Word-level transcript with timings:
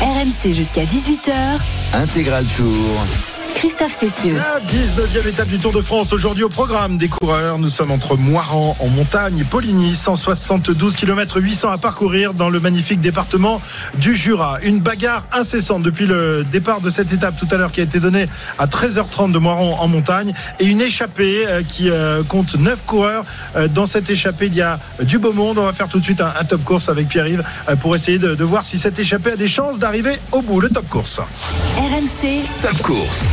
RMC 0.00 0.52
jusqu'à 0.52 0.84
18h. 0.84 1.32
Intégral 1.92 2.44
Tour. 2.56 3.27
Christophe 3.58 3.98
Cessieux. 3.98 4.36
La 4.36 4.60
19e 4.60 5.28
étape 5.28 5.48
du 5.48 5.58
Tour 5.58 5.72
de 5.72 5.80
France. 5.80 6.12
Aujourd'hui 6.12 6.44
au 6.44 6.48
programme 6.48 6.96
des 6.96 7.08
coureurs, 7.08 7.58
nous 7.58 7.68
sommes 7.68 7.90
entre 7.90 8.16
Moiran 8.16 8.76
en 8.78 8.86
montagne 8.86 9.36
et 9.40 9.42
Poligny, 9.42 9.96
172 9.96 10.94
km 10.94 11.40
800 11.40 11.68
à 11.68 11.76
parcourir 11.76 12.34
dans 12.34 12.50
le 12.50 12.60
magnifique 12.60 13.00
département 13.00 13.60
du 13.96 14.14
Jura. 14.14 14.58
Une 14.62 14.78
bagarre 14.78 15.24
incessante 15.32 15.82
depuis 15.82 16.06
le 16.06 16.44
départ 16.44 16.80
de 16.80 16.88
cette 16.88 17.12
étape 17.12 17.34
tout 17.36 17.48
à 17.50 17.56
l'heure 17.56 17.72
qui 17.72 17.80
a 17.80 17.82
été 17.82 17.98
donnée 17.98 18.26
à 18.60 18.66
13h30 18.66 19.32
de 19.32 19.38
Moiran 19.38 19.78
en 19.80 19.88
montagne 19.88 20.34
et 20.60 20.66
une 20.66 20.80
échappée 20.80 21.44
euh, 21.48 21.62
qui 21.68 21.90
euh, 21.90 22.22
compte 22.22 22.54
9 22.54 22.84
coureurs. 22.86 23.24
Euh, 23.56 23.66
Dans 23.66 23.86
cette 23.86 24.08
échappée, 24.08 24.46
il 24.46 24.54
y 24.54 24.62
a 24.62 24.78
du 25.02 25.18
beau 25.18 25.32
monde. 25.32 25.58
On 25.58 25.64
va 25.64 25.72
faire 25.72 25.88
tout 25.88 25.98
de 25.98 26.04
suite 26.04 26.20
un, 26.20 26.44
top 26.44 26.62
course 26.62 26.88
avec 26.88 27.08
Pierre-Yves 27.08 27.42
pour 27.80 27.96
essayer 27.96 28.18
de, 28.18 28.36
de 28.36 28.44
voir 28.44 28.64
si 28.64 28.78
cette 28.78 29.00
échappée 29.00 29.32
a 29.32 29.36
des 29.36 29.48
chances 29.48 29.80
d'arriver 29.80 30.16
au 30.30 30.42
bout. 30.42 30.60
Le 30.60 30.68
top 30.68 30.88
course. 30.88 31.20
RMC, 31.76 32.44
Top 32.62 32.82
course. 32.82 33.24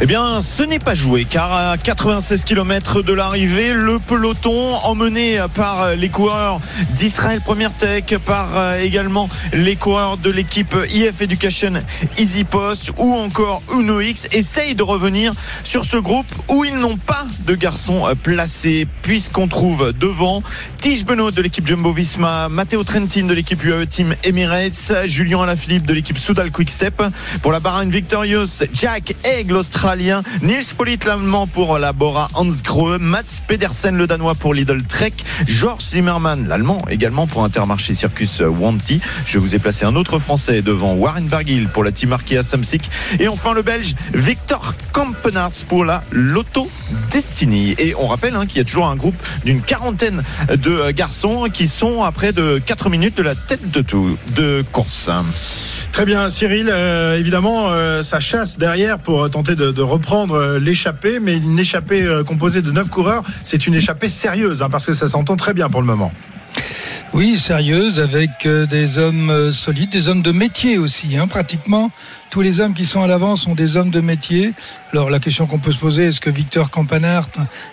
Eh 0.00 0.06
bien, 0.06 0.42
ce 0.42 0.62
n'est 0.62 0.78
pas 0.78 0.94
joué 0.94 1.24
car 1.24 1.52
à 1.52 1.76
96 1.76 2.44
km 2.44 3.02
de 3.02 3.12
l'arrivée, 3.12 3.72
le 3.72 3.98
peloton 3.98 4.76
emmené 4.84 5.40
par 5.54 5.96
les 5.96 6.08
coureurs 6.08 6.60
d'Israël 6.92 7.40
Première 7.40 7.74
Tech, 7.74 8.04
par 8.24 8.50
euh, 8.54 8.78
également 8.78 9.28
les 9.52 9.74
coureurs 9.74 10.16
de 10.16 10.30
l'équipe 10.30 10.76
IF 10.90 11.20
Education 11.20 11.72
Easy 12.16 12.44
Post 12.44 12.92
ou 12.96 13.12
encore 13.12 13.60
Uno 13.74 14.00
X 14.00 14.28
essaye 14.30 14.76
de 14.76 14.84
revenir 14.84 15.32
sur 15.64 15.84
ce 15.84 15.96
groupe 15.96 16.32
où 16.48 16.64
ils 16.64 16.76
n'ont 16.76 16.96
pas 16.96 17.26
de 17.44 17.56
garçons 17.56 18.06
euh, 18.06 18.14
placés 18.14 18.86
puisqu'on 19.02 19.48
trouve 19.48 19.92
devant 19.98 20.44
Tige 20.80 21.04
Benoît 21.04 21.32
de 21.32 21.42
l'équipe 21.42 21.66
Jumbo 21.66 21.92
Visma, 21.92 22.48
Matteo 22.48 22.84
Trentin 22.84 23.26
de 23.26 23.34
l'équipe 23.34 23.62
UAE 23.64 23.86
Team 23.86 24.14
Emirates, 24.22 24.92
Julien 25.06 25.42
Alaphilippe 25.42 25.86
de 25.86 25.92
l'équipe 25.92 26.18
Soudal 26.18 26.52
Quick 26.52 26.70
Step. 26.70 27.02
Pour 27.42 27.50
la 27.50 27.58
Bahrain 27.58 27.86
Victorious, 27.86 28.62
Jack 28.72 29.16
Egg 29.24 29.50
l'Australien, 29.88 30.22
Nils 30.42 30.74
Polit 30.76 30.98
l'Allemand 31.06 31.46
pour 31.46 31.78
la 31.78 31.94
Bora 31.94 32.28
Hans 32.34 32.52
Grohe, 32.62 32.98
Mats 32.98 33.40
Pedersen 33.46 33.96
le 33.96 34.06
Danois 34.06 34.34
pour 34.34 34.52
Lidl 34.52 34.82
Trek, 34.82 35.14
Georges 35.46 35.82
Zimmermann 35.92 36.46
l'Allemand 36.46 36.84
également 36.90 37.26
pour 37.26 37.42
Intermarché 37.42 37.94
Circus 37.94 38.42
Wanty. 38.42 39.00
Je 39.24 39.38
vous 39.38 39.54
ai 39.54 39.58
placé 39.58 39.86
un 39.86 39.96
autre 39.96 40.18
Français 40.18 40.60
devant 40.60 40.92
Warren 40.92 41.26
Barguil 41.28 41.68
pour 41.68 41.84
la 41.84 41.92
Team 41.92 42.12
Arkea 42.12 42.42
Samsic 42.42 42.90
et 43.18 43.28
enfin 43.28 43.54
le 43.54 43.62
Belge 43.62 43.94
Victor 44.12 44.74
Kampenarts 44.92 45.64
pour 45.66 45.86
la 45.86 46.04
Lotto 46.10 46.70
Destiny. 47.10 47.74
Et 47.78 47.94
on 47.94 48.08
rappelle 48.08 48.34
hein, 48.34 48.44
qu'il 48.44 48.58
y 48.58 48.60
a 48.60 48.64
toujours 48.64 48.88
un 48.88 48.96
groupe 48.96 49.16
d'une 49.46 49.62
quarantaine 49.62 50.22
de 50.50 50.70
euh, 50.70 50.92
garçons 50.92 51.46
qui 51.50 51.66
sont 51.66 52.02
à 52.02 52.12
près 52.12 52.34
de 52.34 52.58
4 52.58 52.90
minutes 52.90 53.16
de 53.16 53.22
la 53.22 53.34
tête 53.34 53.70
de, 53.70 53.80
tout, 53.80 54.18
de 54.36 54.62
course. 54.70 55.08
Très 55.92 56.04
bien, 56.04 56.28
Cyril. 56.28 56.68
euh, 56.70 57.18
évidemment, 57.18 57.68
euh, 57.70 58.02
ça 58.02 58.20
chasse 58.20 58.58
derrière 58.58 58.98
pour 58.98 59.28
tenter 59.30 59.56
de 59.56 59.77
reprendre 59.82 60.34
euh, 60.34 60.58
l'échappée, 60.58 61.20
mais 61.20 61.36
une 61.36 61.58
échappée 61.58 62.02
euh, 62.02 62.24
composée 62.24 62.62
de 62.62 62.70
neuf 62.70 62.90
coureurs, 62.90 63.22
c'est 63.42 63.66
une 63.66 63.74
échappée 63.74 64.08
sérieuse, 64.08 64.62
hein, 64.62 64.70
parce 64.70 64.86
que 64.86 64.92
ça 64.92 65.08
s'entend 65.08 65.36
très 65.36 65.54
bien 65.54 65.68
pour 65.68 65.80
le 65.80 65.86
moment. 65.86 66.12
Oui, 67.14 67.38
sérieuse, 67.38 68.00
avec 68.00 68.30
euh, 68.44 68.66
des 68.66 68.98
hommes 68.98 69.50
solides, 69.50 69.90
des 69.90 70.08
hommes 70.08 70.22
de 70.22 70.32
métier 70.32 70.78
aussi. 70.78 71.16
Hein, 71.16 71.26
pratiquement 71.26 71.90
tous 72.30 72.42
les 72.42 72.60
hommes 72.60 72.74
qui 72.74 72.84
sont 72.84 73.02
à 73.02 73.06
l'avant 73.06 73.36
sont 73.36 73.54
des 73.54 73.78
hommes 73.78 73.88
de 73.88 74.02
métier. 74.02 74.52
Alors 74.92 75.08
la 75.08 75.18
question 75.18 75.46
qu'on 75.46 75.58
peut 75.58 75.72
se 75.72 75.78
poser, 75.78 76.04
est-ce 76.04 76.20
que 76.20 76.28
Victor 76.28 76.70
Campanart, 76.70 77.30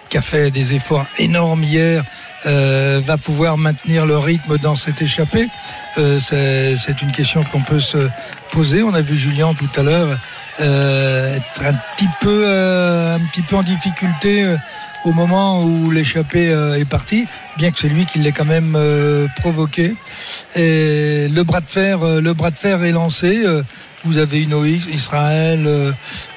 qui 0.07 0.17
a 0.17 0.21
fait 0.21 0.49
des 0.49 0.73
efforts 0.73 1.05
énormes 1.19 1.61
hier, 1.65 2.05
va 2.45 3.17
pouvoir 3.17 3.57
maintenir 3.57 4.05
le 4.05 4.17
rythme 4.17 4.57
dans 4.59 4.75
cette 4.75 5.01
échappée? 5.01 5.49
C'est 5.97 7.01
une 7.01 7.11
question 7.11 7.43
qu'on 7.43 7.63
peut 7.63 7.81
se 7.81 8.07
poser. 8.51 8.81
On 8.81 8.93
a 8.93 9.01
vu 9.01 9.17
Julien 9.17 9.53
tout 9.53 9.67
à 9.77 9.83
l'heure 9.83 10.17
euh, 10.61 11.35
être 11.37 11.63
un 11.65 11.73
petit 11.95 12.09
peu, 12.21 12.43
euh, 12.45 13.15
un 13.15 13.19
petit 13.31 13.41
peu 13.41 13.55
en 13.55 13.63
difficulté. 13.63 14.43
euh, 14.43 14.57
au 15.05 15.11
moment 15.11 15.61
où 15.63 15.91
l'échappée 15.91 16.49
euh, 16.49 16.79
est 16.79 16.89
partie, 16.89 17.27
bien 17.57 17.69
que 17.69 17.77
c'est 17.79 17.89
lui 17.89 18.07
qui 18.07 18.17
l'ait 18.17 18.31
quand 18.31 18.43
même 18.43 18.73
euh, 18.75 19.27
provoqué. 19.39 19.95
Et 20.55 21.27
le 21.29 21.43
bras 21.43 21.61
de 21.61 21.69
fer, 21.69 22.01
euh, 22.01 22.21
le 22.21 22.33
bras 22.33 22.49
de 22.49 22.57
fer 22.57 22.83
est 22.83 22.91
lancé. 22.91 23.43
Euh, 23.45 23.61
Vous 24.03 24.17
avez 24.17 24.41
une 24.41 24.53
OX, 24.53 24.85
Israël, 24.93 25.63
euh, 25.65 25.91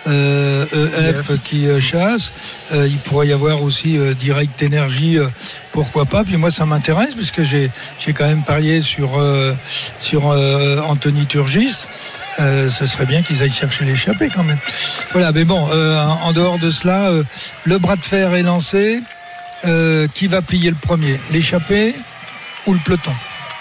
euh, 0.06 1.10
EF 1.10 1.42
qui 1.44 1.66
chasse. 1.80 2.32
Euh, 2.72 2.86
il 2.86 2.96
pourrait 2.98 3.28
y 3.28 3.32
avoir 3.32 3.62
aussi 3.62 3.96
euh, 3.98 4.14
Direct 4.14 4.62
Energy, 4.62 5.18
euh, 5.18 5.28
pourquoi 5.72 6.04
pas. 6.06 6.24
Puis 6.24 6.36
moi, 6.38 6.50
ça 6.50 6.64
m'intéresse 6.66 7.14
puisque 7.14 7.42
j'ai 7.42 7.70
j'ai 7.98 8.12
quand 8.14 8.26
même 8.26 8.42
parié 8.42 8.80
sur 8.82 9.18
euh, 9.18 9.54
sur 10.00 10.30
euh, 10.30 10.80
Anthony 10.88 11.26
Turgis. 11.26 11.86
Euh, 12.40 12.70
ce 12.70 12.86
serait 12.86 13.06
bien 13.06 13.22
qu'ils 13.22 13.42
aillent 13.42 13.52
chercher 13.52 13.84
l'échappée 13.84 14.30
quand 14.32 14.44
même. 14.44 14.58
Voilà, 15.12 15.32
mais 15.32 15.44
bon, 15.44 15.68
euh, 15.72 16.00
en 16.22 16.32
dehors 16.32 16.58
de 16.58 16.70
cela, 16.70 17.08
euh, 17.08 17.24
le 17.64 17.78
bras 17.78 17.96
de 17.96 18.04
fer 18.04 18.34
est 18.34 18.42
lancé. 18.42 19.02
Qui 20.14 20.28
va 20.28 20.40
plier 20.40 20.70
le 20.70 20.76
premier? 20.76 21.18
L'échappée 21.32 21.96
ou 22.66 22.74
le 22.74 22.78
peloton? 22.78 23.10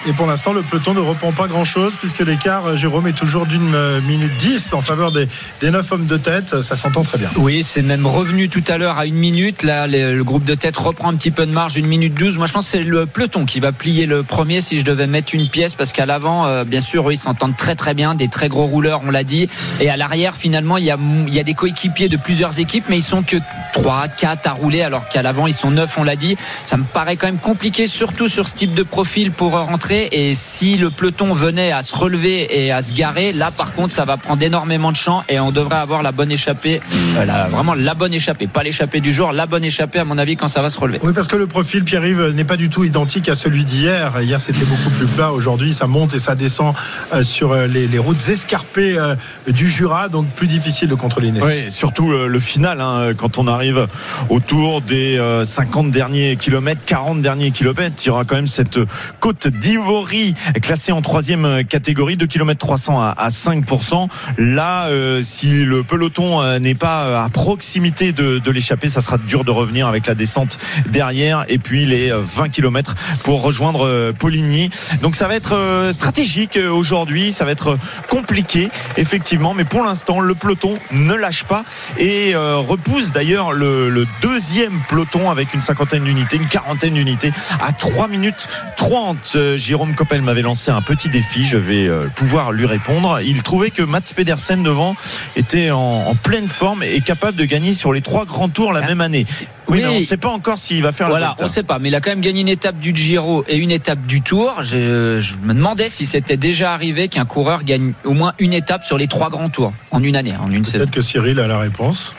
Et 0.06 0.14
pour 0.14 0.28
l'instant, 0.28 0.54
le 0.54 0.62
peloton 0.62 0.94
ne 0.94 1.00
reprend 1.00 1.32
pas 1.32 1.48
grand-chose, 1.48 1.94
puisque 2.00 2.20
l'écart, 2.20 2.68
euh, 2.68 2.76
Jérôme, 2.76 3.08
est 3.08 3.14
toujours 3.14 3.48
d'une 3.48 3.74
euh, 3.74 4.00
minute 4.02 4.32
10 4.38 4.74
en 4.74 4.82
faveur 4.82 5.12
des, 5.12 5.28
des 5.60 5.72
neuf 5.72 5.92
hommes 5.92 6.06
de 6.06 6.18
tête. 6.18 6.62
Ça 6.62 6.76
s'entend 6.76 7.02
très 7.02 7.18
bien. 7.18 7.30
Oui, 7.36 7.64
c'est 7.64 7.82
même 7.82 8.06
revenu 8.06 8.48
tout 8.48 8.64
à 8.68 8.78
l'heure 8.78 9.00
à 9.00 9.08
une 9.08 9.16
minute. 9.16 9.64
Là, 9.64 9.88
le, 9.88 10.24
groupe 10.24 10.44
de 10.44 10.54
tête 10.54 10.78
reprend 10.78 11.10
un 11.10 11.16
petit 11.16 11.32
peu 11.32 11.46
de 11.46 11.52
marge, 11.52 11.78
une 11.78 11.88
minute 11.88 12.14
12. 12.14 12.38
Moi, 12.38 12.46
je 12.46 12.54
pense 12.54 12.66
que 12.66 12.72
c'est 12.72 12.84
le 12.84 13.06
peloton 13.08 13.46
qui 13.46 13.60
va 13.60 13.72
plier 13.72 14.06
le 14.06 14.24
premier 14.24 14.62
si 14.62 14.80
je 14.80 14.86
devais 14.86 15.08
mettre 15.08 15.34
une 15.34 15.50
pièce, 15.50 15.74
parce 15.74 15.94
qu'à 15.94 16.06
l'avant, 16.06 16.46
euh, 16.46 16.64
bien 16.64 16.82
sûr, 16.82 17.12
ils 17.12 17.18
s'entendent 17.18 17.58
très 17.58 17.76
très 17.76 17.96
bien, 17.96 18.14
des 18.14 18.28
très 18.28 18.50
gros 18.50 18.68
rouleurs, 18.68 19.02
on 19.06 19.12
l'a 19.12 19.24
dit. 19.24 19.50
Et 19.82 19.90
à 19.90 19.98
l'arrière, 19.98 20.36
finalement, 20.36 20.78
il 20.78 20.86
y 20.86 20.92
a, 20.92 20.98
il 21.28 21.34
y 21.34 21.40
a 21.40 21.44
des 21.44 21.56
coéquipiers 21.56 22.08
de 22.08 22.18
plusieurs 22.18 22.60
équipes, 22.60 22.86
mais 22.88 22.98
ils 22.98 23.04
sont 23.04 23.24
que 23.24 23.38
3, 23.74 24.08
4 24.10 24.48
à 24.48 24.52
rouler, 24.52 24.84
alors 24.84 25.10
qu'à 25.10 25.24
l'avant, 25.24 25.48
ils 25.48 25.54
sont 25.54 25.72
9, 25.72 25.98
on 25.98 26.04
l'a 26.04 26.16
dit. 26.16 26.38
Ça 26.66 26.78
me 26.78 26.84
paraît 26.84 27.16
quand 27.16 27.28
même 27.28 27.40
compliqué, 27.40 27.88
surtout 27.88 28.28
sur 28.28 28.48
ce 28.48 28.54
type 28.54 28.74
de 28.74 28.84
profil 28.84 29.32
pour 29.32 29.58
euh, 29.58 29.62
rentrer. 29.88 30.10
Et 30.12 30.34
si 30.34 30.78
le 30.78 30.90
peloton 30.90 31.34
venait 31.34 31.72
à 31.72 31.82
se 31.82 31.96
relever 31.96 32.48
et 32.66 32.72
à 32.72 32.82
se 32.82 32.94
garer, 32.94 33.34
là, 33.34 33.52
par 33.52 33.74
contre, 33.74 33.94
ça 33.94 34.06
va 34.06 34.18
prendre 34.18 34.44
énormément 34.44 34.92
de 34.92 34.98
champ 34.98 35.24
et 35.30 35.40
on 35.40 35.52
devrait 35.52 35.78
avoir 35.78 36.04
la 36.04 36.12
bonne 36.12 36.32
échappée. 36.32 36.82
Euh, 37.18 37.26
la- 37.26 37.48
vraiment 37.48 37.74
la 37.74 37.94
bonne 37.94 38.14
échappée, 38.14 38.48
pas 38.48 38.64
l'échappée 38.64 39.00
du 39.00 39.12
jour, 39.14 39.32
la 39.32 39.46
bonne 39.46 39.64
échappée, 39.64 40.00
à 40.00 40.06
mon 40.06 40.18
avis, 40.18 40.36
quand 40.36 40.48
ça 40.48 40.62
va 40.62 40.70
se 40.70 40.80
relever. 40.80 41.00
Oui, 41.04 41.14
parce 41.14 41.28
que 41.28 41.36
le 41.36 41.48
profil, 41.48 41.84
Pierre-Yves, 41.84 42.34
n'est 42.36 42.44
pas 42.44 42.58
du 42.58 42.70
tout 42.70 42.84
identique 42.84 43.30
à 43.30 43.36
celui 43.36 43.64
d'hier. 43.66 44.20
Hier, 44.22 44.42
c'était 44.42 44.66
beaucoup 44.66 44.90
plus 44.98 45.08
plat. 45.08 45.32
Aujourd'hui, 45.32 45.74
ça 45.74 45.88
monte 45.88 46.14
et 46.14 46.20
ça 46.20 46.36
descend 46.36 46.74
euh, 47.14 47.24
sur 47.24 47.52
euh, 47.52 47.68
les, 47.68 47.88
les 47.88 48.00
routes 48.00 48.28
escarpées 48.30 48.98
euh, 48.98 49.16
du 49.48 49.70
Jura, 49.70 50.10
donc 50.10 50.28
plus 50.30 50.48
difficile 50.48 50.88
de 50.90 50.96
contrôler. 50.96 51.32
les 51.32 51.42
Oui, 51.42 51.72
surtout 51.72 52.12
euh, 52.12 52.28
le 52.28 52.40
final, 52.40 52.82
hein, 52.82 53.12
quand 53.18 53.38
on 53.38 53.48
arrive 53.48 53.88
autour 54.30 54.82
des 54.82 55.18
euh, 55.18 55.46
50 55.46 55.92
derniers 55.92 56.36
kilomètres, 56.38 56.82
40 56.86 57.22
derniers 57.22 57.52
kilomètres, 57.52 57.96
il 58.04 58.08
y 58.08 58.10
aura 58.10 58.26
quand 58.26 58.36
même 58.36 58.48
cette 58.48 58.80
côte 59.20 59.48
d'Ivory 59.78 60.34
classée 60.62 60.92
en 60.92 61.02
troisième 61.02 61.64
catégorie, 61.64 62.18
2 62.18 62.26
km 62.26 62.58
300 62.60 63.00
à, 63.00 63.10
à 63.10 63.30
5%. 63.30 64.08
Là, 64.38 64.88
euh, 64.88 65.22
si 65.22 65.64
le 65.66 65.84
peloton 65.84 66.42
euh, 66.42 66.60
n'est 66.60 66.76
pas 66.76 67.04
euh, 67.04 67.22
à 67.24 67.30
proximité 67.30 68.12
de, 68.12 68.40
de 68.40 68.52
l'échappée, 68.52 68.90
ça 68.90 69.02
sera 69.02 69.18
dur 69.18 69.44
de 69.44 69.52
revenir 69.52 69.88
avec 69.88 70.08
la 70.08 70.16
descente 70.16 70.58
derrière 70.90 71.46
et 71.48 71.58
puis 71.58 71.86
les 71.86 72.12
euh, 72.12 72.22
20 72.24 72.50
km 72.50 72.96
pour 73.24 73.42
rejoindre 73.42 74.12
Poligny. 74.18 74.70
Donc 75.02 75.16
ça 75.16 75.28
va 75.28 75.36
être 75.36 75.56
stratégique 75.92 76.58
aujourd'hui, 76.58 77.32
ça 77.32 77.46
va 77.46 77.52
être 77.52 77.78
compliqué 78.10 78.70
effectivement, 78.98 79.54
mais 79.54 79.66
pour 79.66 79.84
l'instant 79.84 80.20
le 80.20 80.34
peloton 80.36 80.78
ne 80.92 81.14
lâche 81.14 81.44
pas 81.44 81.64
et 81.98 82.36
repousse 82.36 83.12
d'ailleurs 83.12 83.52
le, 83.52 83.90
le 83.90 84.06
deuxième 84.22 84.82
peloton 84.90 85.30
avec 85.30 85.54
une 85.54 85.62
cinquantaine 85.62 86.04
d'unités, 86.04 86.38
une 86.38 86.48
quarantaine 86.48 86.94
d'unités 86.94 87.32
à 87.60 87.72
3 87.72 88.08
minutes 88.08 88.48
30. 88.76 89.38
Jérôme 89.68 89.94
Coppel 89.96 90.22
m'avait 90.22 90.44
lancé 90.44 90.72
un 90.72 90.82
petit 90.82 91.10
défi, 91.10 91.44
je 91.46 91.58
vais 91.58 91.90
euh, 91.90 92.08
pouvoir 92.16 92.54
lui 92.54 92.66
répondre. 92.66 93.20
Il 93.22 93.44
trouvait 93.44 93.70
que 93.70 93.82
Mats 93.84 94.00
Pedersen 94.16 94.64
devant 94.64 94.96
était 95.36 95.72
en, 95.72 95.78
en 96.08 96.16
pleine 96.16 96.48
forme 96.48 96.84
et 96.84 97.02
capable 97.02 97.38
de 97.38 97.44
gagner 97.44 97.74
sur 97.74 97.92
les 97.92 98.00
trois 98.00 98.24
grands 98.24 98.48
tours 98.48 98.72
la 98.72 98.80
même 98.80 99.02
année. 99.02 99.26
Oui, 99.68 99.80
Oui. 99.80 99.82
mais 99.82 99.88
on 99.98 100.00
ne 100.00 100.06
sait 100.06 100.16
pas 100.16 100.30
encore 100.30 100.58
s'il 100.58 100.82
va 100.84 100.94
faire 100.94 101.10
Voilà, 101.10 101.26
la 101.26 101.32
on 101.34 101.36
Vuelta. 101.40 101.54
sait 101.54 101.64
pas, 101.64 101.80
mais 101.80 101.90
il 101.90 101.96
a 101.96 102.00
quand 102.00 102.12
même 102.12 102.22
gagné 102.22 102.40
une 102.40 102.48
étape 102.48 102.78
du 102.78 102.96
Giro 102.96 103.44
et 103.50 103.58
une 103.58 103.72
étape 103.72 104.06
du 104.06 104.22
Tour. 104.22 104.64
Je, 104.64 105.20
je 105.20 105.36
me 105.44 105.54
demandais 105.54 105.90
si 105.90 106.06
c'était 106.06 106.38
déjà 106.38 106.72
arrivé 106.74 107.10
qu'un 107.10 107.26
coureur 107.26 107.66
gagne 107.66 107.92
au 108.06 108.14
moins 108.14 108.36
une 108.40 108.54
étape 108.54 108.86
sur 108.86 108.98
les 108.98 109.08
trois 109.08 109.30
grands 109.30 109.50
tours 109.50 109.74
en 109.92 110.02
une 110.02 110.16
année, 110.16 110.34
en 110.38 110.50
une 110.50 110.64
saison. 110.64 110.78
Peut-être 110.78 110.92
que 110.92 111.02
Cyril 111.02 111.42
a 111.42 111.48
la 111.48 111.58
réponse. 111.60 112.16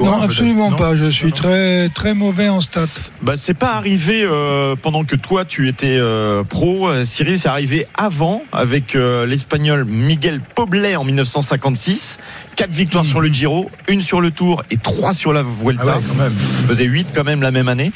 Non, 0.00 0.20
absolument 0.20 0.70
Non 0.70 0.76
pas. 0.76 0.96
Je 0.96 1.08
suis 1.08 1.32
très 1.32 1.88
très 1.88 2.14
mauvais 2.14 2.48
en 2.48 2.60
stats. 2.60 3.10
Bah, 3.22 3.34
c'est 3.36 3.54
pas 3.54 3.74
arrivé 3.74 4.22
euh, 4.22 4.76
pendant 4.80 5.04
que 5.04 5.16
toi 5.16 5.44
tu 5.44 5.68
étais 5.68 5.96
euh, 5.98 6.44
pro, 6.44 6.88
euh, 6.88 7.04
Cyril. 7.04 7.38
C'est 7.38 7.48
arrivé 7.48 7.86
avant 7.94 8.42
avec 8.52 8.94
euh, 8.94 9.26
l'Espagnol 9.26 9.84
Miguel 9.84 10.40
Poblet 10.40 10.96
en 10.96 11.04
1956. 11.04 12.18
Quatre 12.56 12.70
victoires 12.70 13.04
sur 13.04 13.20
le 13.20 13.28
Giro, 13.28 13.68
une 13.88 14.00
sur 14.00 14.20
le 14.20 14.30
Tour 14.30 14.62
et 14.70 14.76
trois 14.76 15.12
sur 15.12 15.32
la 15.32 15.42
Vuelta. 15.42 15.82
Ah 15.86 15.96
ouais, 15.96 16.04
quand 16.08 16.14
même. 16.14 16.32
Il 16.60 16.66
faisait 16.66 16.84
8 16.84 17.08
quand 17.12 17.24
même 17.24 17.42
la 17.42 17.50
même 17.50 17.66
année. 17.66 17.90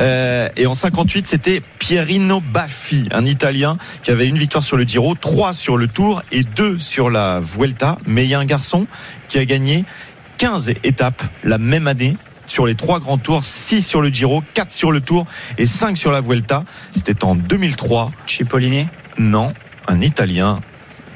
Euh, 0.00 0.48
et 0.56 0.66
en 0.66 0.74
58, 0.74 1.28
c'était 1.28 1.62
Pierino 1.78 2.40
Baffi, 2.40 3.08
un 3.12 3.24
Italien 3.24 3.76
qui 4.02 4.10
avait 4.10 4.26
une 4.26 4.38
victoire 4.38 4.64
sur 4.64 4.76
le 4.76 4.82
Giro, 4.82 5.14
trois 5.14 5.52
sur 5.52 5.76
le 5.76 5.86
Tour 5.86 6.22
et 6.32 6.42
deux 6.42 6.78
sur 6.80 7.08
la 7.08 7.38
Vuelta. 7.40 7.98
Mais 8.06 8.24
il 8.24 8.30
y 8.30 8.34
a 8.34 8.40
un 8.40 8.46
garçon 8.46 8.88
qui 9.28 9.38
a 9.38 9.44
gagné 9.44 9.84
15 10.40 10.72
étapes 10.84 11.22
la 11.44 11.58
même 11.58 11.86
année 11.86 12.16
sur 12.46 12.64
les 12.64 12.74
trois 12.74 12.98
grands 12.98 13.18
tours, 13.18 13.44
6 13.44 13.82
sur 13.86 14.00
le 14.00 14.08
Giro, 14.08 14.42
4 14.54 14.72
sur 14.72 14.90
le 14.90 15.02
Tour 15.02 15.26
et 15.58 15.66
5 15.66 15.98
sur 15.98 16.10
la 16.10 16.22
Vuelta. 16.22 16.64
C'était 16.92 17.24
en 17.24 17.34
2003. 17.34 18.10
Cipollini, 18.26 18.86
Non, 19.18 19.52
un 19.86 20.00
Italien, 20.00 20.60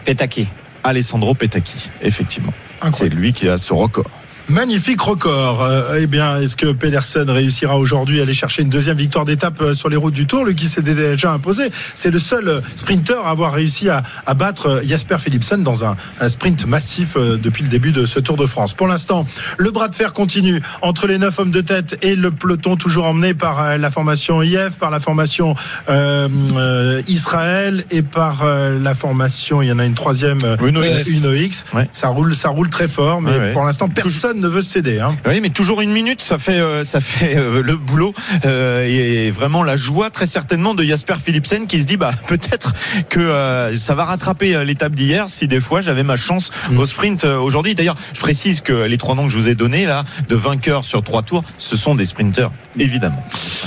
Petacchi. 0.04 0.46
Alessandro 0.82 1.32
Petacchi, 1.32 1.88
effectivement. 2.02 2.52
C'est 2.92 3.08
lui 3.08 3.32
qui 3.32 3.48
a 3.48 3.56
ce 3.56 3.72
record. 3.72 4.10
Magnifique 4.48 5.00
record. 5.00 5.62
Euh, 5.62 5.98
eh 6.00 6.06
bien, 6.06 6.38
est-ce 6.38 6.54
que 6.54 6.70
Pedersen 6.72 7.30
réussira 7.30 7.78
aujourd'hui 7.78 8.20
à 8.20 8.24
aller 8.24 8.34
chercher 8.34 8.60
une 8.60 8.68
deuxième 8.68 8.96
victoire 8.98 9.24
d'étape 9.24 9.58
euh, 9.62 9.74
sur 9.74 9.88
les 9.88 9.96
routes 9.96 10.12
du 10.12 10.26
Tour, 10.26 10.44
lui 10.44 10.54
qui 10.54 10.66
s'est 10.66 10.82
déjà 10.82 11.32
imposé? 11.32 11.70
C'est 11.94 12.10
le 12.10 12.18
seul 12.18 12.48
euh, 12.48 12.60
sprinter 12.76 13.24
à 13.24 13.30
avoir 13.30 13.54
réussi 13.54 13.88
à, 13.88 14.02
à 14.26 14.34
battre 14.34 14.66
euh, 14.68 14.82
Jasper 14.84 15.16
Philipsen 15.18 15.62
dans 15.62 15.86
un, 15.86 15.96
un 16.20 16.28
sprint 16.28 16.66
massif 16.66 17.16
depuis 17.16 17.62
le 17.62 17.70
début 17.70 17.90
de 17.92 18.04
ce 18.04 18.20
Tour 18.20 18.36
de 18.36 18.44
France. 18.44 18.74
Pour 18.74 18.86
l'instant, 18.86 19.26
le 19.56 19.70
bras 19.70 19.88
de 19.88 19.94
fer 19.94 20.12
continue 20.12 20.60
entre 20.82 21.06
les 21.06 21.16
neuf 21.16 21.38
hommes 21.38 21.50
de 21.50 21.62
tête 21.62 21.96
et 22.04 22.14
le 22.14 22.30
peloton 22.30 22.76
toujours 22.76 23.06
emmené 23.06 23.32
par 23.32 23.78
la 23.78 23.90
formation 23.90 24.42
IF, 24.42 24.78
par 24.78 24.90
la 24.90 25.00
formation 25.00 25.54
euh, 25.88 26.28
euh, 26.56 27.00
Israël 27.08 27.84
et 27.90 28.02
par 28.02 28.44
la 28.44 28.94
formation, 28.94 29.62
il 29.62 29.68
y 29.68 29.72
en 29.72 29.78
a 29.78 29.84
une 29.86 29.94
troisième, 29.94 30.38
Uno 30.62 30.82
X. 30.84 31.06
Uno 31.08 31.32
X. 31.32 31.64
Ouais. 31.72 31.88
Ça 31.92 32.08
roule, 32.08 32.34
ça 32.34 32.50
roule 32.50 32.68
très 32.68 32.88
fort, 32.88 33.22
mais 33.22 33.30
Ouais, 33.30 33.38
ouais. 33.38 33.52
pour 33.52 33.64
l'instant, 33.64 33.88
personne 33.88 34.33
ne 34.40 34.48
veut 34.48 34.62
céder. 34.62 35.00
Hein. 35.00 35.16
Oui, 35.26 35.40
mais 35.40 35.50
toujours 35.50 35.80
une 35.80 35.90
minute, 35.92 36.22
ça 36.22 36.38
fait 36.38 36.58
euh, 36.60 36.84
ça 36.84 37.00
fait 37.00 37.36
euh, 37.36 37.62
le 37.62 37.76
boulot 37.76 38.12
euh, 38.44 38.84
et 38.86 39.30
vraiment 39.30 39.62
la 39.62 39.76
joie 39.76 40.10
très 40.10 40.26
certainement 40.26 40.74
de 40.74 40.82
Jasper 40.84 41.16
Philipsen 41.24 41.66
qui 41.66 41.80
se 41.80 41.86
dit 41.86 41.96
bah 41.96 42.12
peut-être 42.26 42.72
que 43.08 43.20
euh, 43.20 43.76
ça 43.76 43.94
va 43.94 44.04
rattraper 44.04 44.54
euh, 44.54 44.64
l'étape 44.64 44.94
d'hier 44.94 45.28
si 45.28 45.48
des 45.48 45.60
fois 45.60 45.80
j'avais 45.80 46.02
ma 46.02 46.16
chance 46.16 46.50
au 46.76 46.86
sprint 46.86 47.24
euh, 47.24 47.38
aujourd'hui. 47.38 47.74
D'ailleurs, 47.74 47.96
je 48.14 48.20
précise 48.20 48.60
que 48.60 48.84
les 48.84 48.98
trois 48.98 49.14
noms 49.14 49.26
que 49.26 49.32
je 49.32 49.38
vous 49.38 49.48
ai 49.48 49.54
donnés 49.54 49.86
là 49.86 50.04
de 50.28 50.36
vainqueurs 50.36 50.84
sur 50.84 51.02
trois 51.02 51.22
tours, 51.22 51.44
ce 51.58 51.76
sont 51.76 51.94
des 51.94 52.04
sprinteurs 52.04 52.52
évidemment. 52.78 53.24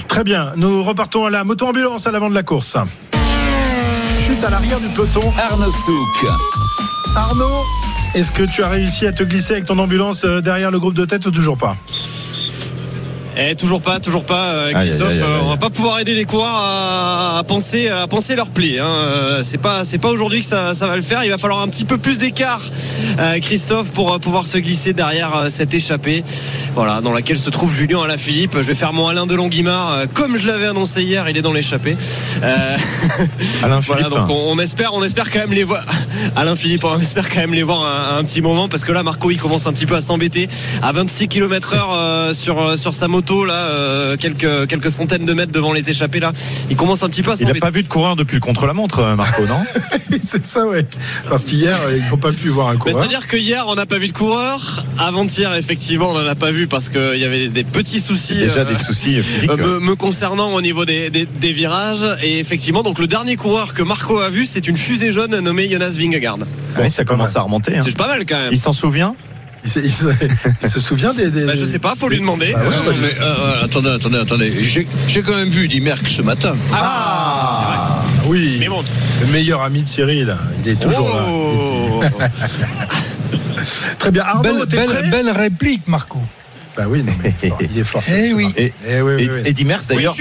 Très 0.08 0.24
bien, 0.24 0.54
nous 0.56 0.84
repartons 0.84 1.26
à 1.26 1.30
la 1.30 1.44
moto-ambulance 1.44 2.08
à 2.08 2.12
l'avant 2.12 2.30
de 2.30 2.36
la 2.36 2.44
course. 2.44 2.78
Chute 4.20 4.44
à 4.44 4.50
l'arrière 4.50 4.80
du 4.80 4.88
peloton. 4.88 5.32
Arnaud 5.38 5.72
Souk. 5.72 6.30
Arnaud, 7.16 7.64
est-ce 8.16 8.32
que 8.32 8.44
tu 8.44 8.64
as 8.64 8.70
réussi 8.70 9.06
à 9.06 9.12
te 9.12 9.24
glisser 9.24 9.54
avec 9.54 9.66
ton 9.66 9.78
ambulance 9.80 10.24
euh, 10.26 10.42
derrière 10.42 10.72
le 10.72 10.80
groupe 10.80 10.94
de 10.94 11.06
tête 11.06 11.26
ou 11.26 11.32
toujours 11.32 11.58
pas? 11.58 11.76
Eh, 13.40 13.54
toujours 13.56 13.82
pas, 13.82 14.00
toujours 14.00 14.24
pas, 14.26 14.46
euh, 14.46 14.74
Christophe. 14.74 15.10
aïe, 15.12 15.18
aïe, 15.18 15.24
aïe. 15.24 15.30
euh, 15.30 15.40
On 15.44 15.50
va 15.50 15.58
pas 15.58 15.70
pouvoir 15.70 16.00
aider 16.00 16.16
les 16.16 16.26
coureurs 16.26 16.50
à, 16.56 17.38
à 17.38 17.44
penser, 17.44 17.88
à 17.88 18.08
penser 18.08 18.36
leur 18.36 18.48
plaie. 18.48 18.80
Hein. 18.80 18.86
Euh, 18.88 19.42
C'est 19.44 19.60
pas, 19.60 19.86
c'est 19.86 20.00
pas 20.00 20.10
aujourd'hui 20.10 20.40
que 20.42 20.46
ça, 20.48 20.74
ça 20.74 20.88
va 20.88 20.96
le 20.96 21.04
faire. 21.04 21.24
Il 21.24 21.30
va 21.30 21.38
falloir 21.38 21.62
un 21.62 21.68
petit 21.68 21.86
peu 21.86 22.00
plus 22.00 22.18
d'écart, 22.18 22.62
euh, 23.20 23.38
Christophe, 23.40 23.92
pour 23.92 24.12
euh, 24.12 24.18
pouvoir 24.18 24.48
se 24.48 24.58
glisser 24.58 24.94
derrière 24.94 25.36
euh, 25.36 25.48
cette 25.52 25.72
échappée, 25.74 26.24
voilà, 26.74 27.00
dans 27.02 27.14
laquelle 27.14 27.38
se 27.38 27.52
trouve 27.52 27.72
Julien 27.72 28.02
Alaphilippe. 28.02 28.54
Je 28.56 28.62
vais 28.64 28.74
faire 28.76 28.92
mon 28.92 29.08
Alain 29.08 29.28
Delon-Guimard, 29.28 29.92
euh, 29.94 30.06
comme 30.12 30.36
je 30.36 30.48
l'avais 30.48 30.66
annoncé 30.68 31.04
hier. 31.04 31.30
Il 31.30 31.38
est 31.38 31.42
dans 31.44 31.54
l'échappée. 31.54 31.96
Euh, 32.42 32.48
Alain 33.64 33.80
voilà, 33.82 34.06
Philippe. 34.06 34.10
donc 34.18 34.30
on, 34.32 34.54
on 34.54 34.60
espère, 34.60 34.96
on 34.96 35.04
espère 35.04 35.30
quand 35.30 35.40
même 35.40 35.54
les 35.54 35.64
voir. 35.64 35.84
Alain 36.36 36.56
Philippe, 36.56 36.84
on 36.86 37.00
espère 37.00 37.30
quand 37.30 37.42
même 37.42 37.54
les 37.54 37.64
voir 37.64 37.84
un, 37.86 38.18
un 38.18 38.24
petit 38.24 38.42
moment 38.42 38.68
parce 38.68 38.84
que 38.84 38.92
là, 38.92 39.04
Marco, 39.04 39.30
il 39.30 39.38
commence 39.38 39.68
un 39.68 39.74
petit 39.74 39.86
peu 39.86 39.96
à 39.96 40.02
s'embêter 40.02 40.50
à 40.82 40.92
26 40.92 41.28
km 41.28 41.76
heure 41.76 41.90
euh, 41.94 42.34
sur 42.34 42.60
euh, 42.60 42.76
sur 42.78 42.96
sa 42.96 43.08
moto 43.08 43.27
là, 43.46 43.54
euh, 43.54 44.16
quelques 44.18 44.68
quelques 44.68 44.92
centaines 44.92 45.26
de 45.26 45.34
mètres 45.34 45.52
devant 45.52 45.74
les 45.74 45.90
échappées 45.90 46.20
là. 46.20 46.32
Il 46.70 46.76
commence 46.76 47.04
un 47.04 47.10
petit 47.10 47.24
peu 47.24 47.32
à 47.32 47.36
Il 47.40 47.48
n'a 47.48 47.54
pas 47.56 47.70
vu 47.70 47.84
de 47.84 47.88
coureur 47.88 48.16
depuis 48.16 48.36
le 48.36 48.42
contre-la-montre, 48.42 49.00
euh, 49.00 49.16
Marco, 49.16 49.46
non 49.48 49.60
C'est 50.24 50.46
ça, 50.46 50.66
ouais. 50.68 50.86
Parce 51.30 51.44
qu'hier, 51.46 51.78
euh, 51.88 51.98
ils 51.98 52.10
n'ont 52.10 52.18
pas 52.18 52.32
pu 52.32 52.50
voir 52.50 52.70
un 52.70 52.78
coureur. 52.78 52.98
C'est-à-dire 52.98 53.28
que 53.28 53.38
hier, 53.38 53.66
on 53.68 53.76
n'a 53.76 53.86
pas 53.86 53.98
vu 54.00 54.08
de 54.08 54.14
coureur. 54.14 54.86
Avant-hier, 54.98 55.54
effectivement, 55.56 56.10
on 56.12 56.14
n'en 56.14 56.26
a 56.26 56.36
pas 56.36 56.52
vu 56.52 56.68
parce 56.68 56.90
qu'il 56.90 57.18
y 57.20 57.24
avait 57.26 57.50
des 57.50 57.64
petits 57.64 58.00
soucis. 58.00 58.36
Déjà 58.36 58.62
euh, 58.62 58.66
des 58.66 58.76
soucis 58.76 59.22
physiques. 59.22 59.50
euh, 59.52 59.80
me, 59.80 59.80
me 59.80 59.96
concernant 59.96 60.54
au 60.54 60.62
niveau 60.62 60.86
des, 60.86 61.10
des- 61.10 61.26
des 61.26 61.52
virages 61.54 62.08
et 62.24 62.40
effectivement 62.40 62.84
donc 62.84 63.00
le 63.00 63.08
dernier 63.08 63.36
coureur 63.36 63.74
que 63.74 63.84
Marco 63.84 64.18
a 64.20 64.30
vu 64.30 64.46
c'est 64.46 64.68
une 64.68 64.78
fusée 64.78 65.12
jaune 65.12 65.40
nommée 65.40 65.70
Jonas 65.70 65.96
Vingegaard 65.98 66.38
Oui, 66.80 66.90
ça 66.90 67.04
commence 67.04 67.36
à 67.36 67.42
remonter. 67.42 67.78
hein. 67.78 67.82
c'est 67.84 67.96
pas 67.98 68.08
mal 68.08 68.26
quand 68.26 68.38
même 68.40 68.50
Il 68.52 68.60
s'en 68.60 68.74
souvient? 68.74 69.16
Il, 69.68 69.70
se, 69.70 69.80
il 69.80 69.92
se- 69.92 70.06
il 70.64 70.70
se 70.70 70.80
souvient 70.80 71.14
des. 71.14 71.30
des- 71.30 71.44
Bah, 71.46 71.56
je 71.56 71.66
sais 71.66 71.78
pas 71.80 71.94
faut 71.98 72.08
lui 72.08 72.20
demander 72.20 72.54
Bah 72.54 72.60
ouais, 72.62 72.76
Non, 72.94 72.98
mais 73.02 73.14
euh, 73.22 73.66
attendez, 73.66 73.90
attendez, 73.90 74.18
attendez. 74.18 74.64
J'ai 74.64 74.88
j'ai 75.10 75.22
quand 75.22 75.36
même 75.36 75.50
vu 75.50 75.68
Di 75.68 75.82
Merck 75.82 76.08
ce 76.08 76.22
matin. 76.22 76.56
Ah, 76.74 78.02
oui. 78.28 78.56
mais 78.60 78.70
bon 78.70 78.82
Le 79.20 79.28
meilleur 79.28 79.62
ami 79.62 79.84
de 79.84 79.88
Cyril, 79.90 80.38
il 80.64 80.72
est 80.72 80.80
toujours 80.80 81.10
là. 81.10 81.26
Oh. 81.30 82.02
Très 84.00 84.12
bien. 84.12 84.24
Arnaud, 84.24 84.44
Belle, 84.44 84.68
t'es 84.68 84.86
prêt? 84.86 85.02
belle, 85.02 85.10
belle 85.12 85.30
réplique, 85.32 85.88
Marco. 85.88 86.20
Bah 86.78 86.84
oui, 86.88 87.02
non, 87.04 87.12
mais 87.24 87.34
il 87.42 87.46
est 87.46 87.50
fort. 87.50 87.58
Il 87.62 87.80
est 87.80 87.84
fort. 87.84 88.04
Ce- 88.04 88.10
ce 88.30 88.34
oui. 88.36 88.44
Marc. 88.46 88.60
Et, 88.60 88.74
oui, 89.02 89.14
oui 89.44 89.54
d'ailleurs, 89.90 90.14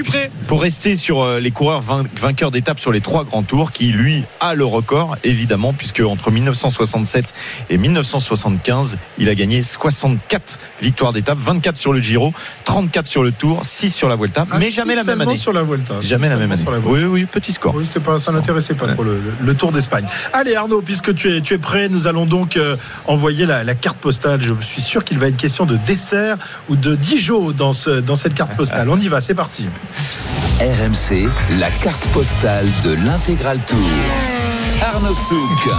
pour 0.46 0.62
rester 0.62 0.96
sur 0.96 1.22
euh, 1.22 1.38
les 1.38 1.50
coureurs 1.50 1.82
vain- 1.82 2.04
vainqueurs 2.18 2.50
d'étapes 2.50 2.80
sur 2.80 2.92
les 2.92 3.00
trois 3.02 3.24
grands 3.24 3.42
tours, 3.42 3.72
qui 3.72 3.92
lui 3.92 4.24
a 4.40 4.54
le 4.54 4.64
record, 4.64 5.16
évidemment, 5.22 5.72
puisque 5.74 6.00
entre 6.00 6.30
1967 6.30 7.34
et 7.70 7.76
1975, 7.78 8.96
il 9.18 9.28
a 9.28 9.34
gagné 9.34 9.62
64 9.62 10.58
victoires 10.80 11.12
d'étapes, 11.12 11.38
24 11.38 11.76
sur 11.76 11.92
le 11.92 12.00
Giro, 12.00 12.32
34 12.64 13.06
sur 13.06 13.22
le 13.22 13.32
Tour, 13.32 13.60
6 13.64 13.90
sur 13.90 14.08
la 14.08 14.16
Vuelta, 14.16 14.46
Ah, 14.50 14.56
mais 14.58 14.70
jamais 14.70 14.94
la 14.94 15.04
même 15.04 15.20
année. 15.20 15.36
sur 15.36 15.52
la 15.52 15.62
Vuelta. 15.62 15.94
Jamais 16.00 16.28
la 16.28 16.36
même 16.36 16.52
année. 16.52 16.64
la. 16.70 16.78
Oui, 16.78 17.04
oui, 17.04 17.26
petit 17.26 17.52
score. 17.52 17.74
Oui, 17.74 17.84
pas, 18.02 18.18
ça 18.18 18.32
n'intéressait 18.32 18.74
pas 18.74 18.86
trop 18.88 19.02
le, 19.04 19.14
le- 19.20 19.32
le 19.44 19.54
Tour 19.54 19.72
d'Espagne. 19.72 20.06
Allez 20.32 20.54
Arnaud, 20.56 20.80
puisque 20.82 21.14
tu 21.14 21.36
es, 21.36 21.40
tu 21.40 21.54
es 21.54 21.58
prêt, 21.58 21.88
nous 21.88 22.06
allons 22.06 22.26
donc 22.26 22.56
euh, 22.56 22.76
envoyer 23.06 23.44
la, 23.46 23.64
la 23.64 23.74
carte 23.74 23.98
postale. 23.98 24.40
Je 24.40 24.54
suis 24.60 24.82
sûr 24.82 25.04
qu'il 25.04 25.18
va 25.18 25.28
être 25.28 25.36
question 25.36 25.66
de 25.66 25.76
dessert 25.86 26.36
ou 26.68 26.76
de 26.76 26.94
Dijon 26.94 27.50
dans, 27.52 27.72
ce, 27.72 27.90
dans 28.00 28.16
cette 28.16 28.34
carte 28.34 28.56
postale. 28.56 28.88
On 28.88 28.98
y 28.98 29.08
va, 29.08 29.20
c'est 29.20 29.34
parti. 29.34 29.68
RMC, 30.60 31.28
la 31.60 31.70
carte 31.70 32.06
postale 32.08 32.66
de 32.84 32.94
l'intégral 33.04 33.58
tour. 33.66 33.78
Arnaud 34.82 35.14
Souk. 35.14 35.72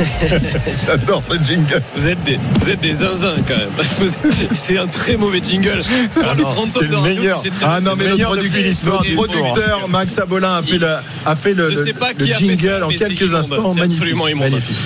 J'adore 0.86 1.22
ce 1.22 1.34
jingle. 1.44 1.82
vous 1.94 2.06
êtes 2.08 2.22
des 2.24 2.38
vous 2.60 2.70
êtes 2.70 2.80
des 2.80 2.94
zinzins 2.94 3.34
quand 3.46 3.56
même 3.56 3.70
c'est 4.54 4.78
un 4.78 4.86
très 4.86 5.16
mauvais 5.16 5.40
jingle 5.42 5.80
du 5.82 6.42
non, 6.42 6.50
c'est 6.72 6.86
le 6.86 7.00
meilleur. 7.02 7.40
très 7.42 7.50
Ah 7.66 7.80
non, 7.82 7.96
mais 7.96 8.04
le 8.08 8.16
producteur, 8.16 9.02
producteur 9.14 9.88
Max 9.88 10.18
Abolin 10.18 10.56
a 10.56 10.62
fait, 10.62 10.78
le, 10.78 10.88
a 11.26 11.36
fait 11.36 11.54
le, 11.54 11.64
Je 11.70 11.70
le- 11.78 11.84
sais 11.84 11.92
pas 11.92 12.12
le 12.18 12.24
qui 12.24 12.32
a 12.32 12.34
fait 12.36 12.40
jingle 12.46 12.78
ça, 12.80 12.86
en 12.86 12.88
quelques 12.88 13.34
instants. 13.34 13.72
C'est 13.74 13.80
Magnifique. 13.80 14.00
absolument 14.02 14.28
immonde. 14.28 14.50
magnifique. 14.50 14.76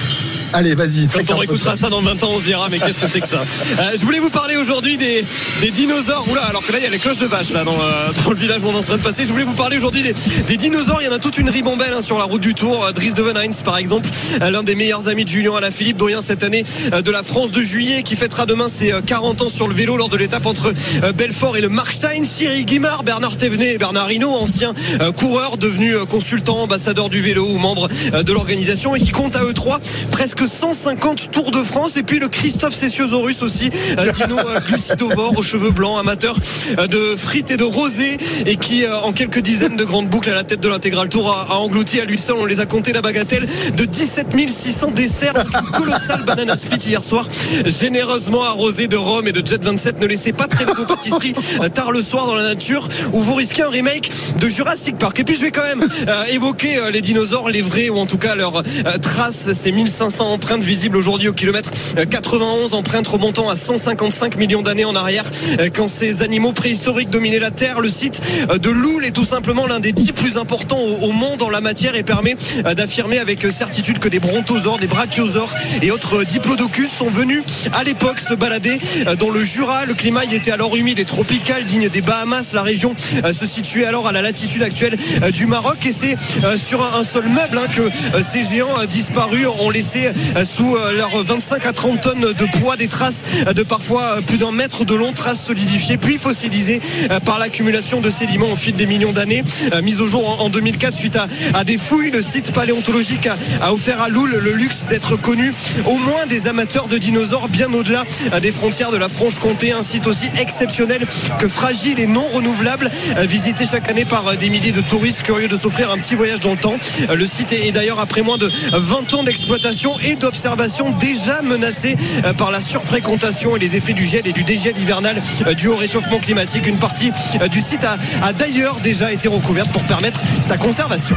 Allez, 0.54 0.76
vas-y. 0.76 1.08
Quand 1.08 1.34
on 1.34 1.38
réécoutera 1.38 1.74
ça 1.76 1.90
dans 1.90 2.00
20 2.00 2.22
ans, 2.22 2.30
on 2.34 2.38
se 2.38 2.44
dira 2.44 2.68
mais 2.70 2.78
qu'est-ce 2.78 3.00
que 3.00 3.08
c'est 3.08 3.20
que 3.20 3.26
ça 3.28 3.42
Euh, 3.80 3.90
Je 3.94 4.04
voulais 4.04 4.20
vous 4.20 4.30
parler 4.30 4.56
aujourd'hui 4.56 4.96
des, 4.96 5.24
des 5.60 5.70
dinosaures. 5.70 6.24
Oula, 6.30 6.42
alors 6.44 6.64
que 6.64 6.70
là 6.70 6.78
il 6.78 6.84
y 6.84 6.86
a 6.86 6.90
les 6.90 6.98
cloches 7.00 7.18
de 7.18 7.26
vache 7.26 7.50
là 7.50 7.64
dans, 7.64 7.72
euh, 7.72 8.10
dans 8.24 8.30
le 8.30 8.36
village 8.36 8.62
où 8.62 8.68
on 8.68 8.72
est 8.72 8.76
en 8.76 8.82
train 8.82 8.96
de 8.96 9.02
passer. 9.02 9.24
Je 9.24 9.32
voulais 9.32 9.44
vous 9.44 9.54
parler 9.54 9.76
aujourd'hui 9.76 10.02
des, 10.02 10.14
des 10.46 10.56
dinosaures. 10.56 10.98
Il 11.02 11.06
y 11.06 11.08
en 11.08 11.12
a 11.12 11.18
toute 11.18 11.38
une 11.38 11.50
ribambelle 11.50 11.92
hein, 11.92 12.02
sur 12.02 12.18
la 12.18 12.24
route 12.24 12.40
du 12.40 12.54
Tour. 12.54 12.84
Euh, 12.84 12.92
Dries 12.92 13.14
de 13.14 13.22
Venheinz 13.22 13.62
par 13.64 13.78
exemple, 13.78 14.08
l'un 14.40 14.62
des 14.62 14.76
meilleurs 14.76 15.08
amis 15.08 15.24
de 15.24 15.28
Julien 15.28 15.54
Alaphilippe, 15.56 15.96
doyen 15.96 16.22
cette 16.22 16.44
année 16.44 16.64
de 17.04 17.10
la 17.10 17.22
France 17.24 17.50
de 17.50 17.60
juillet, 17.60 18.02
qui 18.04 18.14
fêtera 18.14 18.46
demain 18.46 18.68
ses 18.68 18.92
euh, 18.92 19.00
40 19.04 19.42
ans 19.42 19.48
sur 19.48 19.66
le 19.66 19.74
vélo 19.74 19.96
lors 19.96 20.08
de 20.08 20.16
l'étape 20.16 20.46
entre 20.46 20.72
Belfort 21.16 21.56
et 21.56 21.60
le 21.60 21.68
Markstein. 21.68 22.24
Cyril 22.24 22.64
Guimard, 22.64 23.02
Bernard 23.02 23.36
Thévenet 23.36 23.74
et 23.74 23.78
Bernard 23.78 24.12
Hinault, 24.12 24.30
anciens 24.30 24.72
coureurs 25.16 25.56
devenus 25.56 25.94
euh, 25.94 26.04
consultants, 26.04 26.58
ambassadeurs 26.58 27.08
du 27.08 27.20
vélo 27.20 27.46
ou 27.46 27.58
membres 27.58 27.88
euh, 28.12 28.22
de 28.22 28.32
l'organisation 28.32 28.94
et 28.94 29.00
qui 29.00 29.10
comptent 29.10 29.36
à 29.36 29.42
eux 29.42 29.52
trois 29.52 29.80
presque 30.10 30.43
150 30.46 31.30
Tours 31.30 31.50
de 31.50 31.62
France. 31.62 31.96
Et 31.96 32.02
puis 32.02 32.18
le 32.18 32.28
Christophe 32.28 32.74
Cessiosaurus 32.74 33.42
aussi 33.42 33.70
euh, 33.98 34.10
Dino 34.10 34.38
euh, 34.38 34.60
glucidovore 34.60 35.38
aux 35.38 35.42
cheveux 35.42 35.70
blancs 35.70 35.98
amateur 35.98 36.36
euh, 36.78 36.86
de 36.86 37.16
frites 37.16 37.50
et 37.50 37.56
de 37.56 37.64
rosé 37.64 38.16
et 38.46 38.56
qui 38.56 38.84
en 38.86 39.12
quelques 39.12 39.40
dizaines 39.40 39.76
de 39.76 39.84
grandes 39.84 40.08
boucles 40.08 40.30
à 40.30 40.34
la 40.34 40.44
tête 40.44 40.60
de 40.60 40.68
l'intégral 40.68 41.08
tour 41.08 41.30
a, 41.30 41.58
englouti 41.58 42.00
à 42.00 42.04
lui 42.04 42.18
seul. 42.18 42.36
On 42.38 42.44
les 42.44 42.60
a 42.60 42.66
compté 42.66 42.92
la 42.92 43.02
bagatelle 43.02 43.46
de 43.76 43.84
17 43.84 44.26
600 44.48 44.90
desserts 44.90 45.34
une 45.36 45.70
colossale 45.70 46.24
banana 46.24 46.56
split 46.56 46.78
hier 46.86 47.02
soir 47.02 47.28
généreusement 47.66 48.42
arrosée 48.42 48.88
de 48.88 48.96
rhum 48.96 49.26
et 49.26 49.32
de 49.32 49.46
jet 49.46 49.62
27 49.62 50.00
ne 50.00 50.06
laissez 50.06 50.32
pas 50.32 50.46
traîner 50.46 50.72
vos 50.72 50.84
pâtisseries 50.84 51.34
tard 51.72 51.92
le 51.92 52.02
soir 52.02 52.26
dans 52.26 52.34
la 52.34 52.42
nature 52.42 52.88
où 53.12 53.20
vous 53.20 53.34
risquez 53.34 53.62
un 53.62 53.70
remake 53.70 54.10
de 54.38 54.48
Jurassic 54.48 54.98
Park. 54.98 55.18
Et 55.20 55.24
puis 55.24 55.34
je 55.34 55.40
vais 55.40 55.50
quand 55.50 55.62
même 55.62 55.86
évoquer 56.32 56.78
les 56.92 57.00
dinosaures 57.00 57.48
les 57.48 57.62
vrais 57.62 57.88
ou 57.88 57.98
en 57.98 58.06
tout 58.06 58.18
cas 58.18 58.34
leurs 58.34 58.56
euh, 58.56 58.98
traces 59.00 59.52
ces 59.52 59.72
1500 59.72 60.33
empreinte 60.34 60.62
visible 60.62 60.96
aujourd'hui 60.96 61.28
au 61.28 61.32
kilomètre 61.32 61.70
euh, 61.98 62.04
91, 62.04 62.74
empreinte 62.74 63.06
remontant 63.06 63.48
à 63.48 63.56
155 63.56 64.36
millions 64.36 64.62
d'années 64.62 64.84
en 64.84 64.94
arrière, 64.94 65.24
euh, 65.60 65.68
quand 65.74 65.88
ces 65.88 66.22
animaux 66.22 66.52
préhistoriques 66.52 67.10
dominaient 67.10 67.38
la 67.38 67.50
Terre. 67.50 67.80
Le 67.80 67.88
site 67.88 68.20
euh, 68.50 68.58
de 68.58 68.70
Loul 68.70 69.04
est 69.04 69.12
tout 69.12 69.24
simplement 69.24 69.66
l'un 69.66 69.80
des 69.80 69.92
dix 69.92 70.12
plus 70.12 70.36
importants 70.36 70.78
au, 70.78 71.12
monde 71.12 71.42
en 71.42 71.50
la 71.50 71.60
matière 71.60 71.94
et 71.94 72.02
permet 72.02 72.36
euh, 72.66 72.74
d'affirmer 72.74 73.18
avec 73.18 73.44
certitude 73.52 73.98
que 73.98 74.08
des 74.08 74.18
brontosaures, 74.18 74.78
des 74.78 74.86
brachiosaures 74.86 75.54
et 75.82 75.90
autres 75.90 76.20
euh, 76.20 76.24
diplodocus 76.24 76.90
sont 76.90 77.06
venus 77.06 77.42
à 77.72 77.84
l'époque 77.84 78.18
se 78.18 78.34
balader 78.34 78.78
euh, 79.06 79.16
dans 79.16 79.30
le 79.30 79.40
Jura. 79.40 79.84
Le 79.86 79.94
climat 79.94 80.24
y 80.24 80.34
était 80.34 80.50
alors 80.50 80.76
humide 80.76 80.98
et 80.98 81.04
tropical, 81.04 81.64
digne 81.64 81.88
des 81.88 82.00
Bahamas. 82.00 82.52
La 82.52 82.62
région 82.62 82.94
euh, 83.24 83.32
se 83.32 83.46
situait 83.46 83.84
alors 83.84 84.06
à 84.06 84.12
la 84.12 84.22
latitude 84.22 84.62
actuelle 84.62 84.96
euh, 85.22 85.30
du 85.30 85.46
Maroc 85.46 85.86
et 85.86 85.92
c'est 85.92 86.16
euh, 86.44 86.56
sur 86.56 86.82
un, 86.82 87.04
seul 87.04 87.28
meuble 87.28 87.58
hein, 87.58 87.66
que 87.70 87.82
euh, 87.82 88.22
ces 88.22 88.42
géants 88.42 88.78
euh, 88.78 88.86
disparus 88.86 89.46
ont 89.60 89.70
laissé 89.70 90.06
euh, 90.06 90.12
sous 90.44 90.76
euh, 90.76 90.92
leurs 90.92 91.22
25 91.24 91.66
à 91.66 91.72
30 91.72 92.00
tonnes 92.00 92.32
de 92.32 92.58
poids 92.58 92.76
des 92.76 92.88
traces 92.88 93.22
euh, 93.46 93.52
de 93.52 93.62
parfois 93.62 94.02
euh, 94.18 94.20
plus 94.20 94.38
d'un 94.38 94.52
mètre 94.52 94.84
de 94.84 94.94
long, 94.94 95.12
traces 95.12 95.42
solidifiées 95.44 95.96
puis 95.96 96.18
fossilisées 96.18 96.80
euh, 97.10 97.20
par 97.20 97.38
l'accumulation 97.38 98.00
de 98.00 98.10
sédiments 98.10 98.50
au 98.52 98.56
fil 98.56 98.74
des 98.76 98.86
millions 98.86 99.12
d'années. 99.12 99.42
Euh, 99.72 99.82
Mise 99.82 100.00
au 100.00 100.08
jour 100.08 100.28
en 100.40 100.44
en 100.44 100.48
2004 100.50 100.94
suite 100.94 101.18
à, 101.54 101.64
des 101.64 101.78
fouilles, 101.78 102.10
le 102.10 102.22
site 102.22 102.52
paléontologique 102.52 103.26
a, 103.26 103.36
a 103.62 103.72
offert 103.72 104.00
à 104.00 104.08
Loul 104.08 104.30
le 104.30 104.52
luxe 104.52 104.86
d'être 104.88 105.16
connu 105.16 105.52
au 105.86 105.96
moins 105.96 106.26
des 106.26 106.48
amateurs 106.48 106.88
de 106.88 106.98
dinosaures 106.98 107.48
bien 107.48 107.72
au-delà 107.72 108.04
euh, 108.32 108.40
des 108.40 108.52
frontières 108.52 108.90
de 108.90 108.96
la 108.96 109.08
Franche-Comté, 109.08 109.72
un 109.72 109.82
site 109.82 110.06
aussi 110.06 110.26
exceptionnel 110.38 111.06
que 111.38 111.48
fragile 111.48 111.98
et 112.00 112.06
non 112.06 112.22
renouvelable, 112.28 112.90
euh, 113.16 113.22
visité 113.22 113.64
chaque 113.70 113.88
année 113.90 114.04
par 114.04 114.26
euh, 114.28 114.36
des 114.36 114.48
milliers 114.50 114.72
de 114.72 114.80
touristes 114.80 115.22
curieux 115.22 115.48
de 115.48 115.56
s'offrir 115.56 115.90
un 115.90 115.98
petit 115.98 116.14
voyage 116.14 116.40
dans 116.40 116.50
le 116.52 116.56
temps. 116.58 116.76
Euh, 117.10 117.14
Le 117.14 117.26
site 117.26 117.52
est 117.52 117.72
d'ailleurs 117.72 118.00
après 118.00 118.22
moins 118.22 118.38
de 118.38 118.50
20 118.72 119.14
ans 119.14 119.22
d'exploitation 119.22 119.98
et 120.04 120.16
d'observation 120.16 120.90
déjà 120.92 121.42
menacé 121.42 121.96
euh, 122.24 122.32
par 122.32 122.50
la 122.50 122.60
surfréquentation 122.60 123.56
et 123.56 123.58
les 123.58 123.76
effets 123.76 123.92
du 123.92 124.04
gel 124.04 124.26
et 124.26 124.32
du 124.32 124.44
dégel 124.44 124.78
hivernal 124.78 125.20
euh, 125.46 125.54
dû 125.54 125.68
au 125.68 125.76
réchauffement 125.76 126.18
climatique. 126.18 126.66
Une 126.66 126.78
partie 126.78 127.10
euh, 127.40 127.48
du 127.48 127.60
site 127.60 127.84
a, 127.84 128.32
d'ailleurs 128.32 128.80
déjà 128.80 129.12
été 129.12 129.28
recouverte 129.28 129.70
pour 129.70 129.84
permettre 129.84 130.20
sa 130.40 130.56
conservation. 130.56 131.16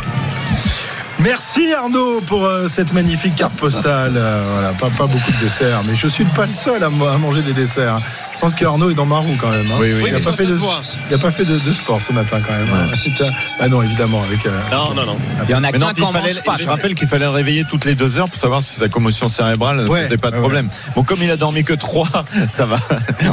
Merci 1.19 1.73
Arnaud 1.73 2.21
pour 2.21 2.47
cette 2.67 2.93
magnifique 2.93 3.35
carte 3.35 3.55
postale. 3.55 4.11
Voilà, 4.53 4.69
pas, 4.73 4.91
pas 4.91 5.07
beaucoup 5.07 5.31
de 5.31 5.43
desserts, 5.43 5.81
mais 5.85 5.95
je 5.95 6.07
suis 6.07 6.25
pas 6.25 6.45
le 6.45 6.51
seul 6.51 6.83
à 6.83 6.89
manger 6.89 7.41
des 7.41 7.53
desserts. 7.53 7.97
Je 8.37 8.41
pense 8.41 8.53
qu'Arnaud 8.53 8.91
est 8.91 8.93
dans 8.93 9.05
ma 9.07 9.17
roue 9.17 9.35
quand 9.41 9.49
même. 9.49 9.65
hein. 9.65 9.77
Oui, 9.79 9.89
oui. 9.95 10.03
Il 10.07 10.13
n'a 10.13 10.19
pas, 10.19 10.31
fait 10.31 10.45
de, 10.45 10.53
se 10.53 10.59
voit. 10.59 10.83
il 11.09 11.13
a 11.15 11.17
pas 11.17 11.31
fait 11.31 11.43
de, 11.43 11.57
de 11.57 11.73
sport 11.73 11.99
ce 12.03 12.13
matin 12.13 12.37
quand 12.45 12.53
même. 12.53 12.67
Ah 13.59 13.67
non, 13.67 13.81
évidemment 13.81 14.21
avec. 14.21 14.45
euh, 14.45 14.51
Non, 14.71 14.93
non, 14.93 15.05
non. 15.07 15.17
Il 15.43 15.49
y 15.51 15.55
en 15.55 15.63
a 15.63 15.71
Mais 15.71 15.79
non, 15.79 15.87
qu'un 15.91 16.11
mange 16.11 16.43
pas. 16.43 16.53
je 16.55 16.67
rappelle 16.67 16.93
qu'il 16.93 17.07
fallait 17.07 17.25
le 17.25 17.31
réveiller 17.31 17.63
toutes 17.67 17.85
les 17.85 17.95
deux 17.95 18.17
heures 18.19 18.29
pour 18.29 18.39
savoir 18.39 18.61
si 18.61 18.75
sa 18.75 18.89
commotion 18.89 19.27
cérébrale 19.27 19.77
ne 19.83 19.87
Ouais, 19.87 20.03
faisait 20.03 20.17
pas 20.17 20.29
de 20.29 20.35
ouais, 20.35 20.41
problème. 20.41 20.69
Bon, 20.95 21.03
comme 21.03 21.17
il 21.23 21.31
a 21.31 21.35
dormi 21.35 21.63
que 21.63 21.73
trois, 21.73 22.07
ça 22.47 22.67
va. 22.67 22.77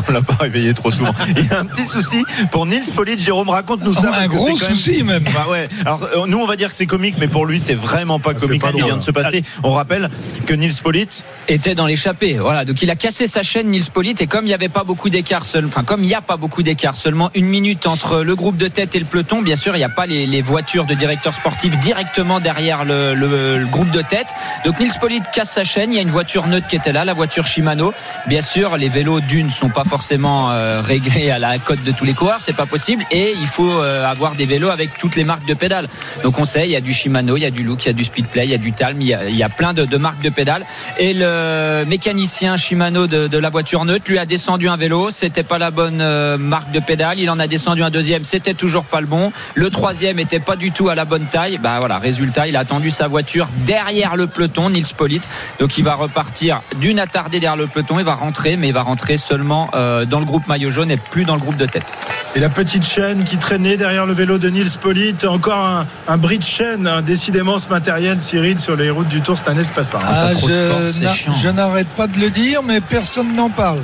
On 0.09 0.13
l'a 0.13 0.23
pas 0.23 0.37
réveillé 0.41 0.73
trop 0.73 0.91
souvent. 0.91 1.13
Il 1.37 1.47
y 1.47 1.53
a 1.53 1.61
un 1.61 1.67
petit 1.67 1.87
souci 1.87 2.25
pour 2.51 2.65
Nils 2.65 2.91
Polite. 2.97 3.21
Jérôme, 3.21 3.51
raconte-nous 3.51 3.93
ça. 3.93 4.03
parce 4.05 4.17
un 4.23 4.27
gros 4.29 4.47
quand 4.47 4.61
même- 4.69 4.75
souci 4.75 5.03
même. 5.03 5.23
Bah 5.35 5.47
ouais. 5.51 5.69
Alors 5.85 6.03
euh, 6.17 6.25
nous 6.29 6.39
on 6.39 6.47
va 6.47 6.57
dire 6.57 6.71
que 6.71 6.77
c'est 6.77 6.87
comique, 6.87 7.17
mais 7.21 7.29
pour 7.29 7.45
lui 7.45 7.61
c'est 7.63 7.75
vraiment 7.75 8.19
pas 8.21 8.31
Ah, 8.35 8.41
comique 8.41 8.63
ce 8.67 8.73
qui 8.73 8.83
vient 8.83 8.97
de 8.97 9.03
se 9.03 9.11
passer. 9.11 9.45
On 9.65 9.73
rappelle 9.73 10.09
que 10.47 10.55
Nils 10.55 10.75
Polite, 10.83 11.25
était 11.47 11.75
dans 11.75 11.85
l'échappée. 11.87 12.39
Voilà, 12.41 12.65
donc 12.65 12.81
il 12.81 12.91
a 12.91 12.97
cassé 12.97 13.27
sa 13.27 13.43
chaîne 13.43 13.69
Nils 13.69 13.91
Polite 13.93 14.23
et 14.23 14.27
comme 14.27 14.45
il 14.45 14.49
n'y 14.49 14.55
avait 14.55 14.71
pas 14.71 14.83
beaucoup 14.83 14.94
d'écart, 15.11 15.45
seul, 15.45 15.67
enfin 15.67 15.85
comme 15.85 16.03
il 16.03 16.07
n'y 16.07 16.15
a 16.15 16.23
pas 16.23 16.37
beaucoup 16.37 16.63
d'écart, 16.63 16.97
seulement 16.97 17.31
une 17.35 17.47
minute 17.47 17.87
entre 17.87 18.23
le 18.23 18.35
groupe 18.35 18.57
de 18.57 18.69
tête 18.69 18.95
et 18.95 18.99
le 18.99 19.05
peloton. 19.05 19.43
Bien 19.43 19.57
sûr, 19.57 19.75
il 19.75 19.79
n'y 19.79 19.85
a 19.85 19.89
pas 19.89 20.07
les, 20.07 20.43
voitures 20.43 20.85
de 20.85 20.95
directeurs 20.95 21.35
sportifs 21.35 21.79
directement 21.79 22.41
derrière 22.41 22.85
le, 22.85 23.65
groupe 23.71 23.91
de 23.91 24.03
tête. 24.03 24.29
Donc 24.65 24.79
Nils 24.81 24.93
Polite 25.01 25.25
casse 25.33 25.53
sa 25.53 25.65
chaîne. 25.65 25.93
Il 25.93 25.97
y 25.97 25.99
a 25.99 26.03
une 26.03 26.11
voiture 26.11 26.47
neutre 26.47 26.67
qui 26.69 26.77
était 26.77 26.93
là, 26.93 27.05
la 27.05 27.15
voiture 27.15 27.47
Shimano. 27.47 27.93
Bien 28.27 28.41
sûr, 28.41 28.77
les 28.77 28.89
vélos 28.89 29.21
d'une 29.21 29.51
sont 29.51 29.69
pas 29.69 29.85
forcément 29.85 30.51
euh, 30.51 30.81
réglés 30.81 31.31
à 31.31 31.39
la 31.39 31.59
cote 31.59 31.83
de 31.83 31.93
tous 31.93 32.05
les 32.05 32.15
coureurs, 32.15 32.41
c'est 32.41 32.57
pas 32.57 32.67
possible. 32.67 33.05
Et 33.11 33.35
il 33.41 33.47
faut 33.47 33.81
euh, 33.81 34.07
avoir 34.07 34.35
des 34.35 34.47
vélos 34.47 34.71
avec 34.71 34.97
toutes 34.99 35.17
les 35.17 35.25
marques 35.25 35.47
de 35.47 35.55
pédales. 35.55 35.89
Donc 36.23 36.39
on 36.39 36.45
sait, 36.45 36.67
il 36.67 36.71
y 36.71 36.77
a 36.77 36.81
du 36.81 36.93
Shimano, 36.93 37.37
il 37.37 37.43
y 37.43 37.47
a 37.47 37.51
du 37.51 37.65
Look, 37.65 37.85
il 37.85 37.89
y 37.89 37.91
a 37.91 37.95
du 37.95 38.05
Speedplay, 38.05 38.45
il 38.45 38.51
y 38.51 38.55
a 38.55 38.59
du 38.59 38.73
Talm, 38.73 39.01
il 39.01 39.09
y 39.09 39.43
a, 39.43 39.49
plein 39.49 39.73
de, 39.73 39.85
de 39.85 39.97
marques 39.97 40.23
de 40.23 40.31
pédales. 40.31 40.65
Et 40.99 41.15
le 41.15 41.85
mécanicien 41.87 42.57
Shimano 42.57 43.07
de, 43.07 43.27
de 43.27 43.39
la 43.39 43.51
voiture 43.51 43.85
neutre 43.85 44.11
lui 44.11 44.19
a 44.19 44.27
descendu 44.27 44.69
un 44.69 44.77
vélo. 44.77 44.84
C'était 45.11 45.43
pas 45.43 45.59
la 45.59 45.71
bonne 45.71 46.01
euh, 46.01 46.37
marque 46.39 46.71
de 46.71 46.81
pédale. 46.81 47.19
Il 47.19 47.31
en 47.31 47.39
a 47.39 47.47
descendu 47.47 47.83
un 47.83 47.91
deuxième. 47.91 48.25
C'était 48.25 48.55
toujours 48.55 48.85
pas 48.85 49.01
le 49.01 49.07
bon. 49.07 49.33
Le 49.55 49.71
troisième 49.71 50.19
était 50.19 50.41
pas 50.41 50.57
du 50.57 50.71
tout 50.73 50.89
à 50.89 50.95
la 50.95 51.05
bonne 51.05 51.27
taille. 51.27 51.59
Bah 51.59 51.77
voilà, 51.79 51.99
résultat, 51.99 52.47
il 52.47 52.57
a 52.57 52.61
attendu 52.61 52.91
sa 52.91 53.09
voiture 53.09 53.49
derrière 53.67 54.17
le 54.17 54.27
peloton, 54.27 54.71
Nils 54.71 54.95
Polite. 54.97 55.23
Donc 55.61 55.79
il 55.79 55.85
va 55.85 55.95
repartir 55.95 56.61
d'une 56.81 56.99
attardée 56.99 57.41
derrière 57.41 57.57
le 57.57 57.67
peloton. 57.67 57.99
Il 57.99 58.05
va 58.05 58.15
rentrer, 58.15 58.57
mais 58.57 58.69
il 58.69 58.75
va 58.75 58.83
rentrer 58.83 59.17
seulement 59.17 59.71
euh, 59.75 60.05
dans 60.05 60.19
le 60.21 60.27
groupe 60.27 60.47
maillot 60.49 60.71
jaune 60.71 60.91
et 60.91 60.97
plus 60.97 61.25
dans 61.25 61.35
le 61.35 61.41
groupe 61.41 61.57
de 61.57 61.67
tête. 61.67 61.93
Et 62.37 62.41
la 62.41 62.49
petite 62.51 62.85
chaîne 62.85 63.25
qui 63.25 63.37
traînait 63.39 63.77
derrière 63.77 64.07
le 64.07 64.13
vélo 64.13 64.39
de 64.39 64.49
Nils 64.51 64.79
Polite. 64.81 65.25
Encore 65.25 65.59
un, 65.65 65.87
un 66.09 66.17
bris 66.17 66.39
de 66.39 66.45
chaîne. 66.45 66.87
hein. 66.87 67.01
Décidément, 67.03 67.59
ce 67.59 67.69
matériel, 67.69 68.21
Cyril, 68.21 68.59
sur 68.59 68.77
les 68.77 68.91
routes 68.91 69.09
du 69.09 69.21
Tour, 69.21 69.37
c'est 69.39 69.49
un 69.49 69.59
espace. 69.59 69.95
hein. 69.95 69.99
Ah, 70.07 70.31
c'est 70.35 71.05
n'a- 71.05 71.15
chiant. 71.15 71.35
je 71.41 71.49
n'arrête 71.49 71.89
pas 71.89 72.07
de 72.07 72.19
le 72.19 72.31
dire, 72.31 72.63
mais 72.63 72.81
personne 72.81 73.35
n'en 73.35 73.51
parle. 73.51 73.81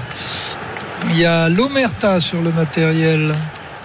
Il 1.08 1.18
y 1.18 1.24
a 1.24 1.48
l'Omerta 1.48 2.20
sur 2.20 2.42
le 2.42 2.52
matériel. 2.52 3.34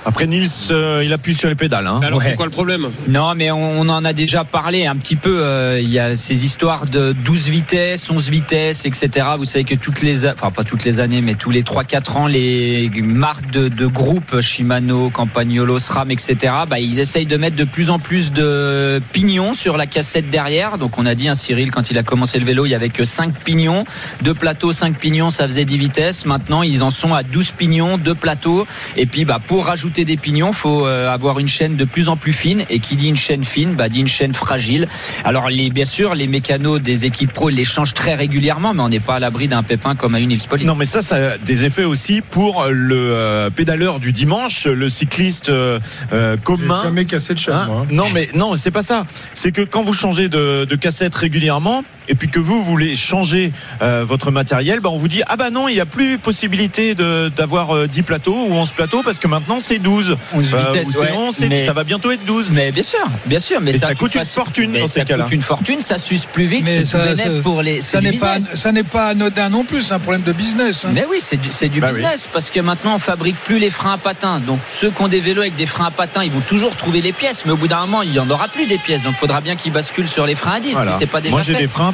Après 0.06 0.28
Nils, 0.28 0.48
euh, 0.72 1.02
il 1.04 1.12
appuie 1.14 1.34
sur 1.34 1.50
les 1.50 1.56
pédales. 1.56 1.88
Hein. 1.88 2.00
Alors 2.04 2.20
Ouais. 2.20 2.26
c'est 2.30 2.36
quoi 2.36 2.46
le 2.46 2.52
problème? 2.52 2.88
Non, 3.08 3.34
mais 3.36 3.52
on, 3.52 3.82
on 3.82 3.90
en 3.90 4.06
a 4.06 4.14
déjà 4.14 4.44
parlé 4.44 4.86
un 4.86 4.96
petit 4.96 5.16
peu. 5.16 5.40
euh, 5.44 5.80
Il 5.82 5.90
y 5.90 6.00
a 6.00 6.16
ces 6.16 6.46
histoires 6.46 6.86
de 6.86 7.12
12 7.26 7.50
vitesses, 7.50 8.10
11 8.10 8.30
vitesses, 8.30 8.86
etc. 8.86 9.28
Vous 9.38 9.46
savez 9.46 9.64
que 9.64 9.76
toutes 9.76 10.02
les, 10.02 10.28
enfin 10.28 10.52
pas 10.52 10.64
toutes 10.64 10.84
les 10.86 11.00
années, 11.00 11.22
mais 11.22 11.34
tous 11.36 11.50
les 11.52 11.64
3-4 11.64 12.18
ans, 12.18 12.28
les 12.28 12.90
marques 13.02 13.50
de, 13.52 13.68
de 13.68 13.86
groupes 13.88 14.40
Shimano, 14.42 15.10
Campagnolo, 15.10 15.80
SRAM, 15.80 16.12
etc. 16.12 16.54
Bah, 16.70 16.80
ils 16.80 17.00
essayent 17.00 17.26
de 17.26 17.38
mettre 17.38 17.56
de 17.56 17.64
plus 17.64 17.90
en 17.90 18.00
plus 18.00 18.32
de 18.32 19.02
pignons 19.12 19.54
sur 19.54 19.76
la 19.78 19.88
cassette 19.88 20.30
derrière. 20.30 20.78
Donc 20.78 20.98
on 21.00 21.06
a 21.06 21.16
dit, 21.16 21.28
un 21.28 21.36
Cyril, 21.36 21.72
quand 21.72 21.90
il 21.92 21.98
a 21.98 22.04
commencé 22.04 22.38
le 22.40 22.46
vélo, 22.46 22.66
il 22.66 22.70
y 22.70 22.76
avait 22.76 22.90
que 22.90 23.06
5 23.06 23.34
pignons, 23.44 23.86
deux 24.22 24.34
plateaux, 24.34 24.72
5 24.72 24.98
pignons, 25.00 25.30
ça 25.30 25.46
faisait 25.46 25.66
10 25.66 25.78
vitesses. 25.78 26.26
Maintenant, 26.26 26.62
ils 26.64 26.84
en 26.84 26.90
sont 26.92 27.14
à 27.14 27.24
12 27.24 27.52
pignons, 27.52 27.98
deux 27.98 28.16
plateaux. 28.16 28.68
Et 28.98 29.06
puis, 29.06 29.26
bah, 29.26 29.40
pour 29.46 29.66
rajouter 29.66 29.95
des 30.04 30.18
pignons, 30.18 30.52
faut 30.52 30.86
euh, 30.86 31.10
avoir 31.10 31.40
une 31.40 31.48
chaîne 31.48 31.78
de 31.78 31.86
plus 31.86 32.10
en 32.10 32.18
plus 32.18 32.34
fine. 32.34 32.66
Et 32.70 32.80
qui 32.80 32.96
dit 32.98 33.08
une 33.08 33.16
chaîne 33.16 33.44
fine, 33.44 33.76
bah, 33.76 33.88
dit 33.88 34.00
une 34.02 34.08
chaîne 34.08 34.34
fragile. 34.34 34.88
Alors, 35.24 35.50
les, 35.50 35.70
bien 35.70 35.86
sûr, 35.86 36.16
les 36.16 36.28
mécanos 36.28 36.82
des 36.82 37.06
équipes 37.06 37.32
pro, 37.32 37.50
ils 37.50 37.56
les 37.56 37.64
changent 37.64 37.94
très 37.94 38.16
régulièrement, 38.16 38.74
mais 38.74 38.82
on 38.82 38.90
n'est 38.90 39.00
pas 39.00 39.16
à 39.16 39.20
l'abri 39.20 39.48
d'un 39.48 39.64
pépin 39.64 39.96
comme 39.96 40.16
à 40.16 40.20
une 40.20 40.30
Nils 40.30 40.48
Polite. 40.50 40.68
Non, 40.68 40.76
mais 40.76 40.86
ça, 40.86 41.02
ça 41.02 41.16
a 41.16 41.38
des 41.38 41.64
effets 41.64 41.84
aussi 41.84 42.22
pour 42.22 42.66
le 42.70 42.96
euh, 42.98 43.50
pédaleur 43.50 44.00
du 44.00 44.12
dimanche, 44.12 44.66
le 44.66 44.90
cycliste 44.90 45.50
euh, 45.50 45.80
euh, 46.12 46.36
commun. 46.38 46.82
jamais 46.84 47.06
cassé 47.06 47.34
de 47.34 47.40
chaîne, 47.40 47.54
Hein 47.54 47.66
moi. 47.68 47.86
non, 47.92 48.06
mais 48.14 48.28
non, 48.34 48.56
c'est 48.58 48.72
pas 48.72 48.82
ça. 48.82 49.06
C'est 49.36 49.52
que 49.52 49.62
quand 49.62 49.84
vous 49.84 49.94
changez 49.94 50.28
de, 50.30 50.66
de 50.66 50.76
cassette 50.76 51.14
régulièrement 51.16 51.84
et 52.08 52.16
puis 52.16 52.30
que 52.30 52.40
vous 52.40 52.64
voulez 52.64 52.96
changer 52.96 53.52
euh, 53.82 54.04
votre 54.08 54.32
matériel, 54.32 54.80
bah 54.80 54.90
on 54.92 54.98
vous 54.98 55.08
dit 55.08 55.22
ah 55.28 55.36
bah 55.38 55.50
non, 55.50 55.68
il 55.68 55.74
n'y 55.76 55.80
a 55.80 55.86
plus 55.86 56.18
possibilité 56.18 56.96
d'avoir 56.96 57.76
euh, 57.76 57.88
10 57.88 58.04
plateaux 58.04 58.36
ou 58.48 58.54
11 58.54 58.72
plateaux 58.72 59.02
parce 59.04 59.20
que 59.20 59.28
maintenant 59.28 59.60
c'est 59.60 59.80
12. 59.80 60.18
11 60.34 60.54
Euh, 60.54 60.58
vitesses, 60.58 60.88
ou 60.88 60.92
c'est 60.92 60.98
ouais, 61.00 61.12
11, 61.18 61.36
c'est- 61.36 61.48
mais- 61.50 61.66
ça 61.66 61.74
va 61.74 61.84
bientôt 61.84 62.12
être 62.12 62.26
12. 62.26 62.50
Mais 62.52 62.72
bien 62.72 62.84
sûr, 62.84 63.00
bien 63.26 63.40
sûr, 63.40 63.60
mais 63.62 63.72
Et 63.76 63.80
ça 63.80 63.94
coûte 63.96 64.16
une 64.16 64.26
fortune 64.26 64.72
mais 64.72 64.80
dans 64.82 64.88
ça 64.88 64.94
ces 65.02 65.06
cas-là. 65.06 65.24
coûte 65.24 65.34
une 65.34 65.42
fortune, 65.42 65.82
ça 65.82 65.98
suce 65.98 66.26
plus 66.26 66.46
vite, 66.46 66.64
Mais 66.66 66.78
c'est 66.78 66.84
tout 66.84 66.90
ça- 66.90 67.16
ça- 67.18 67.30
pour 67.42 67.62
les. 67.62 67.82
Ça 67.82 68.02
n'est 68.02 68.12
pas, 68.12 68.36
business. 68.36 68.60
ça 68.62 68.72
n'est 68.72 68.84
pas 68.84 69.08
anodin 69.08 69.50
non 69.50 69.64
plus, 69.64 69.84
c'est 69.84 69.94
un 69.94 70.00
problème 70.00 70.24
de 70.24 70.32
business. 70.34 70.86
hein. 70.86 70.90
Mais 70.94 71.06
oui, 71.10 71.18
c'est 71.20 71.38
du, 71.38 71.50
c'est 71.52 71.70
du 71.70 71.80
Bah 71.80 71.88
oui. 71.92 72.00
business 72.00 72.28
parce 72.32 72.50
que 72.52 72.60
maintenant 72.60 72.96
on 72.96 73.00
fabrique 73.00 73.36
plus 73.44 73.60
les 73.60 73.70
freins 73.72 73.94
à 73.94 73.98
patins. 73.98 74.40
Donc 74.40 74.60
ceux 74.68 74.90
qui 74.92 75.02
ont 75.02 75.08
des 75.08 75.20
vélos 75.20 75.42
avec 75.42 75.56
des 75.56 75.66
freins 75.66 75.86
à 75.88 75.92
patins, 75.92 76.24
ils 76.24 76.32
vont 76.32 76.42
toujours 76.42 76.76
trouver 76.76 77.02
les 77.02 77.12
pièces, 77.14 77.44
mais 77.46 77.52
au 77.52 77.58
bout 77.58 77.68
d'un 77.68 77.82
moment, 77.82 78.02
il 78.02 78.14
y 78.14 78.20
en 78.20 78.30
aura 78.30 78.48
plus 78.48 78.66
des 78.68 78.78
pièces. 78.78 79.04
Donc 79.04 79.14
il 79.16 79.20
faudra 79.20 79.42
bien 79.42 79.56
qu'ils 79.56 79.72
basculent 79.74 80.08
sur 80.08 80.26
les 80.26 80.36
freins 80.36 80.54
à 80.56 80.60
10 80.60 80.74
Voilà. 80.74 80.94
si 80.94 81.00
c'est 81.00 81.06
pas 81.08 81.22
déjà 81.22 81.32
Moi 81.32 81.42
j'ai 81.42 81.56
des 81.56 81.68
freins 81.68 81.94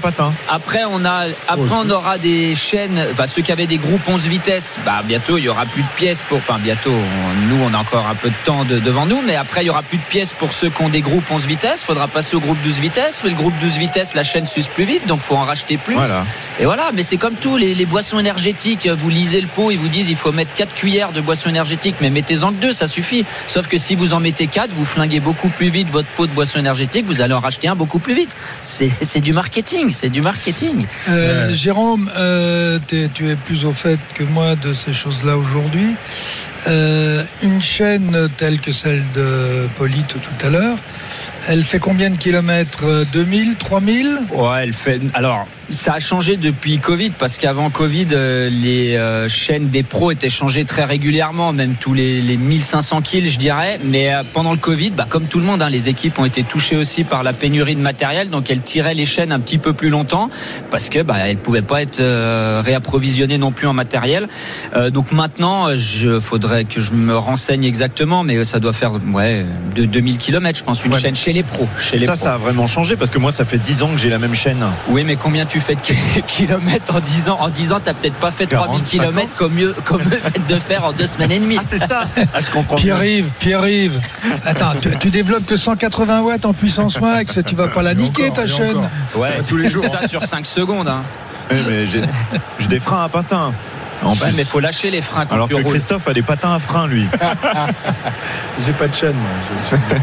Après 0.49 0.81
on 0.89 1.05
a 1.05 1.25
après 1.47 1.75
on 1.75 1.89
aura 1.89 2.17
des 2.17 2.55
chaînes 2.55 3.05
enfin 3.11 3.27
ceux 3.27 3.41
qui 3.41 3.51
avaient 3.51 3.67
des 3.67 3.77
groupes 3.77 4.07
11 4.07 4.27
vitesses, 4.27 4.77
bah 4.85 5.01
bientôt 5.05 5.37
il 5.37 5.43
y 5.45 5.49
aura 5.49 5.65
plus 5.65 5.83
de 5.83 5.87
pièces 5.95 6.23
pour 6.23 6.37
enfin 6.39 6.57
bientôt 6.59 6.91
on- 6.91 7.47
nous 7.47 7.63
on 7.63 7.73
a 7.73 7.77
encore 7.77 8.07
un 8.07 8.15
peu 8.15 8.29
de 8.29 8.35
temps 8.45 8.63
de- 8.65 8.79
devant 8.79 9.05
nous 9.05 9.21
mais 9.25 9.35
après 9.35 9.63
il 9.63 9.67
y 9.67 9.69
aura 9.69 9.83
plus 9.83 9.97
de 9.97 10.03
pièces 10.03 10.33
pour 10.33 10.53
ceux 10.53 10.69
qui 10.69 10.81
ont 10.81 10.89
des 10.89 11.01
groupes 11.01 11.29
11 11.29 11.45
vitesses, 11.45 11.83
faudra 11.83 12.07
passer 12.07 12.35
au 12.35 12.39
groupe 12.39 12.59
12 12.61 12.79
vitesses, 12.79 13.21
mais 13.23 13.29
le 13.29 13.35
groupe 13.35 13.53
12 13.59 13.77
vitesses 13.77 14.13
la 14.15 14.23
chaîne 14.23 14.47
s'use 14.47 14.67
plus 14.67 14.85
vite 14.85 15.07
donc 15.07 15.21
faut 15.21 15.35
en 15.35 15.43
racheter 15.43 15.77
plus. 15.77 15.95
Voilà. 15.95 16.25
Et 16.59 16.65
voilà, 16.65 16.91
mais 16.93 17.03
c'est 17.03 17.17
comme 17.17 17.35
tout, 17.35 17.57
les, 17.57 17.73
les 17.75 17.85
boissons 17.85 18.19
énergétiques, 18.19 18.87
vous 18.87 19.09
lisez 19.09 19.41
le 19.41 19.47
pot, 19.47 19.71
ils 19.71 19.77
vous 19.79 19.87
disent 19.87 20.09
il 20.09 20.15
faut 20.15 20.31
mettre 20.31 20.53
4 20.53 20.73
cuillères 20.73 21.11
de 21.11 21.21
boissons 21.21 21.49
énergétiques, 21.49 21.95
mais 22.01 22.09
mettez-en 22.09 22.49
que 22.49 22.55
2, 22.61 22.71
ça 22.71 22.87
suffit. 22.87 23.25
Sauf 23.47 23.67
que 23.67 23.77
si 23.77 23.95
vous 23.95 24.13
en 24.13 24.19
mettez 24.19 24.47
4, 24.47 24.71
vous 24.73 24.85
flinguez 24.85 25.19
beaucoup 25.19 25.49
plus 25.49 25.69
vite 25.69 25.89
votre 25.89 26.07
pot 26.09 26.27
de 26.27 26.31
boisson 26.31 26.59
énergétique, 26.59 27.05
vous 27.07 27.21
allez 27.21 27.33
en 27.33 27.39
racheter 27.39 27.67
un 27.67 27.75
beaucoup 27.75 27.99
plus 27.99 28.13
vite. 28.15 28.31
C'est 29.01 29.19
du 29.21 29.33
marketing, 29.33 29.90
c'est 29.91 30.09
du 30.09 30.21
marketing. 30.21 30.85
Euh, 31.09 31.53
Jérôme, 31.53 32.09
euh, 32.17 32.79
tu 32.87 33.29
es 33.29 33.35
plus 33.35 33.65
au 33.65 33.73
fait 33.73 33.99
que 34.13 34.23
moi 34.23 34.55
de 34.55 34.73
ces 34.73 34.93
choses-là 34.93 35.37
aujourd'hui. 35.37 35.95
Euh, 36.67 37.23
une 37.41 37.61
chaîne 37.61 38.29
telle 38.37 38.59
que 38.59 38.71
celle 38.71 39.03
de 39.13 39.67
Polite 39.77 40.15
tout 40.21 40.45
à 40.45 40.49
l'heure, 40.49 40.77
Elle 41.47 41.63
fait 41.63 41.79
combien 41.79 42.09
de 42.11 42.17
kilomètres? 42.17 42.83
Euh, 42.85 43.03
2000, 43.13 43.55
3000 43.55 44.19
Ouais, 44.31 44.63
elle 44.63 44.73
fait. 44.73 45.01
Alors, 45.15 45.47
ça 45.71 45.93
a 45.93 45.99
changé 45.99 46.37
depuis 46.37 46.77
Covid 46.79 47.11
parce 47.11 47.37
qu'avant 47.37 47.69
Covid, 47.69 48.07
euh, 48.11 48.49
les 48.49 48.95
euh, 48.95 49.27
chaînes 49.27 49.69
des 49.69 49.83
pros 49.83 50.11
étaient 50.11 50.29
changées 50.29 50.65
très 50.65 50.83
régulièrement, 50.83 51.53
même 51.53 51.75
tous 51.79 51.93
les, 51.93 52.21
les 52.21 52.37
1500 52.37 53.01
kills, 53.01 53.27
je 53.29 53.39
dirais. 53.39 53.79
Mais 53.83 54.13
euh, 54.13 54.21
pendant 54.33 54.51
le 54.51 54.57
Covid, 54.57 54.91
bah, 54.91 55.05
comme 55.09 55.25
tout 55.25 55.39
le 55.39 55.45
monde, 55.45 55.61
hein, 55.61 55.69
les 55.69 55.89
équipes 55.89 56.19
ont 56.19 56.25
été 56.25 56.43
touchées 56.43 56.75
aussi 56.77 57.03
par 57.03 57.23
la 57.23 57.33
pénurie 57.33 57.75
de 57.75 57.81
matériel, 57.81 58.29
donc 58.29 58.49
elles 58.51 58.61
tiraient 58.61 58.93
les 58.93 59.05
chaînes 59.05 59.31
un 59.31 59.39
petit 59.39 59.57
peu 59.57 59.73
plus 59.73 59.89
longtemps 59.89 60.29
parce 60.69 60.89
que 60.89 61.01
bah, 61.01 61.15
elles 61.19 61.37
pouvaient 61.37 61.61
pas 61.61 61.81
être 61.81 61.99
euh, 61.99 62.61
réapprovisionnées 62.63 63.37
non 63.37 63.51
plus 63.51 63.67
en 63.67 63.73
matériel. 63.73 64.27
Euh, 64.75 64.89
donc 64.89 65.11
maintenant, 65.11 65.75
je 65.75 66.19
faudrait 66.19 66.65
que 66.65 66.81
je 66.81 66.93
me 66.93 67.15
renseigne 67.17 67.63
exactement, 67.63 68.23
mais 68.23 68.43
ça 68.43 68.59
doit 68.59 68.73
faire 68.73 68.91
ouais 69.13 69.45
de 69.75 69.85
2000 69.85 70.17
km, 70.17 70.59
je 70.59 70.63
pense, 70.63 70.83
une 70.83 70.93
Ouais, 70.93 70.99
chaîne 70.99 71.15
chez 71.15 71.31
les 71.31 71.43
pros. 71.43 71.67
Chez 71.79 71.97
les 71.97 72.05
Ça, 72.05 72.13
pros. 72.13 72.21
ça 72.23 72.33
a 72.33 72.37
vraiment 72.37 72.67
changé 72.67 72.97
parce 72.97 73.09
que 73.11 73.19
moi, 73.19 73.31
ça 73.31 73.45
fait 73.45 73.57
10 73.57 73.83
ans 73.83 73.91
que 73.93 73.97
j'ai 73.97 74.09
la 74.09 74.19
même 74.19 74.35
chaîne. 74.35 74.57
Oui, 74.89 75.03
mais 75.05 75.15
combien 75.15 75.45
tu 75.45 75.60
fais 75.61 75.75
de 76.15 76.21
kilomètres 76.27 76.95
en 76.95 76.99
10 76.99 77.29
ans 77.29 77.37
En 77.39 77.49
10 77.49 77.73
ans, 77.73 77.79
t'as 77.83 77.93
peut-être 77.93 78.15
pas 78.15 78.31
fait 78.31 78.45
3000 78.47 78.81
45 78.81 78.83
kilomètres 78.89 79.33
comme 79.35 79.53
mieux, 79.53 79.75
comme 79.85 80.03
de 80.47 80.55
faire 80.59 80.85
en 80.85 80.91
deux 80.91 81.07
semaines 81.07 81.31
et 81.31 81.39
demie. 81.39 81.57
Ah, 81.59 81.63
c'est 81.65 81.79
ça 81.79 82.03
Ah, 82.33 82.39
je 82.39 82.49
comprends. 82.49 82.75
Pierre-Yves, 82.75 83.29
Pierre-Yves. 83.39 83.99
Attends, 84.45 84.73
tu, 84.81 84.89
tu 84.99 85.09
développes 85.09 85.45
que 85.45 85.57
180 85.57 86.21
watts 86.21 86.45
en 86.45 86.53
puissance 86.53 86.99
max, 86.99 87.39
tu 87.45 87.55
vas 87.55 87.67
pas 87.67 87.81
la 87.83 87.93
niquer 87.93 88.29
encore, 88.29 88.35
ta 88.35 88.47
chaîne. 88.47 88.77
encore. 88.77 89.21
Ouais, 89.21 89.41
Tous 89.47 89.57
les 89.57 89.69
jours. 89.69 89.85
Ça 89.85 90.07
sur 90.07 90.23
5 90.23 90.45
secondes. 90.45 90.87
Hein. 90.87 91.03
Oui, 91.51 91.57
mais 91.67 91.85
j'ai 91.85 92.01
j'ai 92.59 92.67
des 92.67 92.79
freins 92.79 93.03
à 93.03 93.09
patins. 93.09 93.53
En 94.03 94.11
Ouais, 94.13 94.17
plus. 94.17 94.33
mais 94.37 94.43
faut 94.43 94.59
lâcher 94.59 94.89
les 94.89 95.01
freins 95.01 95.25
quand 95.25 95.35
Alors 95.35 95.47
tu 95.47 95.55
que 95.55 95.61
roules. 95.61 95.73
Christophe 95.73 96.07
a 96.07 96.13
des 96.13 96.21
patins 96.23 96.53
à 96.53 96.59
frein, 96.59 96.87
lui, 96.87 97.05
J'ai 98.65 98.73
pas 98.73 98.87
de 98.87 98.93
chaîne, 98.95 99.15
moi. 99.15 99.29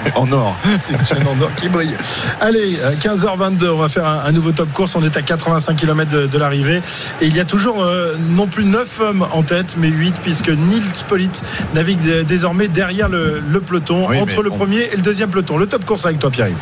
J'ai- 0.04 0.12
en 0.14 0.30
or. 0.32 0.56
C'est 0.86 0.92
une 0.98 1.04
chaîne 1.04 1.26
en 1.28 1.40
or 1.42 1.50
qui 1.56 1.68
brille. 1.68 1.96
Allez, 2.40 2.78
euh, 2.82 2.92
15h22, 3.00 3.68
on 3.70 3.78
va 3.78 3.88
faire 3.88 4.06
un, 4.06 4.24
un 4.24 4.32
nouveau 4.32 4.52
top 4.52 4.72
course. 4.72 4.94
On 4.96 5.02
est 5.04 5.16
à 5.16 5.22
85 5.22 5.76
km 5.76 6.10
de, 6.10 6.26
de 6.26 6.38
l'arrivée. 6.38 6.80
Et 7.20 7.26
il 7.26 7.36
y 7.36 7.40
a 7.40 7.44
toujours 7.44 7.82
euh, 7.82 8.16
non 8.30 8.46
plus 8.46 8.64
9 8.64 9.00
hommes 9.00 9.26
en 9.32 9.42
tête, 9.42 9.76
mais 9.78 9.88
8, 9.88 10.16
puisque 10.22 10.48
Nils 10.50 10.82
Polite 11.08 11.42
navigue 11.74 12.00
dé- 12.00 12.24
désormais 12.24 12.68
derrière 12.68 13.08
le, 13.08 13.40
le 13.46 13.60
peloton, 13.60 14.06
Oui, 14.08 14.20
entre 14.20 14.42
le 14.42 14.50
on- 14.52 14.56
premier 14.56 14.80
et 14.92 14.96
le 14.96 15.02
deuxième 15.02 15.30
peloton. 15.30 15.56
Le 15.56 15.66
top 15.66 15.84
course 15.84 16.04
avec 16.06 16.18
toi, 16.18 16.30
Pierre-Yves. 16.30 16.56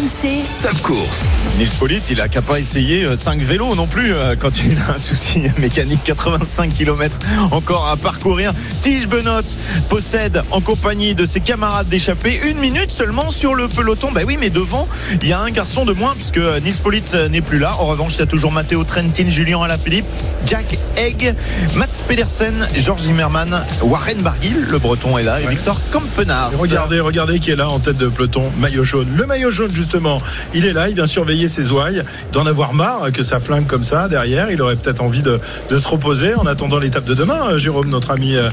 RMC, 0.00 0.44
Top 0.62 0.80
course. 0.82 1.24
Nils 1.58 1.68
Polite, 1.78 2.08
il 2.10 2.22
a 2.22 2.28
qu'à 2.28 2.40
pas 2.40 2.58
essayer 2.58 3.14
5 3.14 3.42
vélos 3.42 3.74
non 3.74 3.86
plus 3.86 4.14
euh, 4.14 4.34
quand 4.38 4.62
il 4.64 4.78
a 4.78 4.94
un 4.94 4.98
souci 4.98 5.42
mécanique. 5.58 6.00
85 6.04 6.72
km 6.72 7.18
encore 7.50 7.86
à 7.86 7.98
parcourir. 7.98 8.52
Tige 8.80 9.06
Benot 9.06 9.42
possède 9.90 10.42
en 10.52 10.62
compagnie 10.62 11.14
de 11.14 11.26
ses 11.26 11.40
camarades 11.40 11.88
d'échappée 11.88 12.40
une 12.48 12.58
minute 12.58 12.90
seulement 12.90 13.30
sur 13.30 13.54
le 13.54 13.68
peloton. 13.68 14.10
Ben 14.10 14.24
oui, 14.26 14.38
mais 14.40 14.48
devant, 14.48 14.88
il 15.20 15.28
y 15.28 15.34
a 15.34 15.40
un 15.40 15.50
garçon 15.50 15.84
de 15.84 15.92
moins 15.92 16.14
puisque 16.14 16.40
Nils 16.62 16.76
Polite 16.82 17.12
euh, 17.12 17.28
n'est 17.28 17.42
plus 17.42 17.58
là. 17.58 17.74
En 17.78 17.84
revanche, 17.84 18.14
il 18.14 18.20
y 18.20 18.22
a 18.22 18.26
toujours 18.26 18.52
Matteo 18.52 18.84
Trentin, 18.84 19.28
Julien 19.28 19.60
Alaphilippe, 19.60 20.06
Jack 20.46 20.78
Egg, 20.96 21.34
Mats 21.74 22.02
Pedersen, 22.08 22.66
Georges 22.78 23.02
Zimmermann, 23.02 23.62
Warren 23.82 24.22
Barguil, 24.22 24.64
le 24.66 24.78
breton 24.78 25.18
est 25.18 25.24
là, 25.24 25.42
et 25.42 25.46
Victor 25.46 25.78
Kampenard. 25.92 26.52
Et 26.54 26.56
Regardez, 26.56 27.00
regardez 27.00 27.38
qui 27.38 27.50
est 27.50 27.56
là 27.56 27.68
en 27.68 27.80
tête 27.80 27.98
de 27.98 28.08
peloton, 28.08 28.50
maillot 28.58 28.84
jaune. 28.84 29.08
Le 29.14 29.26
maillot 29.26 29.50
jaune, 29.50 29.70
justement, 29.90 30.20
il 30.54 30.66
est 30.66 30.72
là, 30.72 30.88
il 30.88 30.94
vient 30.94 31.06
surveiller 31.08 31.48
ses 31.48 31.72
ouailles. 31.72 32.02
Il 32.28 32.32
doit 32.32 32.42
en 32.42 32.46
avoir 32.46 32.74
marre 32.74 33.10
que 33.12 33.24
ça 33.24 33.40
flingue 33.40 33.66
comme 33.66 33.82
ça 33.82 34.06
derrière. 34.08 34.52
Il 34.52 34.62
aurait 34.62 34.76
peut-être 34.76 35.02
envie 35.02 35.22
de, 35.22 35.40
de 35.68 35.78
se 35.80 35.88
reposer 35.88 36.34
en 36.36 36.46
attendant 36.46 36.78
l'étape 36.78 37.04
de 37.04 37.14
demain, 37.14 37.40
euh, 37.50 37.58
Jérôme, 37.58 37.88
notre 37.88 38.12
ami. 38.12 38.36
euh, 38.36 38.50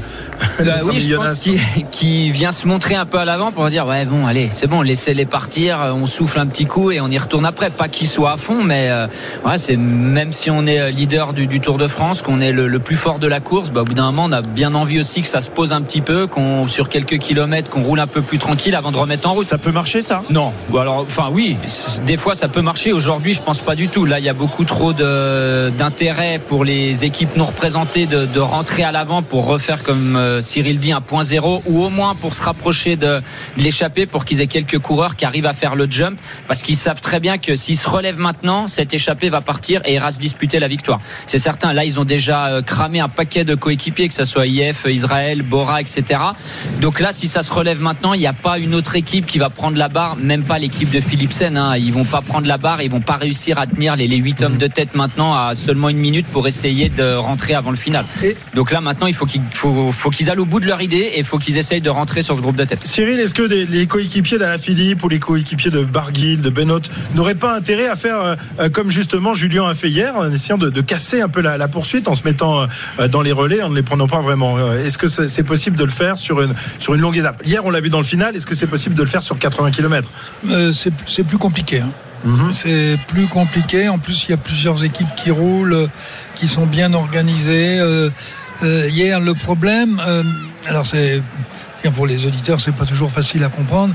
Bah 0.58 0.64
notre 0.64 0.84
oui, 0.86 0.90
ami 0.90 1.00
je 1.00 1.08
Jonas. 1.10 1.28
pense 1.28 1.40
qu'il 1.42 1.60
qu'il 1.92 2.32
vient 2.32 2.50
se 2.50 2.66
montrer 2.66 2.96
un 2.96 3.06
peu 3.06 3.18
à 3.18 3.24
l'avant 3.24 3.52
pour 3.52 3.68
dire 3.68 3.86
ouais 3.86 4.04
bon 4.04 4.26
allez 4.26 4.48
c'est 4.50 4.66
bon 4.66 4.82
laissez-les 4.82 5.26
partir 5.26 5.78
on 5.94 6.06
souffle 6.06 6.38
un 6.40 6.46
petit 6.46 6.66
coup 6.66 6.90
et 6.90 7.00
on 7.00 7.08
y 7.08 7.18
retourne 7.18 7.46
après 7.46 7.70
pas 7.70 7.88
qu'il 7.88 8.08
soit 8.08 8.32
à 8.32 8.36
fond 8.36 8.62
mais 8.64 8.88
euh, 8.90 9.06
ouais, 9.46 9.58
c'est 9.58 9.76
même 9.76 10.32
si 10.32 10.50
on 10.50 10.66
est 10.66 10.90
leader 10.90 11.32
du, 11.34 11.46
du 11.46 11.60
Tour 11.60 11.78
de 11.78 11.86
France 11.86 12.22
qu'on 12.22 12.40
est 12.40 12.52
le, 12.52 12.66
le 12.68 12.78
plus 12.80 12.96
fort 12.96 13.18
de 13.20 13.26
la 13.28 13.40
course 13.40 13.70
bah, 13.70 13.82
au 13.82 13.84
bout 13.84 13.94
d'un 13.94 14.06
moment 14.06 14.24
on 14.24 14.32
a 14.32 14.42
bien 14.42 14.74
envie 14.74 14.98
aussi 15.00 15.22
que 15.22 15.28
ça 15.28 15.40
se 15.40 15.50
pose 15.50 15.72
un 15.72 15.82
petit 15.82 16.00
peu 16.00 16.26
qu'on 16.26 16.66
sur 16.66 16.88
quelques 16.88 17.18
kilomètres 17.18 17.70
qu'on 17.70 17.82
roule 17.82 18.00
un 18.00 18.06
peu 18.06 18.22
plus 18.22 18.38
tranquille 18.38 18.74
avant 18.74 18.90
de 18.92 18.96
remettre 18.96 19.28
en 19.28 19.34
route 19.34 19.46
Ça 19.46 19.58
peut 19.58 19.72
marcher 19.72 20.02
ça? 20.02 20.22
Non, 20.30 20.52
ou 20.70 20.78
alors, 20.78 21.00
enfin 21.00 21.27
oui, 21.30 21.56
c- 21.66 22.00
des 22.06 22.16
fois 22.16 22.34
ça 22.34 22.48
peut 22.48 22.62
marcher. 22.62 22.92
Aujourd'hui, 22.92 23.34
je 23.34 23.42
pense 23.42 23.60
pas 23.60 23.74
du 23.74 23.88
tout. 23.88 24.04
Là, 24.04 24.18
il 24.18 24.24
y 24.24 24.28
a 24.28 24.34
beaucoup 24.34 24.64
trop 24.64 24.92
d'intérêt 24.92 26.38
pour 26.46 26.64
les 26.64 27.04
équipes 27.04 27.36
non 27.36 27.44
représentées 27.46 28.06
de, 28.06 28.38
rentrer 28.38 28.84
à 28.84 28.92
l'avant 28.92 29.22
pour 29.22 29.46
refaire, 29.46 29.82
comme 29.82 30.16
euh, 30.16 30.40
Cyril 30.40 30.78
dit, 30.78 30.92
un 30.92 31.00
point 31.00 31.22
zéro, 31.22 31.62
ou 31.66 31.82
au 31.82 31.90
moins 31.90 32.14
pour 32.14 32.34
se 32.34 32.42
rapprocher 32.42 32.96
de, 32.96 33.20
de 33.56 33.62
l'échappée, 33.62 34.06
pour 34.06 34.24
qu'ils 34.24 34.40
aient 34.40 34.46
quelques 34.46 34.78
coureurs 34.78 35.16
qui 35.16 35.24
arrivent 35.24 35.46
à 35.46 35.52
faire 35.52 35.74
le 35.74 35.86
jump, 35.90 36.18
parce 36.46 36.62
qu'ils 36.62 36.76
savent 36.76 37.00
très 37.00 37.20
bien 37.20 37.36
que 37.38 37.56
s'ils 37.56 37.78
se 37.78 37.88
relèvent 37.88 38.18
maintenant, 38.18 38.68
cette 38.68 38.94
échappée 38.94 39.28
va 39.28 39.40
partir 39.40 39.80
et 39.84 39.94
ira 39.94 40.12
se 40.12 40.18
disputer 40.18 40.58
la 40.58 40.68
victoire. 40.68 41.00
C'est 41.26 41.38
certain. 41.38 41.72
Là, 41.72 41.84
ils 41.84 41.98
ont 41.98 42.04
déjà 42.04 42.46
euh, 42.46 42.62
cramé 42.62 43.00
un 43.00 43.08
paquet 43.08 43.44
de 43.44 43.54
coéquipiers, 43.54 44.08
que 44.08 44.14
ce 44.14 44.24
soit 44.24 44.46
IF, 44.46 44.86
Israël, 44.88 45.42
Bora, 45.42 45.80
etc. 45.80 46.20
Donc 46.80 47.00
là, 47.00 47.10
si 47.12 47.28
ça 47.28 47.42
se 47.42 47.52
relève 47.52 47.80
maintenant, 47.80 48.14
il 48.14 48.20
n'y 48.20 48.26
a 48.26 48.32
pas 48.32 48.58
une 48.58 48.74
autre 48.74 48.96
équipe 48.96 49.26
qui 49.26 49.38
va 49.38 49.50
prendre 49.50 49.76
la 49.76 49.88
barre, 49.88 50.16
même 50.16 50.44
pas 50.44 50.58
l'équipe 50.58 50.90
de 50.90 51.00
Philipsen. 51.18 51.56
Hein. 51.56 51.76
Ils 51.76 51.92
vont 51.92 52.04
pas 52.04 52.22
prendre 52.22 52.46
la 52.46 52.58
barre, 52.58 52.80
ils 52.80 52.90
vont 52.90 53.00
pas 53.00 53.16
réussir 53.16 53.58
à 53.58 53.66
tenir 53.66 53.96
les, 53.96 54.06
les 54.06 54.16
8 54.18 54.42
hommes 54.42 54.56
de 54.56 54.68
tête 54.68 54.94
maintenant 54.94 55.34
à 55.34 55.54
seulement 55.56 55.88
une 55.88 55.96
minute 55.98 56.26
pour 56.28 56.46
essayer 56.46 56.88
de 56.90 57.14
rentrer 57.16 57.54
avant 57.54 57.70
le 57.72 57.76
final. 57.76 58.04
Et- 58.22 58.36
Donc 58.54 58.70
là, 58.70 58.80
maintenant, 58.80 59.08
il 59.08 59.14
faut 59.14 59.26
qu'ils 59.26 59.42
faut, 59.52 59.90
faut 59.90 60.10
qu'ils 60.10 60.30
aillent 60.30 60.38
au 60.38 60.44
bout 60.46 60.60
de 60.60 60.66
leur 60.66 60.80
idée 60.80 60.96
et 61.14 61.18
il 61.18 61.24
faut 61.24 61.38
qu'ils 61.38 61.58
essayent 61.58 61.80
de 61.80 61.90
rentrer 61.90 62.22
sur 62.22 62.36
ce 62.36 62.40
groupe 62.40 62.54
de 62.56 62.62
tête. 62.64 62.86
Cyril, 62.86 63.18
est-ce 63.18 63.34
que 63.34 63.42
des- 63.42 63.66
les 63.66 63.86
coéquipiers 63.88 64.38
d'Alaphilippe 64.38 65.02
ou 65.02 65.08
les 65.08 65.18
coéquipiers 65.18 65.70
de 65.72 65.82
Barguil, 65.82 66.40
de 66.40 66.50
Benoît 66.50 66.80
n'auraient 67.16 67.34
pas 67.34 67.56
intérêt 67.56 67.88
à 67.88 67.96
faire 67.96 68.20
euh, 68.20 68.36
euh, 68.60 68.68
comme 68.68 68.90
justement 68.90 69.34
Julien 69.34 69.66
a 69.68 69.74
fait 69.74 69.88
hier, 69.88 70.14
en 70.16 70.30
essayant 70.32 70.58
de, 70.58 70.70
de 70.70 70.80
casser 70.82 71.20
un 71.20 71.28
peu 71.28 71.40
la, 71.40 71.58
la 71.58 71.66
poursuite, 71.66 72.06
en 72.06 72.14
se 72.14 72.22
mettant 72.22 72.66
euh, 73.00 73.08
dans 73.08 73.22
les 73.22 73.32
relais, 73.32 73.62
en 73.62 73.70
ne 73.70 73.74
les 73.74 73.82
prenant 73.82 74.06
pas 74.06 74.20
vraiment? 74.20 74.56
Est-ce 74.74 74.98
que 74.98 75.08
c'est 75.08 75.26
c'est 75.28 75.42
possible 75.42 75.76
de 75.76 75.84
le 75.84 75.90
faire 75.90 76.16
sur 76.18 76.40
une, 76.42 76.54
sur 76.78 76.94
une 76.94 77.00
longue 77.00 77.16
étape? 77.16 77.42
Hier, 77.44 77.64
on 77.64 77.70
l'a 77.70 77.80
vu 77.80 77.90
dans 77.90 77.98
le 77.98 78.04
final, 78.04 78.36
est-ce 78.36 78.46
que 78.46 78.54
c'est 78.54 78.66
possible 78.68 78.94
de 78.94 79.02
le 79.02 79.08
faire 79.08 79.22
sur 79.22 79.36
80 79.38 79.70
km 79.72 80.08
Euh, 80.48 80.72
c'est 81.08 81.24
plus 81.24 81.38
compliqué. 81.38 81.80
hein. 81.80 81.90
C'est 82.52 82.98
plus 83.06 83.26
compliqué. 83.28 83.88
En 83.88 83.98
plus, 83.98 84.24
il 84.24 84.30
y 84.30 84.34
a 84.34 84.36
plusieurs 84.36 84.82
équipes 84.84 85.06
qui 85.16 85.30
roulent, 85.30 85.72
euh, 85.72 85.86
qui 86.34 86.48
sont 86.48 86.66
bien 86.66 86.92
organisées. 86.92 87.78
Euh, 87.78 88.10
euh, 88.64 88.88
hier, 88.90 89.20
le 89.20 89.34
problème, 89.34 90.00
euh, 90.06 90.24
alors 90.66 90.84
c'est 90.86 91.22
pour 91.94 92.06
les 92.08 92.26
auditeurs, 92.26 92.60
c'est 92.60 92.74
pas 92.74 92.84
toujours 92.84 93.10
facile 93.10 93.44
à 93.44 93.48
comprendre, 93.48 93.94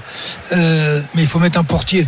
mais 0.51 1.03
il 1.21 1.27
faut 1.27 1.37
mettre 1.39 1.59
un 1.59 1.63
portier. 1.65 2.07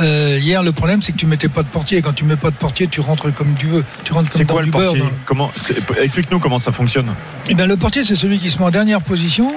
Hier, 0.00 0.62
le 0.62 0.72
problème, 0.72 1.02
c'est 1.02 1.12
que 1.12 1.18
tu 1.18 1.26
mettais 1.26 1.48
pas 1.48 1.62
de 1.62 1.68
portier. 1.68 2.00
Quand 2.02 2.12
tu 2.14 2.24
mets 2.24 2.36
pas 2.36 2.50
de 2.50 2.56
portier, 2.56 2.86
tu 2.88 3.00
rentres 3.00 3.32
comme 3.34 3.54
tu 3.58 3.66
veux. 3.66 3.84
Tu 4.04 4.12
rentres 4.12 4.30
comme 4.30 4.42
dans 4.46 4.54
quoi 4.54 4.62
le 4.62 4.70
beurre. 4.70 4.86
portier 4.86 5.04
Comment 5.24 5.50
Explique-nous 6.00 6.38
comment 6.40 6.58
ça 6.58 6.72
fonctionne. 6.72 7.12
eh 7.48 7.54
bien, 7.54 7.66
le 7.66 7.76
portier, 7.76 8.04
c'est 8.04 8.16
celui 8.16 8.38
qui 8.38 8.50
se 8.50 8.58
met 8.58 8.64
en 8.64 8.70
dernière 8.70 9.00
position 9.00 9.52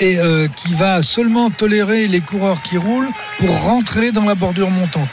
et 0.00 0.18
euh, 0.18 0.48
qui 0.48 0.74
va 0.74 1.02
seulement 1.02 1.50
tolérer 1.50 2.08
les 2.08 2.20
coureurs 2.20 2.62
qui 2.62 2.76
roulent 2.76 3.08
pour 3.38 3.60
rentrer 3.62 4.12
dans 4.12 4.24
la 4.24 4.34
bordure 4.34 4.70
montante. 4.70 5.08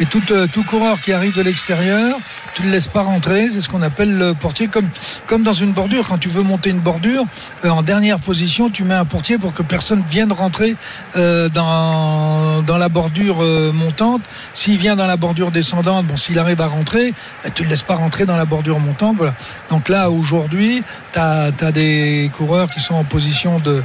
Et 0.00 0.06
tout, 0.06 0.22
euh, 0.30 0.46
tout 0.52 0.64
coureur 0.64 1.00
qui 1.00 1.12
arrive 1.12 1.34
de 1.34 1.42
l'extérieur, 1.42 2.16
tu 2.54 2.62
ne 2.62 2.66
le 2.68 2.72
laisses 2.72 2.88
pas 2.88 3.02
rentrer, 3.02 3.48
c'est 3.50 3.60
ce 3.60 3.68
qu'on 3.68 3.82
appelle 3.82 4.16
le 4.16 4.34
portier, 4.34 4.68
comme, 4.68 4.88
comme 5.26 5.42
dans 5.42 5.52
une 5.52 5.72
bordure. 5.72 6.06
Quand 6.08 6.18
tu 6.18 6.28
veux 6.28 6.42
monter 6.42 6.70
une 6.70 6.80
bordure, 6.80 7.24
euh, 7.64 7.70
en 7.70 7.82
dernière 7.82 8.18
position, 8.18 8.70
tu 8.70 8.84
mets 8.84 8.94
un 8.94 9.04
portier 9.04 9.38
pour 9.38 9.54
que 9.54 9.62
personne 9.62 10.02
vienne 10.10 10.32
rentrer 10.32 10.76
euh, 11.16 11.48
dans, 11.48 12.62
dans 12.62 12.78
la 12.78 12.88
bordure 12.88 13.42
euh, 13.42 13.72
montante. 13.72 14.22
S'il 14.54 14.76
vient 14.76 14.96
dans 14.96 15.06
la 15.06 15.16
bordure 15.16 15.50
descendante, 15.50 16.06
bon, 16.06 16.16
s'il 16.16 16.38
arrive 16.38 16.60
à 16.60 16.66
rentrer, 16.66 17.14
bah, 17.42 17.50
tu 17.54 17.62
ne 17.62 17.68
le 17.68 17.70
laisses 17.72 17.82
pas 17.82 17.96
rentrer 17.96 18.26
dans 18.26 18.36
la 18.36 18.44
bordure 18.44 18.78
montante. 18.80 19.16
Voilà. 19.16 19.34
Donc 19.70 19.88
là, 19.88 20.10
aujourd'hui, 20.10 20.82
tu 21.12 21.18
as, 21.18 21.50
des 21.72 22.30
coureurs 22.36 22.70
qui 22.70 22.80
sont 22.80 22.94
en 22.94 23.04
position 23.04 23.58
de, 23.58 23.82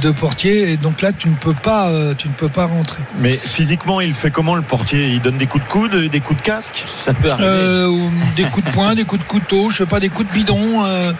de 0.00 0.10
portier, 0.10 0.72
et 0.72 0.76
donc 0.76 1.02
là, 1.02 1.12
tu 1.12 1.28
ne 1.28 1.34
peux 1.34 1.54
pas, 1.54 1.88
euh, 1.88 2.14
tu 2.16 2.28
ne 2.28 2.32
peux 2.32 2.48
pas 2.48 2.66
rentrer. 2.66 3.02
Mais 3.18 3.36
physiquement, 3.36 4.00
il 4.00 4.14
fait 4.14 4.30
comment 4.30 4.54
le 4.54 4.62
portier? 4.62 5.08
Il 5.08 5.20
donne 5.20 5.38
des 5.38 5.46
coups 5.46 5.64
de 5.64 5.68
coude, 5.68 6.10
des 6.10 6.20
coups 6.20 6.40
de 6.40 6.46
casque? 6.46 6.82
Ça 6.86 7.12
peut 7.12 7.30
arriver. 7.30 8.05
Des 8.36 8.44
coups 8.44 8.66
de 8.66 8.70
poing, 8.72 8.94
des 8.94 9.04
coups 9.04 9.22
de 9.22 9.26
couteau, 9.26 9.70
je 9.70 9.78
sais 9.78 9.86
pas, 9.86 10.00
des 10.00 10.08
coups 10.08 10.28
de 10.28 10.34
bidon. 10.34 10.84
euh, 10.84 11.12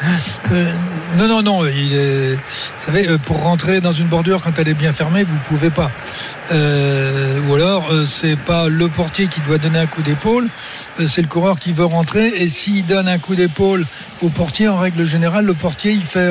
euh, 0.52 0.72
non, 1.16 1.28
non, 1.28 1.42
non. 1.42 1.60
Vous 1.62 2.38
savez, 2.78 3.08
euh, 3.08 3.18
pour 3.18 3.42
rentrer 3.42 3.80
dans 3.80 3.92
une 3.92 4.06
bordure 4.06 4.40
quand 4.42 4.58
elle 4.58 4.68
est 4.68 4.74
bien 4.74 4.92
fermée, 4.92 5.24
vous 5.24 5.36
pouvez 5.48 5.70
pas. 5.70 5.90
Ou 6.50 7.54
alors, 7.54 7.90
c'est 8.06 8.36
pas 8.36 8.68
le 8.68 8.88
portier 8.88 9.26
qui 9.26 9.40
doit 9.40 9.58
donner 9.58 9.80
un 9.80 9.86
coup 9.86 10.02
d'épaule, 10.02 10.48
c'est 11.06 11.22
le 11.22 11.28
coureur 11.28 11.58
qui 11.58 11.72
veut 11.72 11.84
rentrer. 11.84 12.28
Et 12.28 12.48
s'il 12.48 12.86
donne 12.86 13.08
un 13.08 13.18
coup 13.18 13.34
d'épaule 13.34 13.84
au 14.22 14.28
portier, 14.28 14.68
en 14.68 14.78
règle 14.78 15.04
générale, 15.04 15.44
le 15.44 15.54
portier 15.54 15.92
il 15.92 16.02
fait, 16.02 16.30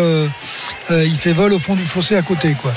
il 0.89 1.18
fait 1.18 1.34
vol 1.34 1.54
au 1.54 1.60
fond 1.60 1.76
du 1.76 1.86
fossé 1.86 2.15
à 2.15 2.22
côté, 2.22 2.56
quoi. 2.62 2.74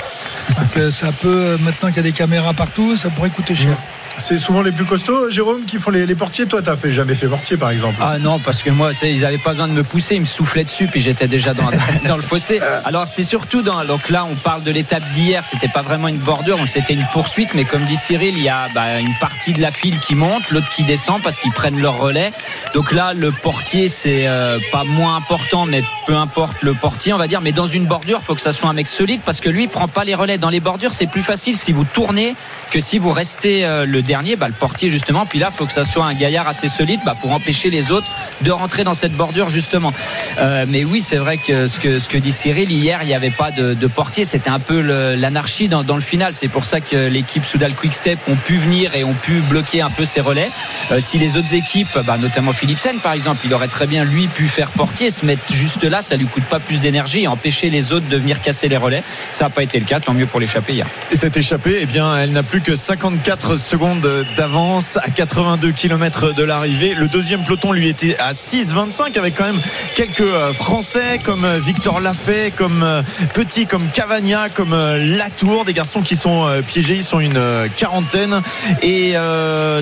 Donc, 0.49 0.91
ça 0.91 1.11
peut, 1.11 1.57
maintenant 1.61 1.89
qu'il 1.89 1.97
y 1.97 1.99
a 1.99 2.03
des 2.03 2.11
caméras 2.11 2.53
partout, 2.53 2.97
ça 2.97 3.09
pourrait 3.09 3.29
coûter 3.29 3.55
cher. 3.55 3.77
C'est 4.19 4.37
souvent 4.37 4.61
les 4.61 4.71
plus 4.71 4.85
costauds, 4.85 5.29
Jérôme, 5.29 5.63
qui 5.65 5.77
font 5.77 5.91
les, 5.91 6.13
portiers. 6.15 6.45
Toi, 6.45 6.61
t'as 6.61 6.75
fait 6.75 6.91
jamais 6.91 7.15
fait 7.15 7.27
portier, 7.27 7.55
par 7.55 7.69
exemple. 7.69 7.95
Ah 8.01 8.19
non, 8.19 8.37
parce 8.37 8.61
que 8.61 8.69
moi, 8.69 8.91
ils 9.01 9.21
n'avaient 9.21 9.37
pas 9.37 9.51
besoin 9.51 9.67
de 9.67 9.73
me 9.73 9.83
pousser, 9.83 10.15
ils 10.15 10.21
me 10.21 10.25
soufflaient 10.25 10.65
dessus, 10.65 10.87
puis 10.87 10.99
j'étais 10.99 11.27
déjà 11.27 11.53
dans, 12.05 12.15
le 12.15 12.21
fossé. 12.21 12.59
Alors 12.83 13.07
c'est 13.07 13.23
surtout 13.23 13.61
dans. 13.61 13.85
Donc 13.85 14.09
là, 14.09 14.25
on 14.29 14.35
parle 14.35 14.63
de 14.63 14.71
l'étape 14.71 15.09
d'hier, 15.11 15.43
c'était 15.43 15.69
pas 15.69 15.81
vraiment 15.81 16.09
une 16.09 16.17
bordure, 16.17 16.57
donc 16.57 16.69
c'était 16.69 16.93
une 16.93 17.07
poursuite, 17.13 17.53
mais 17.53 17.63
comme 17.63 17.85
dit 17.85 17.95
Cyril, 17.95 18.35
il 18.37 18.43
y 18.43 18.49
a 18.49 18.67
bah, 18.75 18.99
une 18.99 19.15
partie 19.19 19.53
de 19.53 19.61
la 19.61 19.71
file 19.71 19.99
qui 19.99 20.15
monte, 20.15 20.49
l'autre 20.51 20.69
qui 20.69 20.83
descend 20.83 21.21
parce 21.21 21.37
qu'ils 21.37 21.53
prennent 21.53 21.79
leur 21.79 21.97
relais. 21.97 22.33
Donc 22.73 22.91
là, 22.91 23.13
le 23.13 23.31
portier, 23.31 23.87
c'est 23.87 24.27
euh, 24.27 24.59
pas 24.71 24.83
moins 24.83 25.15
important, 25.15 25.65
mais 25.65 25.81
peu 26.05 26.15
importe 26.15 26.61
le 26.61 26.73
portier, 26.73 27.13
on 27.13 27.17
va 27.17 27.27
dire. 27.27 27.41
Mais 27.41 27.51
dans 27.51 27.67
une 27.67 27.85
bordure, 27.85 28.21
faut 28.21 28.35
que 28.35 28.41
ça 28.41 28.51
soit 28.51 28.69
un 28.69 28.73
mec 28.73 28.87
solide 28.87 29.21
parce 29.25 29.39
que 29.39 29.49
lui, 29.49 29.63
il 29.63 29.69
prend 29.69 29.87
pas 29.87 30.03
les 30.03 30.15
relais. 30.15 30.37
Dans 30.37 30.49
les 30.49 30.59
bordures, 30.59 30.91
c'est 30.91 31.07
plus 31.07 31.23
facile 31.23 31.55
si 31.55 31.71
vous 31.71 31.85
tournez 31.85 32.35
que 32.71 32.79
si 32.79 32.99
vous 32.99 33.11
restez 33.11 33.65
euh, 33.65 33.85
le 33.85 34.01
dernier, 34.09 34.35
bah, 34.35 34.47
le 34.47 34.53
portier 34.53 34.89
justement. 34.89 35.27
Puis 35.27 35.37
là, 35.37 35.51
faut 35.51 35.67
que 35.67 35.71
ça 35.71 35.83
soit 35.83 36.03
un 36.03 36.15
gaillard 36.15 36.47
assez 36.47 36.67
solide 36.67 36.99
bah, 37.05 37.15
pour 37.21 37.31
empêcher 37.31 37.69
les 37.69 37.91
autres 37.91 38.11
de 38.41 38.51
rentrer 38.51 38.83
dans 38.83 38.95
cette 38.95 39.13
bordure 39.13 39.49
justement. 39.49 39.93
Euh, 40.39 40.65
mais 40.67 40.83
oui, 40.83 41.01
c'est 41.01 41.17
vrai 41.17 41.37
que 41.37 41.67
ce 41.67 41.79
que 41.79 42.17
dit 42.17 42.31
Cyril 42.31 42.71
hier, 42.71 42.99
il 43.03 43.07
n'y 43.07 43.13
avait 43.13 43.29
pas 43.29 43.51
de, 43.51 43.87
portier, 43.87 44.25
c'était 44.25 44.49
un 44.49 44.59
peu 44.59 44.81
l'anarchie 45.15 45.67
dans, 45.67 45.95
le 45.95 46.01
final. 46.01 46.33
C'est 46.33 46.47
pour 46.47 46.65
ça 46.65 46.81
que 46.81 47.07
l'équipe 47.07 47.45
Soudal 47.45 47.73
Quickstep 47.73 48.19
ont 48.27 48.35
pu 48.35 48.57
venir 48.57 48.95
et 48.95 49.03
ont 49.03 49.13
pu 49.13 49.41
bloquer 49.41 49.81
un 49.81 49.91
peu 49.91 50.05
ces 50.05 50.21
relais. 50.21 50.49
Euh, 50.91 50.99
si 50.99 51.19
les 51.19 51.37
autres 51.37 51.53
équipes, 51.53 51.99
bah, 52.05 52.17
notamment 52.17 52.51
Philipsen 52.51 52.97
par 52.99 53.13
exemple, 53.13 53.41
il 53.45 53.53
aurait 53.53 53.67
très 53.67 53.85
bien 53.85 54.03
lui 54.03 54.27
pu 54.27 54.47
faire 54.47 54.71
portier, 54.71 55.11
se 55.11 55.23
mettre 55.23 55.43
juste 55.53 55.83
là, 55.83 56.01
ça 56.01 56.15
lui 56.15 56.25
coûte 56.25 56.45
pas 56.45 56.59
plus 56.59 56.79
d'énergie 56.79 57.23
et 57.23 57.27
empêcher 57.27 57.69
les 57.69 57.93
autres 57.93 58.07
de 58.07 58.17
venir 58.17 58.41
casser 58.41 58.69
les 58.69 58.77
relais. 58.77 59.03
Ça 59.31 59.45
n'a 59.45 59.49
pas 59.51 59.61
été 59.61 59.79
le 59.79 59.85
cas, 59.85 59.99
tant 59.99 60.13
mieux 60.13 60.25
pour 60.25 60.39
l'échappée 60.39 60.73
hier. 60.73 60.87
Et 61.11 61.15
cette 61.15 61.37
échappée, 61.37 61.79
eh 61.81 61.85
bien, 61.85 62.17
elle 62.17 62.31
n'a 62.31 62.43
plus 62.43 62.61
que 62.61 62.75
54 62.75 63.55
secondes 63.55 63.88
d'avance 63.95 64.97
à 64.97 65.09
82 65.09 65.71
km 65.71 66.33
de 66.33 66.43
l'arrivée. 66.43 66.93
Le 66.93 67.07
deuxième 67.07 67.43
peloton 67.43 67.71
lui 67.71 67.87
était 67.87 68.17
à 68.17 68.33
6,25 68.33 69.17
avec 69.17 69.35
quand 69.35 69.45
même 69.45 69.59
quelques 69.95 70.21
euh, 70.21 70.53
Français 70.53 71.19
comme 71.23 71.43
euh, 71.45 71.59
Victor 71.59 71.99
Lafay, 71.99 72.51
comme 72.51 72.83
euh, 72.83 73.01
Petit, 73.33 73.65
comme 73.65 73.89
Cavagna, 73.89 74.49
comme 74.49 74.75
Latour, 75.17 75.65
des 75.65 75.73
garçons 75.73 76.01
qui 76.01 76.15
sont 76.15 76.47
piégés, 76.67 76.95
ils 76.95 77.03
sont 77.03 77.19
une 77.19 77.41
quarantaine. 77.75 78.41
Et 78.81 79.13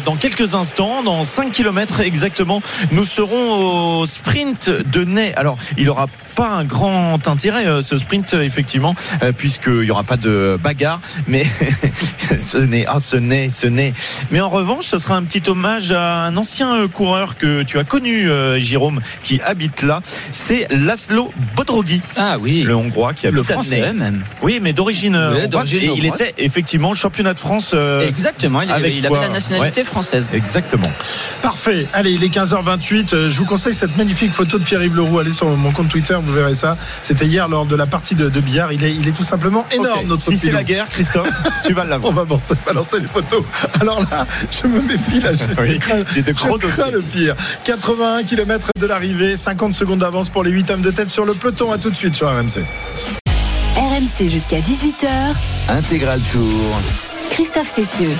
dans 0.06 0.16
quelques 0.16 0.54
instants, 0.54 1.04
dans 1.04 1.24
5 1.24 1.52
km 1.52 2.02
exactement, 2.02 2.62
nous 2.92 3.06
serons 3.06 4.02
au 4.02 4.06
sprint 4.06 4.70
de 4.70 5.04
Ney. 5.04 5.34
Alors, 5.36 5.58
il 5.78 5.90
aura 5.90 6.08
pas 6.38 6.50
un 6.52 6.64
grand 6.66 7.28
intérêt 7.28 7.68
euh, 7.68 7.82
ce 7.82 7.98
sprint 7.98 8.36
euh, 8.36 8.44
effectivement 8.44 8.94
euh, 9.24 9.32
puisqu'il 9.32 9.82
n'y 9.82 9.92
aura 9.92 10.04
pas 10.04 10.18
de 10.18 10.58
bagarre 10.64 11.02
mais 11.28 11.44
ce 12.40 12.60
n'est 12.60 12.86
ah 12.88 13.00
ce 13.00 13.18
n'est 13.18 13.50
ce 13.50 13.68
n'est 13.68 13.94
mais 14.32 14.40
en 14.40 14.50
revanche 14.50 14.86
ce 14.86 15.00
sera 15.00 15.16
un 15.16 15.24
petit 15.24 15.42
hommage 15.50 15.92
à 15.92 16.26
un 16.26 16.38
ancien 16.38 16.88
coureur 16.88 17.38
que 17.38 17.64
tu 17.64 17.80
as 17.80 17.84
connu 17.84 18.30
Jérôme 18.58 19.02
qui 19.24 19.42
habite 19.42 19.82
là 19.82 20.02
c'est 20.32 20.68
Laszlo 20.72 21.34
Bodrogi 21.56 22.02
Ah 22.16 22.38
oui. 22.40 22.62
le 22.64 22.76
hongrois 22.76 23.14
qui 23.14 23.26
habite 23.28 23.38
Le 23.38 23.44
français 23.44 23.94
même. 23.94 24.24
oui 24.44 24.60
mais 24.62 24.74
d'origine 24.74 25.18
Oui, 25.34 25.76
et 25.76 25.92
il 25.98 26.06
était 26.06 26.34
effectivement 26.38 26.94
championnat 26.94 27.34
de 27.34 27.40
France 27.40 27.72
euh, 27.74 28.08
Exactement, 28.08 28.62
il, 28.62 28.70
avait, 28.70 28.88
avec 28.88 28.98
il 28.98 29.06
avait 29.06 29.20
la 29.20 29.30
nationalité 29.30 29.84
française. 29.84 30.32
exactement 30.34 30.92
Parfait. 31.42 31.88
Allez, 31.94 32.12
il 32.12 32.24
est 32.24 32.34
15h28. 32.34 33.14
Euh, 33.14 33.30
Je 33.30 33.38
vous 33.38 33.46
conseille 33.46 33.74
cette 33.74 33.96
magnifique 33.98 34.32
photo 34.32 34.60
de 34.60 34.64
Pierre-Yves 34.64 34.96
Leroux. 34.96 35.20
Allez 35.20 35.32
sur 35.32 35.48
mon 35.48 35.72
compte 35.72 35.90
Twitter, 35.90 36.18
vous 36.28 36.34
verrez 36.34 36.56
ça. 36.56 36.78
C'était 37.02 37.26
hier 37.26 37.48
lors 37.48 37.66
de 37.66 37.76
la 37.76 37.86
partie 37.88 38.16
de, 38.16 38.30
de 38.30 38.40
billard. 38.40 38.72
Il 38.74 38.84
est, 38.84 38.94
il 38.94 39.08
est 39.08 39.12
tout 39.12 39.24
simplement 39.24 39.66
énorme, 39.72 40.08
notre 40.08 40.24
si 40.24 40.38
c'est 40.38 40.52
la 40.52 40.64
guerre 40.64 40.88
Christophe 40.90 41.30
tu 41.66 41.74
vas 41.74 41.84
On 41.86 41.88
l'avoir 41.88 42.14
va 42.14 42.26
balancer, 42.26 42.54
balancer 42.66 43.00
les 43.00 43.08
photos. 43.08 43.44
Alors 43.82 44.02
là, 44.12 44.26
je 44.52 44.68
me 44.68 44.82
méfie 44.82 45.20
là. 45.20 45.32
Je, 45.34 45.62
Oui, 45.62 45.80
crains- 45.80 46.04
j'ai 46.14 46.22
de 46.22 46.28
je 46.28 46.34
gros 46.34 46.58
crains 46.58 46.68
dossiers. 46.90 46.92
le 46.92 47.02
pire. 47.02 47.36
81 47.64 48.24
km 48.24 48.70
de 48.80 48.86
l'arrivée, 48.86 49.36
50 49.38 49.74
secondes 49.74 50.00
d'avance 50.00 50.30
pour 50.30 50.44
les 50.44 50.52
8 50.52 50.72
hommes 50.72 50.82
de 50.82 50.92
tête 50.92 51.10
sur 51.10 51.26
le 51.26 51.34
peloton. 51.34 51.72
À 51.72 51.78
tout 51.78 51.90
de 51.90 51.96
suite 51.96 52.16
sur 52.16 52.28
RMC. 52.28 52.64
RMC 53.76 54.30
jusqu'à 54.30 54.60
18h. 54.60 55.08
Intégral 55.70 56.20
Tour. 56.32 56.80
Christophe 57.32 57.72
Cessieux. 57.76 58.16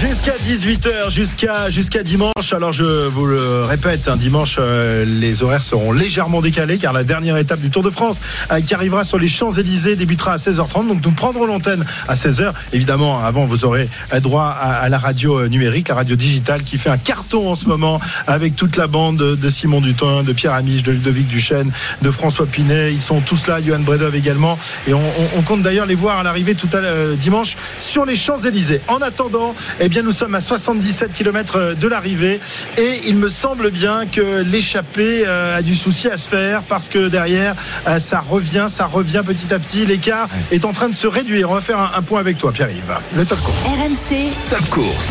Jusqu'à 0.00 0.32
18h, 0.44 1.10
jusqu'à 1.10 1.70
jusqu'à 1.70 2.02
dimanche. 2.02 2.52
Alors 2.52 2.72
je 2.72 3.06
vous 3.06 3.26
le 3.26 3.62
répète, 3.64 4.08
hein, 4.08 4.16
dimanche 4.16 4.56
euh, 4.58 5.04
les 5.06 5.42
horaires 5.42 5.62
seront 5.62 5.92
légèrement 5.92 6.42
décalés 6.42 6.78
car 6.78 6.92
la 6.92 7.04
dernière 7.04 7.36
étape 7.36 7.60
du 7.60 7.70
Tour 7.70 7.82
de 7.82 7.90
France 7.90 8.20
euh, 8.50 8.60
qui 8.60 8.74
arrivera 8.74 9.04
sur 9.04 9.18
les 9.18 9.28
Champs-Élysées 9.28 9.94
débutera 9.96 10.32
à 10.32 10.36
16h30. 10.36 10.88
Donc 10.88 11.04
nous 11.04 11.12
prendrons 11.12 11.46
l'antenne 11.46 11.84
à 12.08 12.14
16h. 12.16 12.52
Évidemment, 12.72 13.20
avant 13.24 13.44
vous 13.44 13.64
aurez 13.64 13.88
euh, 14.12 14.20
droit 14.20 14.44
à, 14.46 14.72
à 14.80 14.88
la 14.88 14.98
radio 14.98 15.38
euh, 15.40 15.48
numérique, 15.48 15.88
la 15.88 15.94
radio 15.94 16.16
digitale 16.16 16.64
qui 16.64 16.76
fait 16.76 16.90
un 16.90 16.98
carton 16.98 17.48
en 17.50 17.54
ce 17.54 17.66
moment 17.66 18.00
avec 18.26 18.56
toute 18.56 18.76
la 18.76 18.88
bande 18.88 19.16
de, 19.16 19.50
Simon 19.50 19.80
Dutin, 19.80 20.22
de 20.24 20.32
Pierre 20.32 20.54
Amiche, 20.54 20.82
de 20.82 20.92
Ludovic 20.92 21.28
Duchesne, 21.28 21.70
de 22.02 22.10
François 22.10 22.46
Pinet. 22.46 22.92
Ils 22.92 23.02
sont 23.02 23.20
tous 23.20 23.46
là, 23.46 23.58
Johan 23.64 23.78
Bredov 23.80 24.14
également. 24.16 24.58
Et 24.88 24.92
on, 24.94 24.98
on- 25.00 25.38
on 25.38 25.42
compte 25.42 25.62
d'ailleurs 25.62 25.86
les 25.86 25.94
voir 25.94 26.18
à 26.18 26.22
l'arrivée 26.24 26.54
tout 26.56 26.68
à 26.76 27.14
dimanche 27.16 27.56
sur 27.80 28.04
les 28.04 28.16
Champs-Élysées. 28.16 28.80
En 28.88 28.98
attendant, 28.98 29.54
eh 29.86 29.88
bien 29.90 30.00
nous 30.02 30.12
sommes 30.12 30.34
à 30.34 30.40
77 30.40 31.12
km 31.12 31.74
de 31.78 31.88
l'arrivée 31.88 32.40
et 32.78 33.00
il 33.06 33.16
me 33.16 33.28
semble 33.28 33.70
bien 33.70 34.06
que 34.10 34.40
l'échappée 34.42 35.24
euh, 35.26 35.58
a 35.58 35.60
du 35.62 35.74
souci 35.76 36.08
à 36.08 36.16
se 36.16 36.26
faire 36.26 36.62
parce 36.62 36.88
que 36.88 37.08
derrière 37.08 37.54
euh, 37.86 37.98
ça 37.98 38.20
revient, 38.20 38.64
ça 38.68 38.86
revient 38.86 39.20
petit 39.26 39.52
à 39.52 39.58
petit. 39.58 39.84
L'écart 39.84 40.28
est 40.50 40.64
en 40.64 40.72
train 40.72 40.88
de 40.88 40.94
se 40.94 41.06
réduire. 41.06 41.50
On 41.50 41.54
va 41.54 41.60
faire 41.60 41.78
un, 41.78 41.90
un 41.96 42.02
point 42.02 42.20
avec 42.20 42.38
toi, 42.38 42.50
Pierre-Yves. 42.50 42.94
Le 43.14 43.26
top 43.26 43.40
course. 43.40 43.58
RMC, 43.66 44.16
Top 44.48 44.68
course. 44.70 45.08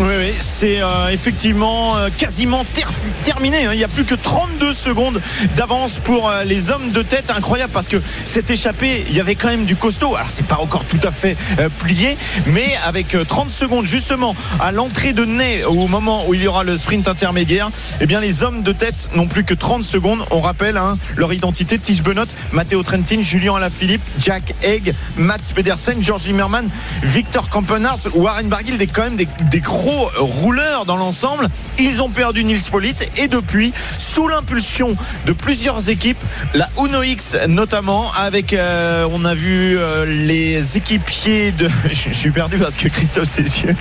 Oui, 0.00 0.06
oui, 0.18 0.32
c'est 0.40 0.80
euh, 0.82 1.08
effectivement 1.10 1.96
euh, 1.96 2.08
quasiment 2.16 2.64
ter- 2.74 2.88
terminé. 3.24 3.66
hein. 3.66 3.70
Il 3.72 3.78
n'y 3.78 3.84
a 3.84 3.88
plus 3.88 4.04
que 4.04 4.14
32 4.14 4.72
secondes 4.72 5.20
d'avance 5.56 5.98
pour 6.04 6.28
euh, 6.30 6.42
les 6.44 6.70
hommes 6.70 6.90
de 6.90 7.02
tête. 7.02 7.30
Incroyable 7.36 7.72
parce 7.72 7.88
que 7.88 7.96
cette 8.24 8.50
échappée, 8.50 9.04
il 9.08 9.14
y 9.16 9.20
avait 9.20 9.34
quand 9.34 9.48
même 9.48 9.64
du 9.64 9.76
costaud. 9.76 10.14
Alors, 10.16 10.30
c'est 10.30 10.46
pas 10.46 10.58
encore 10.58 10.84
tout 10.84 11.00
à 11.02 11.10
fait 11.10 11.36
euh, 11.58 11.68
plié, 11.80 12.16
mais 12.46 12.74
avec 12.86 13.14
euh, 13.14 13.24
30 13.24 13.50
secondes 13.50 13.86
justement 14.06 14.36
à 14.60 14.70
l'entrée 14.70 15.12
de 15.12 15.24
Ney, 15.24 15.64
au 15.64 15.88
moment 15.88 16.28
où 16.28 16.34
il 16.34 16.40
y 16.40 16.46
aura 16.46 16.62
le 16.62 16.78
sprint 16.78 17.08
intermédiaire, 17.08 17.70
eh 18.00 18.06
bien, 18.06 18.20
les 18.20 18.44
hommes 18.44 18.62
de 18.62 18.70
tête 18.70 19.08
n'ont 19.16 19.26
plus 19.26 19.42
que 19.42 19.52
30 19.52 19.82
secondes. 19.84 20.24
On 20.30 20.40
rappelle 20.40 20.76
hein, 20.76 20.96
leur 21.16 21.32
identité 21.32 21.76
Tige 21.76 22.04
Benoît, 22.04 22.26
Matteo 22.52 22.84
Trentin, 22.84 23.20
Julien 23.20 23.56
Alaphilippe, 23.56 24.02
Jack 24.20 24.54
Egg, 24.62 24.94
Mats 25.16 25.50
Pedersen, 25.52 26.04
George 26.04 26.22
Zimmermann, 26.22 26.68
Victor 27.02 27.48
Kampenarts, 27.48 28.06
Warren 28.14 28.48
Barguil, 28.48 28.78
des, 28.78 28.86
quand 28.86 29.02
même 29.02 29.16
des, 29.16 29.60
gros 29.60 30.08
rouleurs 30.18 30.84
dans 30.84 30.96
l'ensemble. 30.96 31.48
Ils 31.80 32.00
ont 32.00 32.10
perdu 32.10 32.44
Nils 32.44 32.62
Pollitt 32.70 33.10
et 33.16 33.26
depuis, 33.26 33.72
sous 33.98 34.28
l'impulsion 34.28 34.96
de 35.26 35.32
plusieurs 35.32 35.88
équipes, 35.88 36.22
la 36.54 36.70
Uno 36.78 37.02
X 37.02 37.36
notamment, 37.48 38.12
avec, 38.12 38.52
euh, 38.52 39.08
on 39.10 39.24
a 39.24 39.34
vu 39.34 39.76
euh, 39.76 40.06
les 40.06 40.76
équipiers 40.76 41.50
de. 41.50 41.68
Je 41.90 42.12
suis 42.12 42.30
perdu 42.30 42.56
parce 42.56 42.76
que 42.76 42.86
Christophe 42.86 43.30
Cessieux. 43.30 43.74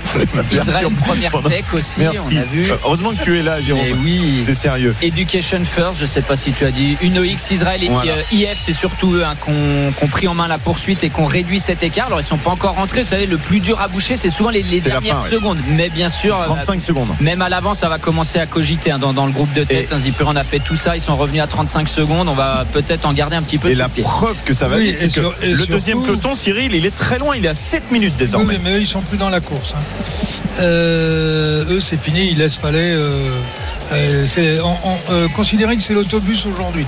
Israël 0.52 0.88
première 1.02 1.32
Pendant- 1.32 1.50
tech 1.50 1.66
aussi, 1.74 2.02
Merci. 2.02 2.20
on 2.34 2.38
a 2.38 2.44
vu. 2.44 2.70
Euh, 2.72 2.76
Heureusement 2.84 3.12
que 3.12 3.24
tu 3.24 3.40
es 3.40 3.44
là, 3.44 3.62
Jérôme. 3.62 3.84
Oui. 4.04 4.42
C'est 4.46 4.54
sérieux. 4.54 4.96
Education 5.02 5.64
First, 5.66 6.00
je 6.00 6.06
sais 6.06 6.22
pas 6.22 6.36
si 6.36 6.52
tu 6.54 6.66
as 6.66 6.72
dit 6.72 6.98
Uno 7.02 7.24
X 7.24 7.52
Israël 7.52 7.84
et 7.84 7.88
Voilà. 7.90 8.12
euh, 8.14 8.22
IF, 8.36 8.58
c'est 8.60 8.74
surtout 8.74 9.14
eux 9.14 9.24
hein, 9.26 9.36
qu'on 9.40 10.08
pris 10.08 10.28
en 10.28 10.34
main 10.34 10.48
la 10.48 10.58
poursuite 10.58 11.04
et 11.04 11.10
qu'on 11.10 11.26
réduit 11.26 11.60
cet 11.60 11.84
écart. 11.84 12.08
Alors 12.08 12.20
ils 12.22 12.26
sont 12.26 12.38
pas 12.38 12.52
encore 12.52 12.76
rentrés, 12.76 13.02
vous 13.02 13.08
savez, 13.10 13.26
le 13.26 13.38
plus 13.38 13.60
dur 13.60 13.80
à 13.82 13.88
boucher, 13.88 14.16
c'est 14.16 14.30
souvent 14.30 14.50
les, 14.50 14.64
dernières 14.64 15.18
fin, 15.18 15.24
ouais. 15.24 15.30
secondes. 15.30 15.60
Mais 15.70 15.90
bien 15.90 16.10
sûr, 16.10 16.40
euh, 16.40 16.46
35 16.46 16.82
secondes. 16.82 17.10
même 17.20 17.42
à 17.42 17.50
l'avant, 17.50 17.74
ça 17.74 17.90
va 17.90 17.98
commencer 17.98 18.40
à 18.40 18.46
cogiter 18.46 18.92
hein, 18.92 19.00
dans, 19.00 19.14
dans 19.14 19.26
le 19.26 19.32
groupe 19.32 19.52
de 19.54 19.64
tête. 19.64 19.90
Et- 19.92 19.94
On 19.94 19.98
se 19.98 20.04
dit, 20.04 20.14
on 20.26 20.36
a 20.36 20.44
fait 20.44 20.60
tout 20.60 20.76
ça, 20.76 20.96
ils 20.96 21.02
sont 21.02 21.16
revenus 21.16 21.42
à 21.42 21.48
35 21.48 21.88
secondes, 21.88 22.28
on 22.28 22.34
va 22.34 22.66
peut-être 22.72 23.06
en 23.06 23.14
garder 23.14 23.36
un 23.36 23.42
petit 23.42 23.58
peu 23.58 23.70
Et 23.70 23.76
la 23.76 23.90
pied. 23.90 24.04
preuve 24.04 24.38
que 24.44 24.54
ça 24.54 24.68
va 24.68 24.78
Oui, 24.78 24.88
vite, 24.88 24.98
c'est 25.00 25.08
que 25.08 25.14
sur- 25.14 25.34
le 25.42 25.66
deuxième 25.66 26.02
peloton, 26.04 26.36
Cyril, 26.36 26.74
il 26.74 26.86
est 26.86 26.96
très 26.96 27.18
loin, 27.20 27.36
il 27.36 27.46
est 27.46 27.50
à 27.50 27.54
7 27.54 27.92
minutes 27.92 28.16
désormais. 28.18 28.56
Oui, 28.56 28.60
mais 28.64 28.78
eux, 28.78 28.82
ils 28.82 28.88
sont 28.88 29.02
plus 29.02 29.18
dans 29.18 29.30
la 29.30 29.40
course. 29.40 29.74
hein. 29.76 29.82
Euh, 30.60 31.66
eux, 31.70 31.80
c'est 31.80 31.98
fini, 31.98 32.30
ils 32.32 32.38
laissent 32.38 32.56
Fallet. 32.56 32.96
Euh, 32.96 33.30
euh, 33.92 35.28
considérez 35.36 35.78
que 35.78 35.84
c'est 35.84 35.94
l'autobus 35.94 36.46
aujourd'hui. 36.46 36.86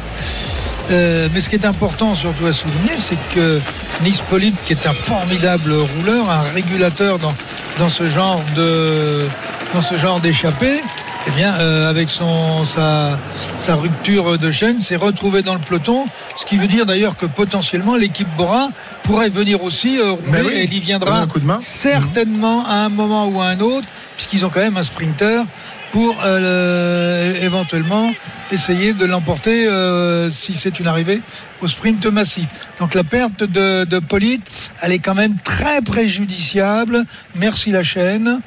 Mais 0.90 1.42
ce 1.42 1.50
qui 1.50 1.56
est 1.56 1.66
important 1.66 2.16
surtout 2.16 2.46
à 2.46 2.54
souligner, 2.54 2.94
c'est 2.98 3.18
que 3.36 3.60
Nice 4.04 4.22
Polite, 4.30 4.56
qui 4.66 4.74
est 4.74 4.88
un 4.88 4.92
formidable 4.92 5.74
rouleur, 5.74 6.30
un 6.30 6.42
régulateur 6.54 7.20
dans, 7.20 7.34
dans 7.78 7.90
ce 7.90 8.08
genre 8.08 8.42
de 8.56 9.28
dans 9.74 9.82
ce 9.82 9.98
genre 9.98 10.22
d'échappée, 10.22 10.82
eh 11.28 11.32
bien, 11.32 11.54
euh, 11.56 11.90
avec 11.90 12.10
son 12.10 12.64
sa, 12.66 13.18
sa 13.58 13.76
rupture 13.76 14.38
de 14.38 14.52
chaîne, 14.52 14.82
s'est 14.82 14.96
retrouvé 14.96 15.42
dans 15.42 15.54
le 15.54 15.60
peloton 15.60 16.06
Ce 16.36 16.46
qui 16.46 16.56
veut 16.58 16.68
dire 16.68 16.86
d'ailleurs 16.86 17.18
que 17.18 17.26
potentiellement 17.26 17.96
l'équipe 17.96 18.28
Bora 18.38 18.70
pourrait 19.04 19.30
venir 19.30 19.64
aussi 19.64 20.00
euh, 20.00 20.12
rouler 20.12 20.24
Mais 20.32 20.42
oui, 20.42 20.54
et 20.54 20.64
elle 20.64 20.74
y 20.74 20.80
viendra 20.80 21.20
un 21.20 21.28
coup 21.28 21.40
de 21.40 21.46
main. 21.46 21.60
certainement 21.62 22.66
à 22.66 22.76
un 22.86 22.90
moment 22.90 23.28
ou 23.28 23.42
à 23.42 23.46
un 23.48 23.60
autre, 23.60 23.88
puisqu'ils 24.16 24.46
ont 24.46 24.50
quand 24.50 24.62
même 24.62 24.78
un 24.78 24.84
sprinter 24.84 25.44
pour 25.92 26.16
euh, 26.26 27.32
le- 27.34 27.44
éventuellement 27.44 28.12
essayer 28.52 28.94
de 28.94 29.06
l'emporter 29.06 29.68
euh, 29.68 30.30
si 30.30 30.54
c'est 30.56 30.80
une 30.80 30.88
arrivée 30.88 31.22
au 31.62 31.68
sprint 31.68 32.06
massif. 32.08 32.48
Donc 32.80 32.94
la 32.94 33.04
perte 33.04 33.44
de, 33.44 33.84
de 33.84 34.00
Polite, 34.00 34.48
elle 34.82 34.92
est 34.92 35.00
quand 35.00 35.16
même 35.16 35.36
très 35.44 35.82
préjudiciable. 35.82 37.06
Merci 37.36 37.72
la 37.72 37.84
chaîne. 37.84 38.42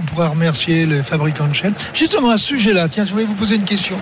On 0.00 0.02
pourra 0.02 0.28
remercier 0.28 0.86
les 0.86 1.02
fabricants 1.02 1.46
de 1.46 1.54
chaînes. 1.54 1.74
Justement 1.94 2.30
à 2.30 2.38
ce 2.38 2.46
sujet-là, 2.46 2.88
tiens, 2.88 3.06
je 3.06 3.12
voulais 3.12 3.24
vous 3.24 3.34
poser 3.34 3.56
une 3.56 3.64
question. 3.64 3.96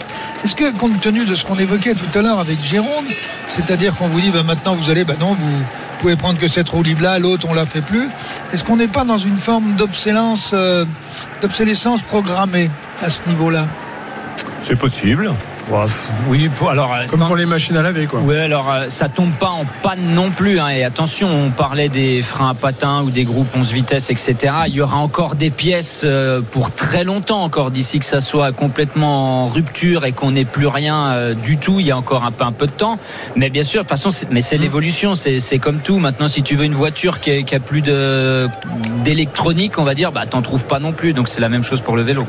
Est-ce 0.45 0.55
que 0.55 0.71
compte 0.77 1.01
tenu 1.01 1.25
de 1.25 1.35
ce 1.35 1.45
qu'on 1.45 1.59
évoquait 1.59 1.95
tout 1.95 2.19
à 2.19 2.23
l'heure 2.23 2.39
avec 2.39 2.63
Jérôme, 2.63 3.07
c'est-à-dire 3.49 3.95
qu'on 3.97 4.09
vous 4.09 4.21
dit 4.21 4.31
bah, 4.31 4.43
maintenant 4.43 4.75
vous 4.75 4.91
allez, 4.91 5.05
bah 5.05 5.17
non, 5.19 5.35
vous 5.35 5.63
pouvez 5.99 6.17
prendre 6.17 6.39
que 6.39 6.49
cette 6.49 6.69
roue 6.69 6.83
libre 6.83 7.03
là, 7.03 7.19
l'autre 7.19 7.47
on 7.49 7.55
la 7.55 7.67
fait 7.67 7.83
plus. 7.83 8.09
Est-ce 8.53 8.65
qu'on 8.65 8.77
n'est 8.77 8.89
pas 8.89 9.05
dans 9.05 9.19
une 9.19 9.39
forme 9.39 9.75
d'obsolescence, 9.77 10.53
euh, 10.55 10.87
programmée 12.09 12.71
à 13.03 13.11
ce 13.11 13.21
niveau-là? 13.29 13.69
C'est 14.65 14.77
possible. 14.77 15.31
Oui, 16.29 16.49
alors. 16.71 16.93
euh, 16.95 17.05
Comme 17.09 17.21
quand- 17.21 17.27
pour 17.27 17.37
les 17.37 17.47
machines 17.47 17.77
à 17.77 17.83
laver, 17.83 18.07
quoi. 18.07 18.21
Ouais, 18.21 18.41
alors 18.41 18.71
euh, 18.71 18.85
ça 18.89 19.09
tombe 19.09 19.33
pas 19.33 19.49
en 19.49 19.65
panne 19.83 20.15
non 20.15 20.31
plus. 20.31 20.59
hein. 20.61 20.69
Et 20.69 20.85
attention, 20.85 21.29
on 21.29 21.51
parlait 21.51 21.89
des 21.89 22.23
freins 22.23 22.51
à 22.51 22.55
patins 22.55 23.03
ou 23.03 23.11
des 23.11 23.25
groupes 23.25 23.49
11 23.57 23.73
vitesses, 23.73 24.11
etc. 24.11 24.37
Il 24.67 24.75
y 24.75 24.81
aura 24.81 24.97
encore 24.99 25.35
des 25.37 25.51
pièces 25.51 26.03
euh, 26.05 26.41
pour 26.43 26.71
très 26.73 27.05
longtemps 27.05 27.43
encore 27.43 27.71
d'ici 27.71 27.99
que 27.99 28.05
ça 28.05 28.21
soit 28.21 28.53
complètement 28.53 29.45
en 29.45 29.49
rupture 29.49 30.05
et 30.05 30.13
qu'on 30.13 30.33
n'ait 30.33 30.45
plus 30.45 30.67
rien 30.67 31.33
du 31.43 31.57
tout. 31.57 31.81
Il 31.81 31.87
y 31.87 31.91
a 31.91 31.97
encore 31.97 32.25
un 32.25 32.31
peu, 32.33 32.45
un 32.45 32.53
peu 32.53 32.67
de 32.67 32.73
temps. 32.73 32.99
Mais 33.37 33.51
bien 33.51 33.63
sûr, 33.63 33.83
de 33.83 33.89
toute 33.89 33.91
façon, 33.91 34.11
c'est- 34.11 34.27
mais 34.31 34.41
c'est 34.41 34.59
l'évolution. 34.59 35.15
C'est 35.15 35.59
comme 35.59 35.79
tout. 35.79 35.99
Maintenant, 35.99 36.29
si 36.29 36.43
tu 36.43 36.57
veux 36.57 36.65
une 36.65 36.75
voiture 36.75 37.21
qui, 37.21 37.31
a- 37.31 37.43
qui 37.43 37.55
a 37.55 37.61
plus 37.61 37.81
de 37.83 38.49
d'électronique, 39.05 39.79
on 39.79 39.85
va 39.85 39.95
dire, 39.95 40.13
bah 40.13 40.27
t'en 40.27 40.43
trouves 40.43 40.65
pas 40.65 40.79
non 40.79 40.93
plus. 40.93 41.13
Donc 41.13 41.29
c'est 41.29 41.41
la 41.41 41.49
même 41.49 41.63
chose 41.63 41.81
pour 41.81 41.97
le 41.97 42.03
vélo. 42.03 42.27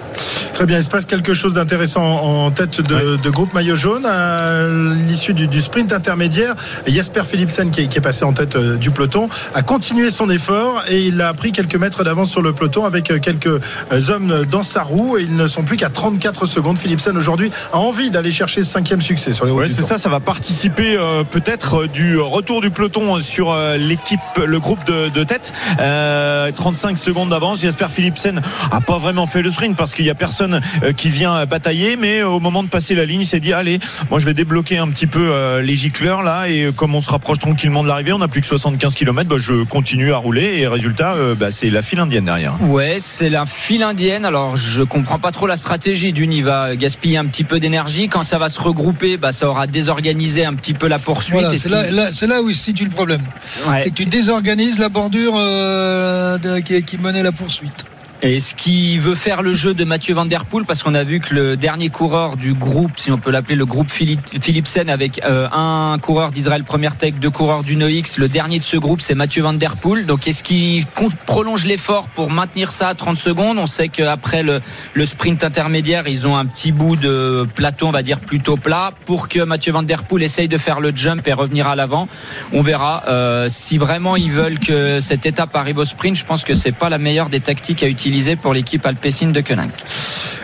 Très 0.53 0.65
bien, 0.65 0.77
il 0.77 0.83
se 0.83 0.89
passe 0.89 1.05
quelque 1.05 1.33
chose 1.33 1.53
d'intéressant 1.53 2.03
en 2.03 2.51
tête 2.51 2.81
de, 2.81 3.17
de 3.25 3.31
groupe 3.31 3.53
maillot 3.53 3.75
jaune 3.75 4.05
à 4.05 4.67
l'issue 5.07 5.33
du, 5.33 5.47
du 5.47 5.59
sprint 5.59 5.91
intermédiaire. 5.91 6.53
Jasper 6.85 7.23
Philipsen, 7.25 7.71
qui 7.71 7.81
est, 7.81 7.87
qui 7.87 7.97
est 7.97 8.01
passé 8.01 8.23
en 8.23 8.33
tête 8.33 8.55
euh, 8.55 8.77
du 8.77 8.91
peloton, 8.91 9.29
a 9.55 9.63
continué 9.63 10.11
son 10.11 10.29
effort 10.29 10.83
et 10.89 11.01
il 11.01 11.19
a 11.21 11.33
pris 11.33 11.51
quelques 11.51 11.75
mètres 11.75 12.03
d'avance 12.03 12.29
sur 12.29 12.43
le 12.43 12.53
peloton 12.53 12.85
avec 12.85 13.09
euh, 13.09 13.17
quelques 13.17 13.47
euh, 13.47 14.09
hommes 14.09 14.45
dans 14.49 14.61
sa 14.61 14.83
roue 14.83 15.17
et 15.17 15.23
ils 15.23 15.35
ne 15.35 15.47
sont 15.47 15.63
plus 15.63 15.75
qu'à 15.75 15.89
34 15.89 16.45
secondes. 16.45 16.77
Philipsen 16.77 17.17
aujourd'hui 17.17 17.49
a 17.73 17.79
envie 17.79 18.11
d'aller 18.11 18.29
chercher 18.29 18.63
ce 18.63 18.71
cinquième 18.71 19.01
succès 19.01 19.33
sur 19.33 19.45
les 19.45 19.51
routes 19.51 19.61
Ouais, 19.61 19.69
c'est 19.69 19.81
ça, 19.81 19.97
ça 19.97 20.09
va 20.09 20.19
participer 20.19 20.95
euh, 20.95 21.23
peut-être 21.23 21.83
euh, 21.83 21.87
du 21.87 22.19
retour 22.19 22.61
du 22.61 22.69
peloton 22.69 23.19
sur 23.19 23.51
euh, 23.51 23.77
l'équipe, 23.77 24.19
le 24.45 24.59
groupe 24.59 24.85
de, 24.85 25.09
de 25.09 25.23
tête. 25.23 25.51
Euh, 25.79 26.51
35 26.51 26.97
secondes 26.97 27.29
d'avance. 27.29 27.61
J'espère 27.61 27.89
Philipsen 27.89 28.41
a 28.71 28.81
pas 28.81 28.99
vraiment 28.99 29.25
fait 29.25 29.41
le 29.41 29.49
sprint 29.49 29.75
parce 29.75 29.95
qu'il 29.95 30.05
y 30.05 30.09
a 30.09 30.15
personne 30.15 30.59
euh, 30.83 30.91
qui 30.93 31.09
vient 31.09 31.45
batailler, 31.45 31.95
mais 31.95 32.19
euh, 32.19 32.27
au 32.27 32.39
moment 32.39 32.63
de 32.63 32.67
passer 32.67 32.95
la 32.95 33.05
ligne, 33.05 33.14
il 33.21 33.25
s'est 33.25 33.39
dit 33.39 33.53
allez, 33.53 33.79
moi 34.09 34.19
je 34.19 34.25
vais 34.25 34.33
débloquer 34.33 34.77
un 34.77 34.89
petit 34.89 35.07
peu 35.07 35.27
euh, 35.31 35.61
les 35.61 35.75
gicleurs 35.75 36.23
là 36.23 36.47
et 36.49 36.65
euh, 36.65 36.71
comme 36.71 36.95
on 36.95 37.01
se 37.01 37.09
rapproche 37.09 37.39
tranquillement 37.39 37.83
de 37.83 37.87
l'arrivée, 37.87 38.13
on 38.13 38.19
n'a 38.19 38.27
plus 38.27 38.41
que 38.41 38.47
75 38.47 38.93
km, 38.95 39.29
bah, 39.29 39.35
je 39.39 39.63
continue 39.63 40.11
à 40.13 40.17
rouler 40.17 40.59
et 40.59 40.67
résultat, 40.67 41.13
euh, 41.15 41.35
bah, 41.35 41.51
c'est 41.51 41.69
la 41.69 41.81
file 41.81 41.99
indienne 41.99 42.25
derrière. 42.25 42.57
Ouais, 42.61 42.97
c'est 42.99 43.29
la 43.29 43.45
file 43.45 43.83
indienne. 43.83 44.25
Alors, 44.25 44.57
je 44.57 44.83
comprends 44.83 45.19
pas 45.19 45.31
trop 45.31 45.47
la 45.47 45.55
stratégie. 45.55 46.13
D'une, 46.13 46.33
il 46.33 46.43
va 46.43 46.75
gaspiller 46.75 47.17
un 47.17 47.25
petit 47.25 47.43
peu 47.43 47.59
d'énergie. 47.59 48.07
Quand 48.09 48.23
ça 48.23 48.37
va 48.37 48.49
se 48.49 48.59
regrouper, 48.59 49.17
bah, 49.17 49.31
ça 49.31 49.47
aura 49.49 49.67
désorganisé 49.67 50.45
un 50.45 50.53
petit 50.53 50.73
peu 50.73 50.87
la 50.87 50.99
poursuite. 50.99 51.33
Voilà, 51.35 51.49
c'est 51.49 51.57
ce 51.57 51.69
là, 51.69 51.89
là- 51.91 52.09
c'est 52.13 52.27
là 52.27 52.41
où 52.41 52.51
se 52.51 52.63
situe 52.63 52.83
le 52.85 52.89
problème. 52.89 53.21
Ouais. 53.67 53.81
C'est 53.83 53.89
que 53.89 53.95
tu 53.95 54.05
désorganises 54.05 54.79
la 54.79 54.89
bordure 54.89 55.33
euh, 55.37 56.37
de- 56.37 56.59
qui, 56.59 56.81
qui 56.83 56.97
menait 56.97 57.23
la 57.23 57.31
poursuite. 57.31 57.85
Et 58.21 58.39
ce 58.39 58.55
qui 58.55 58.97
veut 58.97 59.13
faire 59.13 59.41
le 59.41 59.53
jeu 59.53 59.73
de 59.73 59.83
Mathieu 59.83 60.15
Van 60.15 60.25
Der 60.25 60.45
Poel, 60.45 60.65
parce 60.65 60.81
qu'on 60.83 60.95
a 60.95 61.03
vu 61.03 61.19
que 61.19 61.35
le 61.35 61.57
dernier 61.57 61.89
coureur 61.89 62.37
du 62.37 62.53
groupe, 62.53 62.93
si 62.95 63.11
on 63.11 63.17
peut 63.17 63.29
l'appeler 63.29 63.55
le 63.55 63.65
groupe 63.65 63.89
Philipsen, 63.89 64.89
avec 64.89 65.21
euh, 65.25 65.47
un 65.51 65.97
coureur 66.01 66.31
d'Israël 66.31 66.63
Première 66.63 66.95
Tech, 66.95 67.15
deux 67.19 67.29
coureurs 67.29 67.63
du 67.63 67.75
NOX, 67.75 68.17
le 68.17 68.29
dernier 68.29 68.57
de 68.57 68.63
ce 68.63 68.77
groupe, 68.77 69.01
c'est 69.01 69.15
Mathieu 69.15 69.43
Van 69.43 69.53
Der 69.53 69.75
Poel. 69.75 70.05
Donc 70.05 70.27
est-ce 70.27 70.43
qu'il 70.43 70.85
prolonge 71.25 71.65
l'effort 71.65 72.07
pour 72.07 72.31
maintenir 72.31 72.71
ça 72.71 72.87
à 72.87 72.95
30 72.95 73.17
secondes? 73.17 73.57
On 73.57 73.65
sait 73.65 73.89
qu'après 73.89 74.43
le, 74.43 74.61
le 74.93 75.05
sprint 75.05 75.43
intermédiaire, 75.43 76.07
ils 76.07 76.25
ont 76.25 76.37
un 76.37 76.45
petit 76.45 76.71
bout 76.71 76.95
de 76.95 77.47
plateau, 77.53 77.87
on 77.87 77.91
va 77.91 78.01
dire 78.01 78.21
plutôt 78.21 78.55
plat, 78.55 78.91
pour 79.05 79.27
que 79.27 79.41
Mathieu 79.43 79.73
Van 79.73 79.83
Der 79.83 80.03
Poel 80.03 80.23
essaye 80.23 80.47
de 80.47 80.57
faire 80.57 80.79
le 80.79 80.93
jump 80.95 81.27
et 81.27 81.33
revenir 81.33 81.67
à 81.67 81.75
l'avant. 81.75 82.07
On 82.53 82.61
verra. 82.61 83.03
Euh, 83.07 83.47
si 83.49 83.77
vraiment 83.77 84.15
ils 84.15 84.31
veulent 84.31 84.59
que 84.59 84.99
cette 84.99 85.25
étape 85.25 85.55
arrive 85.55 85.77
au 85.77 85.83
sprint, 85.83 86.15
je 86.15 86.25
pense 86.25 86.43
que 86.43 86.55
c'est 86.55 86.71
pas 86.71 86.89
la 86.89 86.97
meilleure 86.97 87.29
des 87.29 87.41
tactiques 87.41 87.83
à 87.83 87.87
utiliser 87.87 88.14
pour 88.41 88.53
l'équipe 88.53 88.85
alpécine 88.85 89.33
de 89.33 89.41
Koenig. 89.41 89.71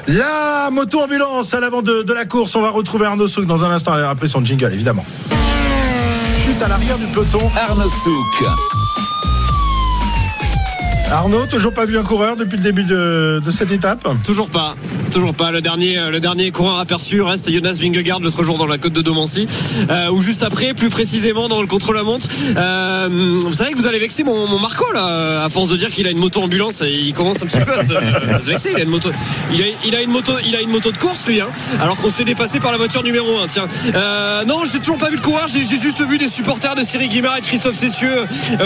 La 0.07 0.69
moto-ambulance 0.71 1.53
à 1.53 1.59
l'avant 1.61 1.81
de, 1.81 2.03
de 2.03 2.13
la 2.13 2.25
course. 2.25 2.55
On 2.55 2.61
va 2.61 2.69
retrouver 2.69 3.05
Arnaud 3.05 3.27
Souk 3.29 3.45
dans 3.45 3.63
un 3.63 3.71
instant 3.71 3.93
après 3.93 4.27
son 4.27 4.43
jingle, 4.43 4.73
évidemment. 4.73 5.05
Chute 6.37 6.61
à 6.61 6.67
l'arrière 6.67 6.97
du 6.97 7.05
peloton. 7.07 7.49
Arnaud 7.55 7.89
Souk. 7.89 8.47
Arnaud, 11.11 11.45
toujours 11.45 11.73
pas 11.73 11.83
vu 11.83 11.97
un 11.97 12.03
coureur 12.03 12.37
depuis 12.37 12.55
le 12.55 12.63
début 12.63 12.85
de, 12.85 13.41
cette 13.49 13.71
étape 13.71 14.07
Toujours 14.25 14.49
pas, 14.49 14.77
toujours 15.11 15.33
pas. 15.33 15.51
Le 15.51 15.59
dernier, 15.59 15.99
le 16.09 16.21
dernier 16.21 16.51
coureur 16.51 16.79
aperçu 16.79 17.21
reste 17.21 17.51
Jonas 17.51 17.77
Vingegaard 17.81 18.21
l'autre 18.21 18.45
jour 18.45 18.57
dans 18.57 18.65
la 18.65 18.77
côte 18.77 18.93
de 18.93 19.01
Domancy, 19.01 19.45
euh, 19.89 20.09
ou 20.09 20.21
juste 20.21 20.41
après, 20.41 20.73
plus 20.73 20.89
précisément 20.89 21.49
dans 21.49 21.59
le 21.59 21.67
contre-la-montre. 21.67 22.27
Euh, 22.55 23.09
vous 23.43 23.51
savez 23.51 23.73
que 23.73 23.77
vous 23.77 23.87
allez 23.87 23.99
vexer 23.99 24.23
mon, 24.23 24.57
Marco 24.59 24.85
là, 24.93 25.43
à 25.43 25.49
force 25.49 25.69
de 25.69 25.75
dire 25.75 25.91
qu'il 25.91 26.07
a 26.07 26.11
une 26.11 26.17
moto 26.17 26.41
ambulance, 26.41 26.81
et 26.81 26.91
il 26.91 27.13
commence 27.13 27.43
un 27.43 27.47
petit 27.47 27.59
peu 27.59 27.73
à 27.73 27.83
se, 27.83 28.49
vexer. 28.49 28.69
Il 28.71 28.77
a 28.77 28.83
une 28.83 28.89
moto, 28.89 29.09
il 29.53 29.95
a, 29.95 30.61
une 30.61 30.71
moto, 30.71 30.91
de 30.93 30.97
course 30.97 31.27
lui, 31.27 31.41
hein, 31.41 31.49
alors 31.81 31.97
qu'on 31.97 32.09
se 32.09 32.15
fait 32.15 32.23
dépasser 32.23 32.61
par 32.61 32.71
la 32.71 32.77
voiture 32.77 33.03
numéro 33.03 33.37
1 33.37 33.47
Tiens, 33.47 33.67
euh, 33.93 34.45
non, 34.45 34.59
j'ai 34.71 34.79
toujours 34.79 34.97
pas 34.97 35.09
vu 35.09 35.17
le 35.17 35.21
coureur. 35.21 35.47
J'ai 35.47 35.65
juste 35.65 36.01
vu 36.07 36.17
des 36.17 36.29
supporters 36.29 36.75
de 36.75 36.83
Cyril 36.83 37.09
Guimard 37.09 37.37
et 37.37 37.41
Christophe 37.41 37.75
Cessieux 37.75 38.15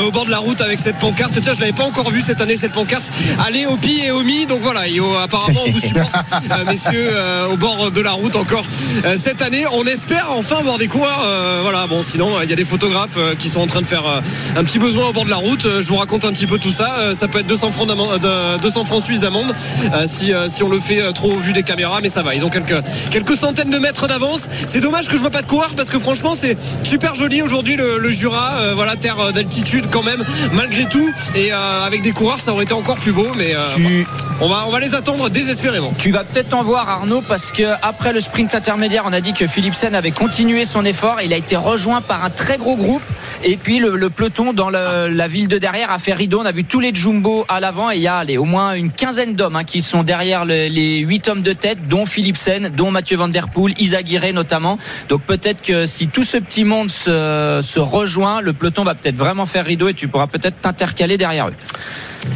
au 0.05 0.11
bord 0.11 0.25
de 0.25 0.31
la 0.31 0.37
route 0.37 0.61
avec 0.61 0.79
cette 0.79 0.99
pancarte. 0.99 1.39
Tiens, 1.41 1.53
je 1.55 1.61
l'avais 1.61 1.73
pas 1.73 1.85
encore 1.85 2.11
vu 2.11 2.21
cette 2.21 2.34
année 2.41 2.55
cette 2.57 2.71
pancarte. 2.73 3.11
Allez 3.45 3.65
au 3.65 3.77
pi 3.77 4.01
et 4.05 4.11
au 4.11 4.21
mi. 4.21 4.45
Donc 4.45 4.59
voilà, 4.61 4.87
et, 4.87 4.99
apparemment 5.21 5.59
on 5.67 5.71
vous 5.71 5.79
supporte, 5.87 6.13
euh, 6.51 6.65
messieurs, 6.65 7.09
euh, 7.11 7.47
au 7.47 7.57
bord 7.57 7.91
de 7.91 8.01
la 8.01 8.11
route 8.11 8.35
encore 8.35 8.65
euh, 9.05 9.15
cette 9.17 9.41
année. 9.41 9.65
On 9.71 9.83
espère 9.85 10.27
enfin 10.31 10.61
voir 10.63 10.77
des 10.77 10.87
coureurs. 10.87 11.25
voilà, 11.61 11.87
bon, 11.87 12.01
sinon 12.01 12.41
il 12.41 12.49
y 12.49 12.53
a 12.53 12.55
des 12.55 12.65
photographes 12.65 13.17
qui 13.39 13.49
sont 13.49 13.61
en 13.61 13.67
train 13.67 13.81
de 13.81 13.85
faire 13.85 14.03
un 14.55 14.63
petit 14.63 14.79
besoin 14.79 15.07
au 15.09 15.13
bord 15.13 15.25
de 15.25 15.29
la 15.29 15.35
route. 15.37 15.63
Je 15.81 15.87
vous 15.87 15.95
raconte 15.97 16.25
un 16.25 16.31
petit 16.31 16.47
peu 16.47 16.59
tout 16.59 16.71
ça. 16.71 17.13
Ça 17.13 17.27
peut 17.27 17.39
être 17.39 17.47
200 17.47 17.71
francs 17.71 17.87
d'amende, 17.87 18.25
euh, 18.25 18.57
de- 18.57 18.61
200 18.61 18.85
francs 18.85 19.03
suisses 19.03 19.19
d'amende 19.19 19.53
si 20.07 20.31
si 20.47 20.63
on 20.63 20.69
le 20.69 20.79
fait 20.79 21.01
trop 21.13 21.31
au 21.33 21.37
vu 21.39 21.53
des 21.53 21.63
caméras, 21.63 21.99
mais 22.01 22.09
ça 22.09 22.23
va. 22.23 22.35
Ils 22.35 22.45
ont 22.45 22.49
quelques 22.49 22.75
quelques 23.11 23.35
centaines 23.35 23.69
de 23.69 23.77
mètres 23.79 24.07
d'avance. 24.07 24.47
C'est 24.67 24.79
dommage 24.81 25.07
que 25.07 25.15
je 25.15 25.21
vois 25.21 25.29
pas 25.29 25.41
de 25.41 25.47
coureurs 25.47 25.73
parce 25.75 25.89
que 25.89 25.99
franchement 25.99 26.33
c'est 26.35 26.57
super 26.83 27.15
joli 27.15 27.41
aujourd'hui 27.41 27.75
le, 27.75 27.97
le 27.99 28.09
Jura. 28.09 28.53
Voilà, 28.75 28.95
terre 28.95 29.31
d'altitude 29.33 29.85
quand 29.91 30.03
même 30.03 30.23
malgré 30.53 30.85
tout. 30.85 31.09
Et 31.35 31.51
avec 31.51 32.01
des 32.01 32.11
coureurs, 32.11 32.24
ça 32.39 32.51
aurait 32.53 32.63
été 32.63 32.73
encore 32.73 32.95
plus 32.97 33.11
beau. 33.11 33.27
Mais 33.37 33.55
euh, 33.55 33.59
Tu, 33.75 34.07
on 34.41 34.47
va 34.47 34.65
on 34.67 34.71
va 34.71 34.79
les 34.79 34.95
attendre 34.95 35.29
désespérément. 35.29 35.93
tu 35.97 36.11
vas 36.11 36.23
peut-être 36.23 36.53
en 36.53 36.63
voir 36.63 36.89
Arnaud 36.89 37.21
parce 37.21 37.51
que 37.51 37.63
après 37.81 38.11
le 38.13 38.19
sprint 38.19 38.53
intermédiaire, 38.55 39.03
on 39.05 39.13
a 39.13 39.21
dit 39.21 39.33
que 39.33 39.47
Philipsen 39.47 39.93
avait 39.95 40.11
continué 40.11 40.65
son 40.65 40.83
effort. 40.85 41.17
Il 41.23 41.33
a 41.33 41.37
été 41.37 41.55
rejoint 41.55 42.01
par 42.01 42.25
un 42.25 42.29
très 42.29 42.57
gros 42.57 42.75
groupe 42.75 43.03
et 43.43 43.57
puis 43.57 43.79
le, 43.79 43.95
le 43.95 44.09
peloton 44.09 44.53
dans 44.53 44.69
le- 44.69 45.07
la 45.07 45.27
ville 45.27 45.47
de 45.47 45.57
derrière 45.57 45.91
a 45.91 45.99
fait 45.99 46.13
rideau. 46.13 46.39
On 46.41 46.45
a 46.45 46.51
vu 46.51 46.63
tous 46.63 46.79
les 46.79 46.93
jumbo 46.93 47.45
à 47.47 47.59
l'avant 47.59 47.91
et 47.91 47.95
il 47.97 48.01
y 48.01 48.07
a 48.07 48.17
allez, 48.17 48.37
au 48.37 48.45
moins 48.45 48.73
une 48.73 48.91
quinzaine 48.91 49.35
d'hommes 49.35 49.55
hein, 49.55 49.63
qui 49.63 49.81
sont 49.81 50.03
derrière 50.03 50.45
le- 50.45 50.67
les 50.67 50.99
huit 50.99 51.27
hommes 51.27 51.41
de 51.43 51.53
tête, 51.53 51.87
dont 51.87 52.05
Philipsen, 52.05 52.69
dont 52.69 52.91
Mathieu 52.91 53.17
Van 53.17 53.27
Der 53.27 53.47
Poel, 53.49 53.73
Isaguirre 53.79 54.33
notamment. 54.33 54.77
Donc 55.09 55.21
peut-être 55.21 55.61
que 55.61 55.85
si 55.85 56.07
tout 56.07 56.23
ce 56.23 56.37
petit 56.37 56.63
monde 56.63 56.89
se, 56.89 57.59
se 57.61 57.79
rejoint, 57.79 58.41
le 58.41 58.53
peloton 58.53 58.83
va 58.83 58.95
peut-être 58.95 59.15
vraiment 59.17 59.45
faire 59.45 59.65
rideau 59.65 59.87
et 59.89 59.93
tu 59.93 60.07
pourras 60.07 60.27
peut-être 60.27 60.59
t'intercaler 60.61 61.17
derrière 61.17 61.49
eux. 61.49 61.53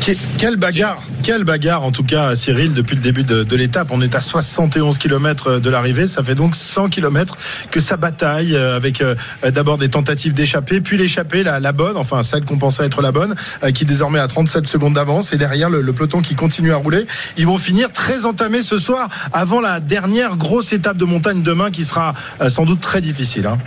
Que- 0.05 0.13
Quelle 0.37 0.55
bagarre, 0.55 0.95
quelle 1.23 1.43
bagarre 1.43 1.83
en 1.83 1.91
tout 1.91 2.03
cas, 2.03 2.33
Cyril, 2.35 2.73
depuis 2.73 2.95
le 2.95 3.01
début 3.01 3.23
de, 3.23 3.43
de 3.43 3.55
l'étape. 3.55 3.89
On 3.91 4.01
est 4.01 4.15
à 4.15 4.21
71 4.21 4.97
km 4.97 5.59
de 5.59 5.69
l'arrivée, 5.69 6.07
ça 6.07 6.23
fait 6.23 6.35
donc 6.35 6.55
100 6.55 6.87
km 6.89 7.35
que 7.69 7.81
ça 7.81 7.97
bataille 7.97 8.55
euh, 8.55 8.75
avec 8.77 9.01
euh, 9.01 9.15
d'abord 9.51 9.77
des 9.77 9.89
tentatives 9.89 10.33
d'échapper, 10.33 10.79
puis 10.79 10.97
l'échappée, 10.97 11.43
la, 11.43 11.59
la 11.59 11.71
bonne, 11.73 11.97
enfin 11.97 12.23
celle 12.23 12.45
qu'on 12.45 12.57
pensait 12.57 12.85
être 12.85 13.01
la 13.01 13.11
bonne, 13.11 13.35
euh, 13.63 13.71
qui 13.71 13.83
désormais 13.85 14.19
a 14.19 14.27
37 14.27 14.67
secondes 14.67 14.93
d'avance, 14.93 15.33
et 15.33 15.37
derrière 15.37 15.69
le, 15.69 15.81
le 15.81 15.93
peloton 15.93 16.21
qui 16.21 16.35
continue 16.35 16.71
à 16.71 16.77
rouler. 16.77 17.05
Ils 17.37 17.45
vont 17.45 17.57
finir 17.57 17.91
très 17.91 18.25
entamés 18.25 18.61
ce 18.61 18.77
soir, 18.77 19.09
avant 19.33 19.59
la 19.59 19.79
dernière 19.81 20.37
grosse 20.37 20.71
étape 20.71 20.97
de 20.97 21.05
montagne 21.05 21.41
demain 21.43 21.71
qui 21.71 21.83
sera 21.83 22.13
euh, 22.41 22.49
sans 22.49 22.65
doute 22.65 22.79
très 22.79 23.01
difficile. 23.01 23.47
hein. 23.47 23.57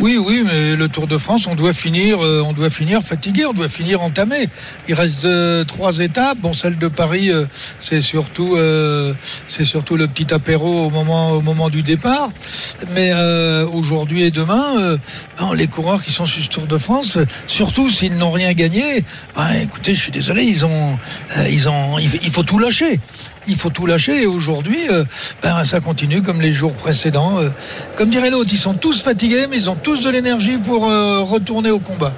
Oui, 0.00 0.16
oui, 0.16 0.44
mais 0.44 0.76
le 0.76 0.88
Tour 0.88 1.06
de 1.06 1.18
France, 1.18 1.46
on 1.46 1.54
doit 1.54 1.72
finir, 1.72 2.24
euh, 2.24 2.42
on 2.46 2.52
doit 2.52 2.70
finir 2.70 3.02
fatigué, 3.02 3.46
on 3.46 3.52
doit 3.52 3.68
finir 3.68 4.02
entamé. 4.02 4.48
Il 4.88 4.94
reste 4.94 5.24
euh, 5.24 5.64
trois 5.64 5.98
étapes. 5.98 6.38
Bon, 6.38 6.52
celle 6.52 6.78
de 6.78 6.88
Paris, 6.88 7.30
euh, 7.30 7.46
c'est 7.80 8.00
surtout, 8.00 8.56
le 8.56 10.06
petit 10.06 10.32
apéro 10.32 10.86
au 10.86 10.90
moment, 10.90 11.68
du 11.70 11.82
départ. 11.82 12.30
Mais 12.94 13.12
aujourd'hui 13.72 14.22
et 14.22 14.30
demain, 14.30 14.98
les 15.54 15.66
coureurs 15.66 16.02
qui 16.02 16.12
sont 16.12 16.26
sur 16.26 16.42
ce 16.42 16.48
Tour 16.48 16.66
de 16.66 16.78
France, 16.78 17.18
surtout 17.46 17.90
s'ils 17.90 18.16
n'ont 18.16 18.30
rien 18.30 18.52
gagné, 18.52 19.04
ben, 19.36 19.52
écoutez, 19.62 19.94
je 19.94 20.00
suis 20.00 20.12
désolé, 20.12 20.44
il 20.44 22.30
faut 22.30 22.42
tout 22.42 22.58
lâcher 22.58 23.00
il 23.48 23.56
faut 23.56 23.70
tout 23.70 23.86
lâcher. 23.86 24.22
Et 24.22 24.26
aujourd'hui, 24.26 24.78
euh, 24.90 25.04
ben, 25.42 25.64
ça 25.64 25.80
continue 25.80 26.22
comme 26.22 26.40
les 26.40 26.52
jours 26.52 26.74
précédents. 26.74 27.38
Euh, 27.38 27.50
comme 27.96 28.10
dirait 28.10 28.30
l'autre, 28.30 28.50
ils 28.52 28.58
sont 28.58 28.74
tous 28.74 29.02
fatigués, 29.02 29.46
mais 29.48 29.56
ils 29.56 29.70
ont 29.70 29.76
tous 29.76 30.02
de 30.02 30.10
l'énergie 30.10 30.58
pour 30.58 30.88
euh, 30.88 31.20
retourner 31.22 31.70
au 31.70 31.78
combat. 31.78 32.12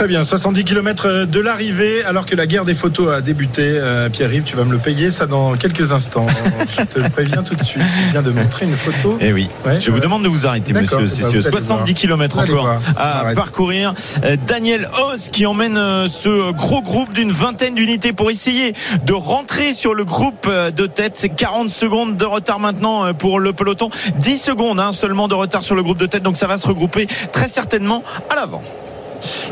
Très 0.00 0.08
bien, 0.08 0.24
70 0.24 0.64
km 0.64 1.26
de 1.26 1.40
l'arrivée, 1.40 2.02
alors 2.04 2.24
que 2.24 2.34
la 2.34 2.46
guerre 2.46 2.64
des 2.64 2.72
photos 2.72 3.12
a 3.12 3.20
débuté. 3.20 3.60
Euh, 3.64 4.08
Pierre-Yves, 4.08 4.44
tu 4.44 4.56
vas 4.56 4.64
me 4.64 4.72
le 4.72 4.78
payer, 4.78 5.10
ça 5.10 5.26
dans 5.26 5.56
quelques 5.56 5.92
instants. 5.92 6.26
Je 6.78 6.84
te 6.84 7.00
le 7.00 7.10
préviens 7.10 7.42
tout 7.42 7.54
de 7.54 7.62
suite. 7.62 7.82
Tu 7.82 8.10
viens 8.10 8.22
de 8.22 8.30
montrer 8.30 8.64
une 8.64 8.76
photo. 8.76 9.18
Eh 9.20 9.30
oui. 9.34 9.50
Ouais, 9.66 9.78
je 9.78 9.90
vous 9.90 10.00
demande 10.00 10.22
de 10.22 10.28
vous 10.28 10.46
arrêter, 10.46 10.72
monsieur 10.72 10.96
bah, 10.96 11.06
Cessieux. 11.06 11.40
vous 11.40 11.48
allez 11.48 11.58
70 11.58 11.92
voir. 11.92 11.94
km 12.00 12.38
encore 12.38 12.62
voir. 12.62 12.80
à 12.96 13.18
Arrête. 13.18 13.36
parcourir. 13.36 13.92
Euh, 14.24 14.38
Daniel 14.46 14.88
Haas 14.94 15.28
qui 15.30 15.44
emmène 15.44 15.76
euh, 15.76 16.08
ce 16.08 16.50
gros 16.52 16.80
groupe 16.80 17.12
d'une 17.12 17.32
vingtaine 17.32 17.74
d'unités 17.74 18.14
pour 18.14 18.30
essayer 18.30 18.72
de 19.04 19.12
rentrer 19.12 19.74
sur 19.74 19.92
le 19.92 20.06
groupe 20.06 20.46
euh, 20.48 20.70
de 20.70 20.86
tête. 20.86 21.12
C'est 21.16 21.28
40 21.28 21.68
secondes 21.68 22.16
de 22.16 22.24
retard 22.24 22.58
maintenant 22.58 23.04
euh, 23.04 23.12
pour 23.12 23.38
le 23.38 23.52
peloton. 23.52 23.90
10 24.18 24.38
secondes 24.38 24.80
hein, 24.80 24.92
seulement 24.92 25.28
de 25.28 25.34
retard 25.34 25.62
sur 25.62 25.74
le 25.74 25.82
groupe 25.82 25.98
de 25.98 26.06
tête. 26.06 26.22
Donc 26.22 26.38
ça 26.38 26.46
va 26.46 26.56
se 26.56 26.66
regrouper 26.66 27.06
très 27.32 27.48
certainement 27.48 28.02
à 28.30 28.34
l'avant. 28.34 28.62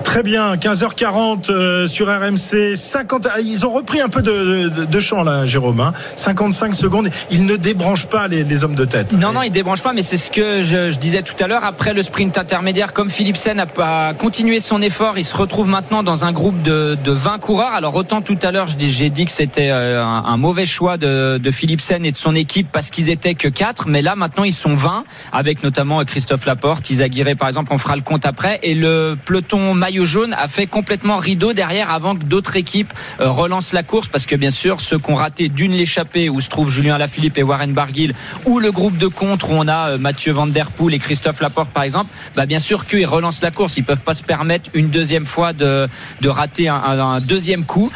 Très 0.05 0.23
bien, 0.23 0.55
15h40 0.55 1.51
euh, 1.51 1.87
sur 1.87 2.07
RMC. 2.09 2.75
50, 2.77 3.29
ah, 3.31 3.41
ils 3.41 3.67
ont 3.67 3.71
repris 3.71 4.01
un 4.01 4.09
peu 4.09 4.23
de, 4.23 4.69
de, 4.69 5.01
champ 5.01 5.23
là, 5.23 5.45
Jérôme. 5.45 5.81
hein. 5.81 5.93
55 6.17 6.75
secondes. 6.75 7.11
Ils 7.31 7.45
ne 7.47 7.57
débranchent 7.57 8.07
pas 8.07 8.29
les, 8.29 8.45
les 8.45 8.65
hommes 8.65 8.75
de 8.75 8.85
tête. 8.85 9.13
Non, 9.13 9.33
non, 9.33 9.43
il 9.43 9.51
débranche 9.51 9.83
pas, 9.83 9.93
mais 9.93 10.03
c'est 10.03 10.17
ce 10.17 10.31
que 10.31 10.63
je, 10.63 10.97
disais 10.97 11.23
tout 11.23 11.35
à 11.43 11.47
l'heure. 11.47 11.65
Après 11.65 11.93
le 11.93 12.03
sprint 12.03 12.39
intermédiaire, 12.39 12.93
comme 12.93 13.11
Philipsen 13.11 13.61
a, 13.61 13.67
a 14.09 14.15
continué 14.15 14.61
son 14.61 14.81
effort, 14.83 15.19
il 15.19 15.25
se 15.25 15.37
retrouve 15.37 15.69
maintenant 15.69 16.03
dans 16.03 16.25
un 16.25 16.33
groupe 16.33 16.63
de, 16.63 16.97
de 17.05 17.13
20 17.13 17.39
coureurs. 17.39 17.73
Alors 17.73 17.95
autant 17.95 18.21
tout 18.23 18.39
à 18.43 18.51
l'heure, 18.51 18.67
j'ai 18.79 19.11
dit 19.11 19.25
que 19.27 19.31
c'était 19.33 19.71
euh, 19.71 20.03
un, 20.03 20.25
un 20.25 20.37
mauvais 20.37 20.67
choix 20.67 20.97
de, 20.97 21.39
de 21.39 21.51
Philipsen 21.51 22.05
et 22.05 22.13
de 22.13 22.17
son 22.17 22.35
équipe 22.35 22.69
parce 22.73 22.91
qu'ils 22.91 23.11
étaient 23.11 23.35
que 23.35 23.49
4, 23.49 23.89
mais 23.89 24.03
là 24.03 24.17
maintenant 24.17 24.45
ils 24.45 24.53
sont 24.53 24.77
20, 24.77 25.05
avec 25.33 25.63
notamment 25.63 26.05
Christophe 26.05 26.47
Laporte, 26.47 26.89
Isaguirre 26.91 27.37
par 27.39 27.49
exemple, 27.49 27.73
on 27.73 27.79
fera 27.79 27.97
le 27.97 28.03
compte 28.03 28.25
après. 28.27 28.59
Et 28.63 28.75
le 28.75 29.17
peloton 29.25 29.58
maillot 29.75 30.05
jaune 30.05 30.33
a 30.33 30.49
fait 30.49 30.67
complètement 30.67 31.17
rideau 31.17 31.53
derrière 31.53 31.91
avant 31.91 32.15
que 32.15 32.25
d'autres 32.25 32.57
équipes 32.57 32.93
euh, 33.21 33.31
relancent 33.31 33.73
la 33.73 33.83
course 33.83 34.09
parce 34.09 34.27
que 34.27 34.37
bien 34.37 34.51
sûr 34.51 34.81
ceux 34.81 34.99
qui 34.99 35.11
ont 35.11 35.15
raté 35.15 35.49
d'une 35.49 35.73
l'échappée 35.73 36.29
où 36.29 36.41
se 36.41 36.49
trouvent 36.49 36.71
Julien 36.71 36.99
Lafilippe 36.99 37.39
et 37.39 37.43
Warren 37.43 37.73
Barguil 37.73 38.15
ou 38.47 38.59
le 38.59 38.73
groupe 38.73 38.99
de 38.99 39.07
contre 39.07 39.51
où 39.51 39.55
on 39.55 39.69
a 39.69 39.91
euh, 39.91 39.99
Mathieu 39.99 40.33
Van 40.33 40.47
Der 40.47 40.71
Poel 40.71 40.95
et 40.95 40.99
Christophe 40.99 41.41
Laporte 41.41 41.71
par 41.71 41.83
exemple 41.83 42.11
bah 42.37 42.47
bien 42.47 42.59
sûr 42.59 42.87
qu'eux 42.87 43.01
ils 43.01 43.07
relancent 43.07 43.43
la 43.43 43.51
course. 43.51 43.77
Ils 43.77 43.85
peuvent 43.85 44.01
pas 44.01 44.15
se 44.15 44.23
permettre 44.23 44.71
une 44.75 44.89
deuxième 44.89 45.27
fois 45.27 45.53
de, 45.53 45.89
de 46.21 46.29
rater 46.29 46.69
un, 46.69 47.21
deuxième 47.21 47.65
coup. 47.65 47.91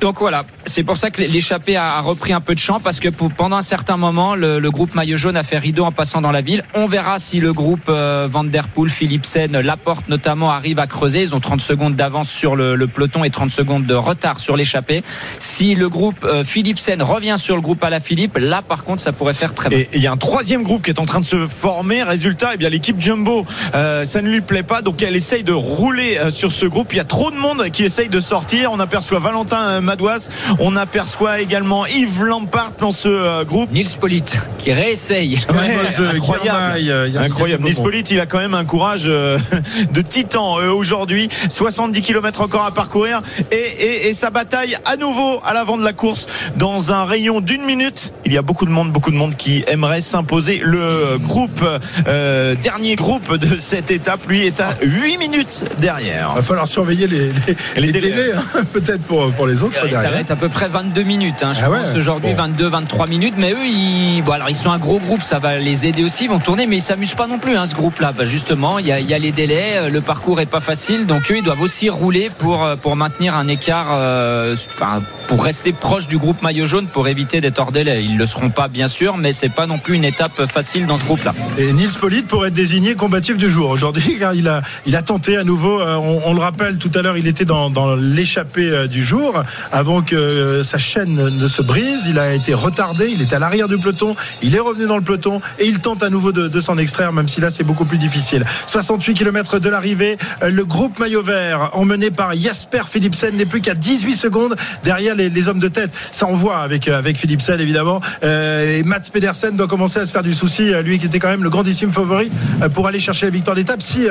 Donc 0.00 0.18
voilà 0.18 0.44
c'est 0.66 0.82
pour 0.82 0.96
ça 0.96 1.10
que 1.10 1.22
l'échappée 1.22 1.76
a, 1.76 2.00
repris 2.00 2.32
un 2.32 2.40
peu 2.40 2.54
de 2.54 2.58
champ 2.58 2.80
parce 2.80 3.00
que 3.00 3.08
pendant 3.08 3.56
un 3.56 3.62
certain 3.62 3.96
moment 3.96 4.34
le, 4.34 4.58
le 4.58 4.70
groupe 4.70 4.94
maillot 4.94 5.16
jaune 5.16 5.36
a 5.36 5.42
fait 5.42 5.58
rideau 5.58 5.84
en 5.84 5.92
passant 5.92 6.20
dans 6.20 6.32
la 6.32 6.40
ville. 6.40 6.64
On 6.74 6.86
verra 6.86 7.18
si 7.18 7.40
le 7.40 7.52
groupe 7.52 7.88
euh, 7.88 8.26
Van 8.30 8.44
Der 8.44 8.68
Poel 8.68 8.90
Philipsen 8.90 9.60
Laporte 9.60 10.08
notamment 10.08 10.50
arrive 10.50 10.78
à 10.78 10.86
creuser 10.86 11.03
ils 11.08 11.34
ont 11.34 11.40
30 11.40 11.60
secondes 11.60 11.96
d'avance 11.96 12.30
sur 12.30 12.56
le, 12.56 12.76
le 12.76 12.86
peloton 12.86 13.24
et 13.24 13.30
30 13.30 13.50
secondes 13.50 13.86
de 13.86 13.94
retard 13.94 14.40
sur 14.40 14.56
l'échappée 14.56 15.02
si 15.38 15.74
le 15.74 15.88
groupe 15.88 16.24
euh, 16.24 16.44
Philipsen 16.44 17.02
revient 17.02 17.36
sur 17.38 17.56
le 17.56 17.62
groupe 17.62 17.82
Alaphilippe 17.84 18.38
là 18.38 18.62
par 18.62 18.84
contre 18.84 19.02
ça 19.02 19.12
pourrait 19.12 19.34
faire 19.34 19.54
très 19.54 19.68
mal 19.70 19.78
Et 19.78 19.88
il 19.94 20.00
y 20.00 20.06
a 20.06 20.12
un 20.12 20.16
troisième 20.16 20.62
groupe 20.62 20.82
qui 20.82 20.90
est 20.90 21.00
en 21.00 21.06
train 21.06 21.20
de 21.20 21.26
se 21.26 21.46
former. 21.46 22.02
Résultat, 22.02 22.50
eh 22.54 22.56
bien 22.56 22.68
l'équipe 22.68 23.00
Jumbo, 23.00 23.46
euh, 23.74 24.04
ça 24.04 24.22
ne 24.22 24.28
lui 24.28 24.40
plaît 24.40 24.62
pas, 24.62 24.82
donc 24.82 25.02
elle 25.02 25.16
essaye 25.16 25.42
de 25.42 25.52
rouler 25.52 26.18
euh, 26.18 26.30
sur 26.30 26.52
ce 26.52 26.66
groupe. 26.66 26.92
Il 26.92 26.96
y 26.96 27.00
a 27.00 27.04
trop 27.04 27.30
de 27.30 27.36
monde 27.36 27.70
qui 27.70 27.84
essaye 27.84 28.08
de 28.08 28.20
sortir. 28.20 28.70
On 28.72 28.80
aperçoit 28.80 29.18
Valentin 29.18 29.80
Madouas, 29.80 30.28
on 30.60 30.76
aperçoit 30.76 31.40
également 31.40 31.86
Yves 31.86 32.22
Lampart 32.24 32.72
dans 32.78 32.92
ce 32.92 33.08
euh, 33.08 33.44
groupe. 33.44 33.70
Nils 33.72 33.96
Polite 34.00 34.38
qui 34.58 34.72
réessaye 34.72 35.38
Ouais, 35.50 36.06
incroyable, 36.16 37.16
incroyable. 37.18 37.62
des 37.62 37.70
Nice 37.70 37.80
Polite, 37.80 38.10
il 38.10 38.20
a 38.20 38.26
quand 38.26 38.38
même 38.38 38.54
un 38.54 38.64
courage 38.64 39.04
euh, 39.06 39.38
de 39.92 40.00
titan 40.00 40.58
euh, 40.60 40.70
aujourd'hui. 40.94 41.28
70 41.48 42.02
km 42.02 42.40
encore 42.40 42.64
à 42.64 42.70
parcourir 42.72 43.20
et, 43.50 43.56
et, 43.56 44.08
et 44.08 44.14
sa 44.14 44.30
bataille 44.30 44.76
à 44.84 44.96
nouveau 44.96 45.40
à 45.44 45.52
l'avant 45.54 45.76
de 45.76 45.84
la 45.84 45.92
course 45.92 46.26
dans 46.56 46.92
un 46.92 47.04
rayon 47.04 47.40
d'une 47.40 47.64
minute. 47.64 48.12
Il 48.24 48.32
y 48.32 48.38
a 48.38 48.42
beaucoup 48.42 48.64
de 48.66 48.70
monde, 48.70 48.90
beaucoup 48.92 49.10
de 49.10 49.16
monde 49.16 49.36
qui 49.36 49.64
aimerait 49.66 50.00
s'imposer. 50.00 50.60
Le 50.62 51.18
groupe, 51.18 51.62
euh, 52.06 52.54
dernier 52.54 52.96
groupe 52.96 53.36
de 53.36 53.56
cette 53.58 53.90
étape, 53.90 54.26
lui 54.28 54.46
est 54.46 54.60
à 54.60 54.74
8 54.82 55.18
minutes 55.18 55.64
derrière. 55.78 56.30
Il 56.32 56.36
va 56.36 56.42
falloir 56.42 56.68
surveiller 56.68 57.06
les, 57.06 57.28
les, 57.28 57.52
Les 57.86 57.92
délais. 57.92 58.10
délais, 58.10 58.32
hein, 58.34 58.64
peut-être 58.72 59.02
pour, 59.02 59.30
pour 59.32 59.46
les 59.46 59.62
autres 59.62 59.74
Ça 59.74 60.10
va 60.10 60.20
être 60.20 60.30
à 60.30 60.36
peu 60.36 60.48
près 60.48 60.68
22 60.68 61.02
minutes. 61.02 61.42
hein. 61.42 61.52
Je 61.52 61.60
Ah 61.64 61.70
ouais, 61.70 61.78
pense 61.80 61.96
aujourd'hui 61.96 62.30
bon. 62.32 62.42
22, 62.44 62.68
23 62.68 63.06
minutes. 63.06 63.34
Mais 63.36 63.52
eux, 63.52 63.64
ils, 63.64 64.22
bon, 64.22 64.32
alors 64.32 64.48
ils 64.50 64.54
sont 64.54 64.70
un 64.70 64.78
gros 64.78 64.98
groupe, 64.98 65.22
ça 65.22 65.38
va 65.38 65.58
les 65.58 65.86
aider 65.86 66.04
aussi. 66.04 66.24
Ils 66.24 66.30
vont 66.30 66.38
tourner, 66.38 66.66
mais 66.66 66.76
ils 66.76 66.82
s'amusent 66.82 67.14
pas 67.14 67.26
non 67.26 67.38
plus. 67.38 67.56
Hein, 67.56 67.66
ce 67.66 67.74
groupe-là, 67.74 68.12
Bah, 68.12 68.24
justement, 68.24 68.78
il 68.78 68.86
y 68.86 68.92
a, 68.92 69.00
il 69.00 69.08
y 69.08 69.14
a 69.14 69.18
les 69.18 69.32
délais, 69.32 69.72
euh, 69.76 69.88
le 69.88 70.00
parcours 70.00 70.40
est 70.40 70.46
pas 70.46 70.60
facile, 70.60 70.74
donc 70.92 71.30
eux, 71.30 71.36
ils 71.38 71.42
doivent 71.42 71.62
aussi 71.62 71.88
rouler 71.88 72.30
pour 72.38 72.62
euh, 72.62 72.76
pour 72.76 72.94
maintenir 72.94 73.34
un 73.36 73.48
écart, 73.48 73.88
euh, 73.92 74.54
enfin 74.74 75.02
pour 75.28 75.42
rester 75.42 75.72
proche 75.72 76.06
du 76.08 76.18
groupe 76.18 76.42
maillot 76.42 76.66
jaune, 76.66 76.86
pour 76.86 77.08
éviter 77.08 77.40
d'être 77.40 77.58
hors 77.58 77.72
délai. 77.72 78.04
Ils 78.04 78.18
le 78.18 78.26
seront 78.26 78.50
pas, 78.50 78.68
bien 78.68 78.86
sûr, 78.88 79.16
mais 79.16 79.32
c'est 79.32 79.48
pas 79.48 79.66
non 79.66 79.78
plus 79.78 79.94
une 79.94 80.04
étape 80.04 80.44
facile 80.46 80.86
dans 80.86 80.96
ce 80.96 81.04
groupe-là. 81.04 81.32
Et 81.56 81.72
Nils 81.72 81.88
Polite 81.98 82.26
pourrait 82.26 82.48
être 82.48 82.54
désigné 82.54 82.94
combatif 82.94 83.38
du 83.38 83.50
jour 83.50 83.70
aujourd'hui, 83.70 84.16
car 84.20 84.34
il 84.34 84.46
a, 84.48 84.60
il 84.84 84.94
a 84.96 85.00
tenté 85.02 85.38
à 85.38 85.44
nouveau. 85.44 85.80
euh, 85.80 85.94
On, 85.96 86.20
on 86.26 86.34
le 86.34 86.40
rappelle 86.40 86.76
tout 86.76 86.90
à 86.94 87.00
l'heure, 87.00 87.16
il 87.16 87.26
était 87.26 87.46
dans, 87.46 87.70
dans 87.70 87.96
l'échappée 87.96 88.68
euh, 88.68 88.86
du 88.86 89.02
jour 89.02 89.42
avant 89.72 90.02
que 90.02 90.62
sa 90.62 90.76
chaîne 90.76 91.14
ne 91.14 91.48
se 91.48 91.62
brise. 91.62 92.06
Il 92.08 92.18
a 92.18 92.34
été 92.34 92.52
retardé, 92.52 93.08
il 93.10 93.22
était 93.22 93.36
à 93.36 93.38
l'arrière 93.38 93.68
du 93.68 93.78
peloton, 93.78 94.16
il 94.42 94.54
est 94.54 94.60
revenu 94.60 94.86
dans 94.86 94.98
le 94.98 95.02
peloton 95.02 95.40
et 95.58 95.64
il 95.66 95.80
tente 95.80 96.02
à 96.02 96.10
nouveau 96.10 96.32
de, 96.32 96.48
de 96.48 96.60
s'en 96.60 96.76
extraire, 96.76 97.14
même 97.14 97.28
si 97.28 97.40
là 97.40 97.48
c'est 97.50 97.64
beaucoup 97.64 97.86
plus 97.86 97.98
difficile. 97.98 98.44
68 98.66 99.14
km 99.14 99.58
de 99.58 99.68
l'arrivée, 99.70 100.18
le 100.46 100.64
groupe 100.74 100.98
maillot 100.98 101.22
vert 101.22 101.70
emmené 101.74 102.10
par 102.10 102.34
Jasper 102.34 102.82
Philipsen 102.88 103.36
n'est 103.36 103.46
plus 103.46 103.60
qu'à 103.60 103.74
18 103.74 104.14
secondes 104.14 104.56
derrière 104.82 105.14
les, 105.14 105.48
hommes 105.48 105.60
de 105.60 105.68
tête. 105.68 105.90
Ça 106.10 106.26
on 106.26 106.34
voit 106.34 106.56
avec 106.56 106.88
euh, 106.88 106.98
avec 106.98 107.16
Philipsen 107.16 107.60
évidemment. 107.60 108.00
Euh, 108.24 108.78
et 108.78 108.82
Mats 108.82 108.98
Pedersen 109.12 109.54
doit 109.54 109.68
commencer 109.68 110.00
à 110.00 110.06
se 110.06 110.10
faire 110.10 110.24
du 110.24 110.34
souci, 110.34 110.74
euh, 110.74 110.82
lui 110.82 110.98
qui 110.98 111.06
était 111.06 111.20
quand 111.20 111.28
même 111.28 111.44
le 111.44 111.50
grandissime 111.50 111.92
favori 111.92 112.28
pour 112.74 112.88
aller 112.88 112.98
chercher 112.98 113.26
la 113.26 113.30
victoire 113.30 113.54
d'étape 113.54 113.82
si 113.82 114.08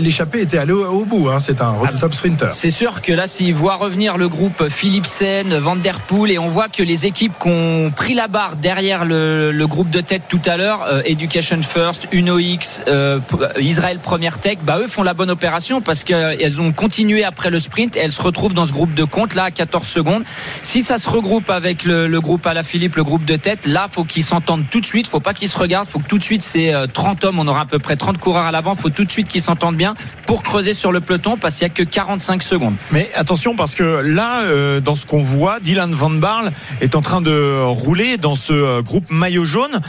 l'échappée 0.00 0.40
était 0.40 0.58
allée 0.58 0.72
au, 0.72 1.04
bout. 1.04 1.28
hein. 1.28 1.38
C'est 1.38 1.60
un 1.60 1.70
redoutable 1.70 2.14
sprinter. 2.14 2.50
C'est 2.50 2.70
sûr 2.70 3.02
que 3.02 3.12
là, 3.12 3.28
s'il 3.28 3.54
voit 3.54 3.76
revenir 3.76 4.18
le 4.18 4.28
groupe 4.28 4.68
Philipsen, 4.68 5.58
Van 5.58 5.76
Der 5.76 6.00
Poel, 6.00 6.32
et 6.32 6.38
on 6.38 6.48
voit 6.48 6.68
que 6.68 6.82
les 6.82 7.06
équipes 7.06 7.34
qui 7.40 7.48
ont 7.48 7.92
pris 7.94 8.14
la 8.14 8.26
barre 8.26 8.56
derrière 8.56 9.04
le, 9.04 9.64
groupe 9.66 9.90
de 9.90 10.00
tête 10.00 10.22
tout 10.28 10.42
à 10.46 10.56
l'heure, 10.56 10.88
Education 11.04 11.60
First, 11.62 12.08
UnoX, 12.10 12.82
Israël 13.60 14.00
Première 14.02 14.38
Tech, 14.38 14.58
bah 14.64 14.78
eux 14.80 14.88
font 14.88 15.04
la 15.04 15.14
bonne 15.14 15.30
opération 15.30 15.80
parce 15.90 16.04
qu'elles 16.04 16.60
ont 16.60 16.70
continué 16.70 17.24
après 17.24 17.50
le 17.50 17.58
sprint 17.58 17.96
et 17.96 17.98
elles 17.98 18.12
se 18.12 18.22
retrouvent 18.22 18.54
dans 18.54 18.64
ce 18.64 18.72
groupe 18.72 18.94
de 18.94 19.02
compte 19.02 19.34
là 19.34 19.42
à 19.42 19.50
14 19.50 19.84
secondes. 19.84 20.22
Si 20.62 20.84
ça 20.84 20.98
se 20.98 21.08
regroupe 21.08 21.50
avec 21.50 21.82
le, 21.82 22.20
groupe 22.20 22.46
à 22.46 22.54
la 22.54 22.62
Philippe, 22.62 22.94
le 22.94 23.02
groupe 23.02 23.24
de 23.24 23.34
tête, 23.34 23.66
là, 23.66 23.88
faut 23.90 24.04
qu'ils 24.04 24.22
s'entendent 24.22 24.62
tout 24.70 24.80
de 24.80 24.86
suite. 24.86 25.08
Faut 25.08 25.18
pas 25.18 25.34
qu'ils 25.34 25.48
se 25.48 25.58
regardent. 25.58 25.88
Faut 25.88 25.98
que 25.98 26.06
tout 26.06 26.18
de 26.18 26.22
suite, 26.22 26.42
c'est 26.42 26.72
euh, 26.72 26.86
30 26.86 27.24
hommes. 27.24 27.40
On 27.40 27.48
aura 27.48 27.62
à 27.62 27.64
peu 27.64 27.80
près 27.80 27.96
30 27.96 28.18
coureurs 28.18 28.44
à 28.44 28.52
l'avant. 28.52 28.76
Faut 28.76 28.88
tout 28.88 29.04
de 29.04 29.10
suite 29.10 29.26
qu'ils 29.26 29.42
s'entendent 29.42 29.74
bien 29.74 29.96
pour 30.26 30.44
creuser 30.44 30.74
sur 30.74 30.92
le 30.92 31.00
peloton 31.00 31.36
parce 31.36 31.56
qu'il 31.56 31.66
y 31.66 31.70
a 31.72 31.74
que 31.74 31.82
45 31.82 32.44
secondes. 32.44 32.74
Mais 32.92 33.10
attention 33.16 33.56
parce 33.56 33.74
que 33.74 33.82
là, 33.82 34.42
euh, 34.42 34.78
dans 34.78 34.94
ce 34.94 35.06
qu'on 35.06 35.22
voit, 35.22 35.58
Dylan 35.58 35.92
Van 35.92 36.10
Barle 36.10 36.52
est 36.80 36.94
en 36.94 37.02
train 37.02 37.20
de 37.20 37.64
rouler 37.64 38.16
dans 38.16 38.36
ce 38.36 38.52
euh, 38.52 38.80
groupe 38.80 39.10
maillot 39.10 39.44
jaune. 39.44 39.80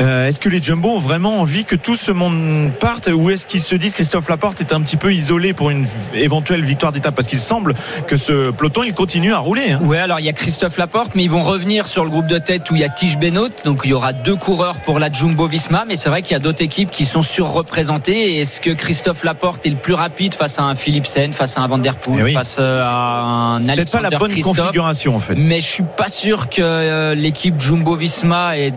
Euh, 0.00 0.26
est-ce 0.26 0.38
que 0.40 0.48
les 0.48 0.62
Jumbo 0.62 0.90
ont 0.90 0.98
vraiment 0.98 1.40
envie 1.40 1.64
que 1.64 1.74
tout 1.76 1.96
ce 1.96 2.12
monde 2.12 2.70
parte 2.78 3.08
ou 3.12 3.30
est-ce 3.30 3.46
qu'ils 3.46 3.62
se 3.62 3.74
disent 3.74 3.94
Christophe 3.94 4.28
Laporte 4.28 4.60
est 4.60 4.72
un 4.72 4.80
petit 4.82 4.96
peu 4.96 5.12
isolé 5.12 5.52
pour 5.54 5.70
une 5.70 5.86
éventuelle 6.14 6.62
victoire 6.64 6.92
d'étape 6.92 7.14
parce 7.14 7.26
qu'il 7.26 7.38
semble 7.38 7.74
que 8.06 8.16
ce 8.16 8.50
peloton 8.50 8.82
il 8.84 8.92
continue 8.94 9.32
à 9.32 9.38
rouler. 9.38 9.72
hein. 9.72 9.80
Ouais, 9.82 9.98
alors 9.98 10.20
il 10.20 10.26
y 10.26 10.28
a 10.28 10.32
Christophe 10.32 10.76
Laporte, 10.76 11.12
mais 11.14 11.22
ils 11.24 11.30
vont 11.30 11.42
revenir 11.42 11.86
sur 11.86 12.04
le 12.04 12.10
groupe 12.10 12.26
de 12.26 12.38
tête 12.38 12.70
où 12.70 12.74
il 12.74 12.80
y 12.80 12.84
a 12.84 12.88
Tige 12.88 13.18
Benoît. 13.18 13.48
Donc 13.64 13.80
il 13.84 13.90
y 13.90 13.94
aura 13.94 14.12
deux 14.12 14.36
coureurs 14.36 14.76
pour 14.80 14.98
la 14.98 15.10
Jumbo 15.10 15.46
Visma, 15.48 15.84
mais 15.88 15.96
c'est 15.96 16.08
vrai 16.10 16.22
qu'il 16.22 16.32
y 16.32 16.36
a 16.36 16.40
d'autres 16.40 16.62
équipes 16.62 16.90
qui 16.90 17.04
sont 17.04 17.22
surreprésentées. 17.22 18.34
Et 18.34 18.40
Est-ce 18.40 18.60
que 18.60 18.70
Christophe 18.70 19.24
Laporte 19.24 19.64
est 19.66 19.70
le 19.70 19.76
plus 19.76 19.94
rapide 19.94 20.34
face 20.34 20.58
à 20.58 20.64
un 20.64 20.74
Philipsen, 20.74 21.32
face 21.32 21.56
à 21.56 21.62
un 21.62 21.68
Van 21.68 21.78
Der 21.78 21.96
Poel, 21.96 22.18
Eh 22.20 22.22
oui. 22.24 22.32
face 22.34 22.58
euh, 22.60 22.82
à 22.84 23.22
un 23.22 23.62
C'est 23.62 23.74
peut-être 23.74 23.90
pas 23.92 24.00
la 24.00 24.08
Alexander 24.08 24.18
bonne 24.18 24.30
Christophe? 24.32 24.56
configuration 24.58 25.16
en 25.16 25.20
fait. 25.20 25.34
mais 25.36 25.60
je 25.60 25.66
suis 25.66 25.84
pas 25.96 26.08
sûr 26.08 26.48
que 26.50 26.60
euh, 26.60 27.14
l'équipe 27.14 27.58
Jumbo 27.60 27.96
Visma 27.96 28.58
ait 28.58 28.72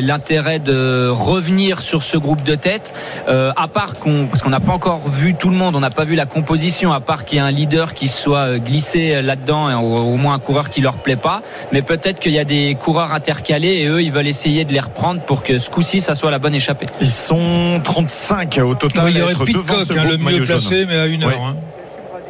l'intérêt 0.00 0.43
intérêt 0.44 0.58
de 0.58 1.08
revenir 1.08 1.80
sur 1.80 2.02
ce 2.02 2.18
groupe 2.18 2.42
de 2.42 2.54
tête, 2.54 2.92
euh, 3.28 3.52
à 3.56 3.66
part 3.68 3.94
qu'on, 3.94 4.26
parce 4.26 4.42
qu'on 4.42 4.50
n'a 4.50 4.60
pas 4.60 4.72
encore 4.72 5.08
vu 5.08 5.34
tout 5.34 5.48
le 5.48 5.56
monde, 5.56 5.74
on 5.74 5.80
n'a 5.80 5.90
pas 5.90 6.04
vu 6.04 6.14
la 6.14 6.26
composition, 6.26 6.92
à 6.92 7.00
part 7.00 7.24
qu'il 7.24 7.38
y 7.38 7.40
ait 7.40 7.44
un 7.44 7.50
leader 7.50 7.94
qui 7.94 8.08
soit 8.08 8.38
euh, 8.38 8.58
glissé 8.58 9.22
là-dedans, 9.22 9.70
et 9.70 9.74
au, 9.74 10.16
moins 10.16 10.34
un 10.34 10.38
coureur 10.38 10.68
qui 10.70 10.80
leur 10.80 10.98
plaît 10.98 11.16
pas. 11.16 11.42
Mais 11.72 11.82
peut-être 11.82 12.20
qu'il 12.20 12.32
y 12.32 12.38
a 12.38 12.44
des 12.44 12.76
coureurs 12.78 13.12
intercalés 13.14 13.80
et 13.82 13.86
eux, 13.86 14.02
ils 14.02 14.12
veulent 14.12 14.26
essayer 14.26 14.64
de 14.64 14.72
les 14.72 14.80
reprendre 14.80 15.22
pour 15.22 15.42
que 15.42 15.58
ce 15.58 15.70
coup-ci, 15.70 16.00
ça 16.00 16.14
soit 16.14 16.30
la 16.30 16.38
bonne 16.38 16.54
échappée. 16.54 16.86
Ils 17.00 17.08
sont 17.08 17.80
35 17.82 18.60
au 18.64 18.74
total. 18.74 19.06
Oui, 19.06 19.12
il 19.14 19.18
y 19.18 19.22
aurait 19.22 19.34
Pitcock, 19.34 19.84
ce 19.86 19.92
hein, 19.94 20.04
le 20.04 20.18
mieux 20.18 20.42
placé, 20.42 20.84
mais 20.86 20.96
à 20.96 21.06
une 21.06 21.24
heure. 21.24 21.40
Hein. 21.42 21.56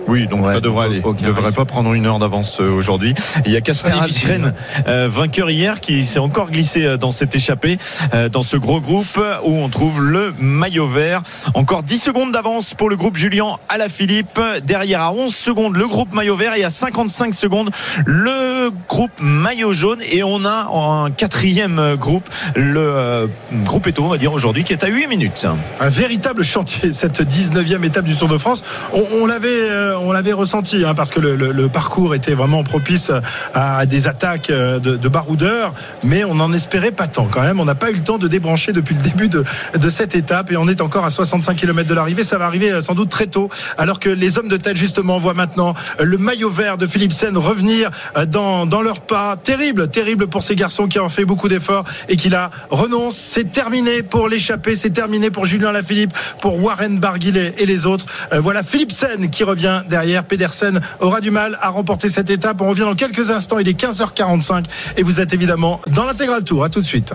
Oui, 0.09 0.27
donc 0.27 0.45
Ouais, 0.45 0.55
ça 0.55 0.61
devrait 0.61 0.87
aller. 0.87 1.03
Il 1.05 1.23
ne 1.23 1.29
devrait 1.29 1.47
risque. 1.47 1.57
pas 1.57 1.65
prendre 1.65 1.93
une 1.95 2.07
heure 2.07 2.19
d'avance 2.19 2.61
euh, 2.61 2.71
aujourd'hui. 2.71 3.15
Il 3.47 3.53
y 3.53 3.57
a 3.57 3.61
difficile, 3.61 3.93
Asgren, 4.01 4.55
euh, 4.87 5.09
vainqueur 5.11 5.51
hier, 5.51 5.81
qui 5.81 6.05
s'est 6.05 6.19
encore 6.19 6.51
glissé 6.51 6.85
euh, 6.85 6.97
dans 6.97 7.11
cette 7.11 7.35
échappée, 7.35 7.79
euh, 8.13 8.29
dans 8.29 8.43
ce 8.43 8.57
gros 8.57 8.81
groupe 8.81 9.19
où 9.45 9.51
on 9.57 9.69
trouve 9.69 10.03
le 10.03 10.35
maillot 10.39 10.89
vert. 10.89 11.23
Encore 11.55 11.83
10 11.83 11.99
secondes 11.99 12.33
d'avance 12.33 12.75
pour 12.75 12.91
le 12.91 12.97
groupe 12.97 13.17
Julien 13.17 13.57
Alaphilippe. 13.69 14.41
Derrière 14.65 15.01
à 15.01 15.13
11 15.13 15.35
secondes 15.35 15.77
le 15.77 15.87
groupe 15.87 16.13
maillot 16.15 16.37
vert 16.37 16.55
et 16.55 16.65
à 16.65 16.71
55 16.71 17.35
secondes 17.35 17.71
le 18.07 18.71
groupe 18.89 19.13
maillot 19.21 19.73
jaune. 19.73 20.01
Et 20.13 20.23
on 20.23 20.45
a 20.45 20.69
un 20.75 21.11
quatrième 21.11 21.95
groupe, 21.97 22.29
le 22.55 22.81
euh, 22.81 23.27
groupe 23.65 23.87
Eto, 23.87 24.03
on 24.05 24.09
va 24.09 24.19
dire 24.19 24.33
aujourd'hui, 24.33 24.65
qui 24.65 24.73
est 24.73 24.85
à 24.85 24.89
8 24.89 25.07
minutes. 25.07 25.47
un 25.81 25.89
véritable 25.89 26.45
chantier 26.45 26.93
cette 26.93 27.21
19e 27.23 27.85
étape 27.85 28.05
du 28.05 28.17
Tour 28.17 28.29
de 28.29 28.39
France. 28.39 28.63
On, 28.93 29.05
on 29.23 29.27
l'avait, 29.27 29.49
euh, 29.71 29.94
on 30.01 30.13
l'avait 30.13 30.33
ressenti 30.33 30.85
hein, 30.85 30.95
parce 30.95 31.11
que 31.11 31.21
le, 31.21 31.37
le- 31.37 31.53
le 31.53 31.69
parcours 31.69 32.15
était 32.15 32.35
vraiment 32.35 32.63
propice 32.65 33.11
à 33.55 33.87
des 33.87 34.09
attaques 34.09 34.51
euh, 34.51 34.79
de, 34.79 34.97
de 34.97 35.09
baroudeurs, 35.09 35.73
mais 36.03 36.25
on 36.25 36.35
n'en 36.35 36.53
espérait 36.53 36.91
pas 36.93 37.07
tant 37.07 37.27
quand 37.27 37.43
même. 37.43 37.61
On 37.61 37.65
n'a 37.65 37.75
pas 37.75 37.91
eu 37.91 37.95
le 37.95 38.03
temps 38.03 38.19
de 38.19 38.29
débrancher 38.29 38.73
depuis 38.73 38.95
le 38.95 39.03
début 39.03 39.29
de, 39.29 39.45
de 39.79 39.89
cette 39.89 40.15
étape 40.15 40.51
et 40.51 40.57
on 40.57 40.69
est 40.69 40.81
encore 40.81 41.05
à 41.05 41.11
65 41.11 41.55
km 41.57 41.89
de 41.89 41.95
l'arrivée. 41.95 42.25
Ça 42.25 42.39
va 42.39 42.47
arriver 42.47 42.73
euh, 42.73 42.81
sans 42.81 42.95
doute 42.95 43.09
très 43.11 43.27
tôt, 43.27 43.49
alors 43.79 44.01
que 44.01 44.09
les 44.11 44.39
hommes 44.39 44.49
de 44.49 44.57
tête 44.57 44.77
justement 44.77 45.19
voient 45.19 45.35
maintenant 45.35 45.75
euh, 46.01 46.05
le 46.05 46.19
maillot 46.19 46.51
vert 46.51 46.77
de 46.77 46.87
Philipsen 46.87 47.37
revenir 47.37 47.91
dans, 48.29 48.67
dans 48.67 48.83
leur 48.83 49.01
pas. 49.01 49.37
Terrible, 49.43 49.89
terrible 49.89 50.27
pour 50.27 50.43
ces 50.43 50.57
garçons 50.57 50.89
qui 50.89 50.99
ont 50.99 51.09
fait 51.09 51.25
beaucoup 51.25 51.49
d'efforts 51.49 51.85
et 52.09 52.17
qui 52.17 52.29
là 52.29 52.51
renoncent. 52.71 53.17
C'est 53.17 53.51
terminé 53.53 54.03
pour 54.03 54.29
l'échappée, 54.29 54.77
c'est 54.77 54.91
terminé 54.91 55.31
pour 55.31 55.45
Julien 55.47 55.73
Lafilippe, 55.73 56.13
pour 56.41 56.63
Warren 56.63 56.99
Barguillet 56.99 57.55
et 57.59 57.67
les 57.67 57.87
autres. 57.87 58.07
Voilà 58.33 58.63
Philipsen 58.63 59.31
qui 59.31 59.45
revient 59.45 59.83
derrière. 59.89 60.25
Pedersen 60.25 60.81
aura 61.01 61.21
du 61.21 61.31
mal 61.31 61.57
à 61.61 61.71
remporter 61.71 62.09
cette 62.09 62.31
étape. 62.31 62.61
On 62.61 62.69
revient 62.69 62.83
dans 62.83 62.95
quelques 62.95 63.31
instants. 63.31 63.59
Il 63.59 63.69
est 63.69 63.81
15h45 63.81 64.65
et 64.97 65.03
vous 65.03 65.21
êtes 65.21 65.33
évidemment 65.33 65.81
dans 65.89 66.05
l'intégral 66.05 66.45
tour. 66.45 66.65
À 66.65 66.69
tout 66.69 66.81
de 66.81 66.87
suite. 66.87 67.13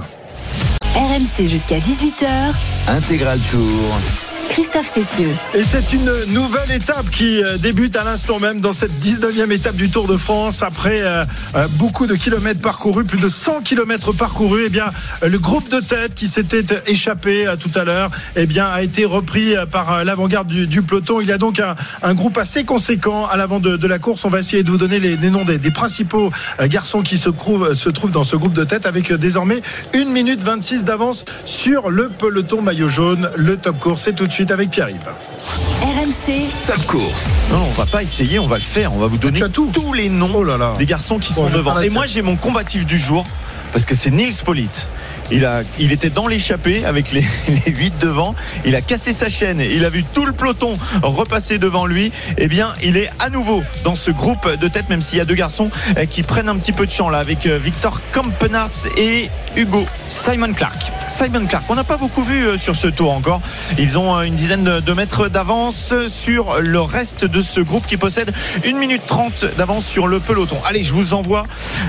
RMC 0.96 1.48
jusqu'à 1.48 1.80
18h. 1.80 2.28
Intégral 2.88 3.40
Tour. 3.52 4.29
Christophe 4.60 4.92
Cessieux. 4.94 5.34
Et 5.56 5.64
c'est 5.64 5.94
une 5.94 6.12
nouvelle 6.34 6.70
étape 6.72 7.10
qui 7.12 7.42
euh, 7.42 7.58
débute 7.58 7.96
à 7.96 8.04
l'instant 8.04 8.40
même 8.40 8.60
dans 8.60 8.74
cette 8.74 8.92
19e 9.02 9.52
étape 9.52 9.78
du 9.78 9.90
Tour 9.90 10.06
de 10.06 10.18
France. 10.18 10.64
Après 10.64 11.00
euh, 11.00 11.24
euh, 11.56 11.70
beaucoup 11.76 12.08
de 12.08 12.16
kilomètres 12.16 12.60
parcourus, 12.60 13.06
plus 13.06 13.20
de 13.20 13.30
100 13.30 13.62
kilomètres 13.62 14.12
parcourus, 14.12 14.64
eh 14.66 14.70
bien, 14.70 14.88
le 15.26 15.40
groupe 15.40 15.70
de 15.70 15.80
tête 15.80 16.14
qui 16.14 16.28
s'était 16.28 16.66
échappé 16.88 17.48
tout 17.58 17.72
à 17.74 17.86
l'heure, 17.86 18.12
eh 18.36 18.60
a 18.60 18.84
été 18.84 19.06
repris 19.06 19.54
par 19.72 20.04
l'avant-garde 20.04 20.50
du, 20.50 20.82
peloton. 20.82 21.22
Il 21.22 21.28
y 21.28 21.32
a 21.32 21.38
donc 21.38 21.62
un, 22.02 22.14
groupe 22.14 22.38
assez 22.38 22.66
conséquent 22.66 23.28
à 23.28 23.38
l'avant 23.38 23.62
de, 23.62 23.88
la 23.88 23.98
course. 23.98 24.26
On 24.26 24.30
va 24.30 24.40
essayer 24.40 24.64
de 24.64 24.72
vous 24.72 24.78
donner 24.78 25.00
les, 25.00 25.30
noms 25.30 25.46
des, 25.46 25.72
principaux 25.72 26.32
garçons 26.64 27.02
qui 27.02 27.18
se 27.18 27.30
trouvent, 27.30 27.72
dans 28.12 28.26
ce 28.26 28.36
groupe 28.36 28.54
de 28.54 28.66
tête 28.66 28.86
avec 28.86 29.14
désormais 29.14 29.62
1 29.96 30.04
minute 30.06 30.44
26 30.44 30.84
d'avance 30.84 31.24
sur 31.46 31.90
le 31.90 32.10
peloton 32.10 32.62
maillot 32.62 32.90
jaune. 32.90 33.30
Le 33.38 33.56
top 33.56 33.80
course, 33.80 34.04
c'est 34.04 34.14
tout 34.14 34.28
de 34.28 34.34
suite 34.34 34.49
avec 34.52 34.70
Pierre-Yves. 34.70 35.00
RMC, 35.82 36.34
Top 36.68 36.86
course. 36.86 37.26
Non, 37.52 37.66
on 37.70 37.74
va 37.74 37.86
pas 37.86 38.04
essayer, 38.04 38.40
on 38.40 38.48
va 38.48 38.58
le 38.58 38.64
faire. 38.64 38.94
On 38.94 39.00
va 39.00 39.08
vous 39.08 39.18
donner 39.18 39.40
tout. 39.54 39.70
tous 39.74 39.94
les 39.94 40.10
noms 40.10 40.30
Oh 40.36 40.44
là 40.44 40.58
là. 40.58 40.74
des 40.78 40.86
garçons 40.86 41.18
qui 41.20 41.34
Bon, 41.34 41.42
sont 41.42 41.48
on 41.48 41.50
va 41.50 41.58
devant. 41.58 41.80
Et 41.80 41.90
moi, 41.90 42.06
j'ai 42.06 42.22
mon 42.22 42.36
combatif 42.36 42.86
du 42.86 42.98
jour 42.98 43.26
parce 43.72 43.86
que 43.86 43.96
c'est 43.96 44.12
Nils 44.12 44.36
Polit. 44.44 44.70
Il, 45.32 45.46
a, 45.46 45.62
il 45.80 45.92
était 45.92 46.10
dans 46.10 46.28
l'échappée 46.28 46.86
avec 46.86 47.12
les, 47.12 47.22
les 47.48 47.72
8 47.72 47.94
devant. 48.00 48.34
Il 48.66 48.76
a 48.76 48.82
cassé 48.82 49.14
sa 49.14 49.30
chaîne. 49.30 49.60
Il 49.62 49.86
a 49.86 49.90
vu 49.92 50.04
tout 50.04 50.26
le 50.26 50.34
peloton 50.34 50.76
repasser 51.04 51.60
devant 51.60 51.86
lui. 51.86 52.12
Eh 52.38 52.48
bien, 52.48 52.70
il 52.84 52.98
est 52.98 53.10
à 53.20 53.30
nouveau 53.30 53.64
dans 53.84 53.96
ce 53.96 54.10
groupe 54.12 54.48
de 54.60 54.68
tête, 54.68 54.90
même 54.90 55.02
s'il 55.04 55.20
y 55.20 55.22
a 55.22 55.26
deux 55.26 55.36
garçons 55.36 55.70
euh, 55.98 56.06
qui 56.06 56.24
prennent 56.24 56.50
un 56.50 56.58
petit 56.58 56.72
peu 56.74 56.86
de 56.88 56.92
champ 56.92 57.10
là, 57.10 57.20
avec 57.20 57.46
euh, 57.46 57.60
Victor 57.64 58.02
Kampenarts 58.12 58.88
et 58.98 59.30
Hugo 59.56 59.86
Simon 60.08 60.54
Clark. 60.54 60.78
Simon 61.08 61.46
Clark. 61.46 61.64
On 61.70 61.76
n'a 61.76 61.84
pas 61.84 61.98
beaucoup 61.98 62.24
vu 62.24 62.46
euh, 62.46 62.58
sur 62.58 62.76
ce 62.76 62.88
tour 62.88 63.12
encore. 63.12 63.42
Ils 63.78 63.98
ont 63.98 64.16
euh, 64.18 64.22
une 64.24 64.36
dizaine 64.36 64.80
de 64.80 64.94
mètres 64.94 65.28
d'avance 65.28 65.94
sur 66.08 66.60
le 66.62 66.82
reste 66.82 67.26
de 67.26 67.42
ce 67.42 67.60
groupe 67.62 67.86
qui 67.88 67.98
possède 67.98 68.32
1 68.66 68.74
minute 68.78 69.02
30 69.08 69.46
d'avance 69.58 69.86
sur 69.86 70.08
le 70.08 70.20
peloton. 70.20 70.58
Allez, 70.68 70.84
je 70.84 70.94
vous 70.94 71.14
envoie 71.14 71.46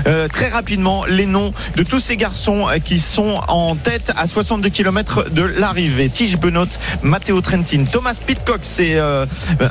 euh, 0.07 0.27
très 0.27 0.49
rapidement 0.49 1.05
les 1.05 1.25
noms 1.25 1.51
de 1.75 1.83
tous 1.83 1.99
ces 1.99 2.17
garçons 2.17 2.67
euh, 2.69 2.79
qui 2.79 2.99
sont 2.99 3.41
en 3.47 3.75
tête 3.75 4.11
à 4.17 4.27
62 4.27 4.69
km 4.69 5.29
de 5.31 5.43
l'arrivée. 5.43 6.09
Tige 6.09 6.37
Benot, 6.37 6.65
Matteo 7.03 7.41
Trentin, 7.41 7.85
Thomas 7.91 8.15
Pitcock 8.25 8.59
s'est 8.63 8.95
euh, 8.95 9.25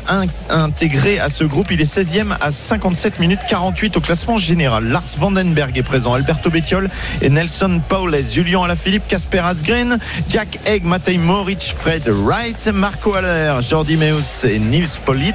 in- 0.08 0.26
intégré 0.48 1.18
à 1.18 1.28
ce 1.28 1.44
groupe. 1.44 1.70
Il 1.70 1.80
est 1.80 1.92
16e 1.92 2.36
à 2.40 2.50
57 2.50 3.18
minutes 3.20 3.40
48 3.48 3.96
au 3.96 4.00
classement 4.00 4.38
général. 4.38 4.84
Lars 4.84 5.02
Vandenberg 5.18 5.76
est 5.76 5.82
présent, 5.82 6.14
Alberto 6.14 6.50
Bettiol 6.50 6.88
et 7.22 7.28
Nelson 7.30 7.79
Paules, 7.80 8.16
Julien 8.24 8.62
Alaphilippe, 8.62 9.06
Casper 9.08 9.40
Asgren, 9.40 9.98
Jack 10.28 10.58
Egg, 10.66 10.84
Matej 10.84 11.18
Moric, 11.18 11.74
Fred 11.76 12.02
Wright, 12.06 12.68
Marco 12.72 13.14
Haller, 13.14 13.58
Jordi 13.60 13.96
Meus 13.96 14.44
et 14.44 14.58
Nils 14.58 14.98
Polit, 15.04 15.32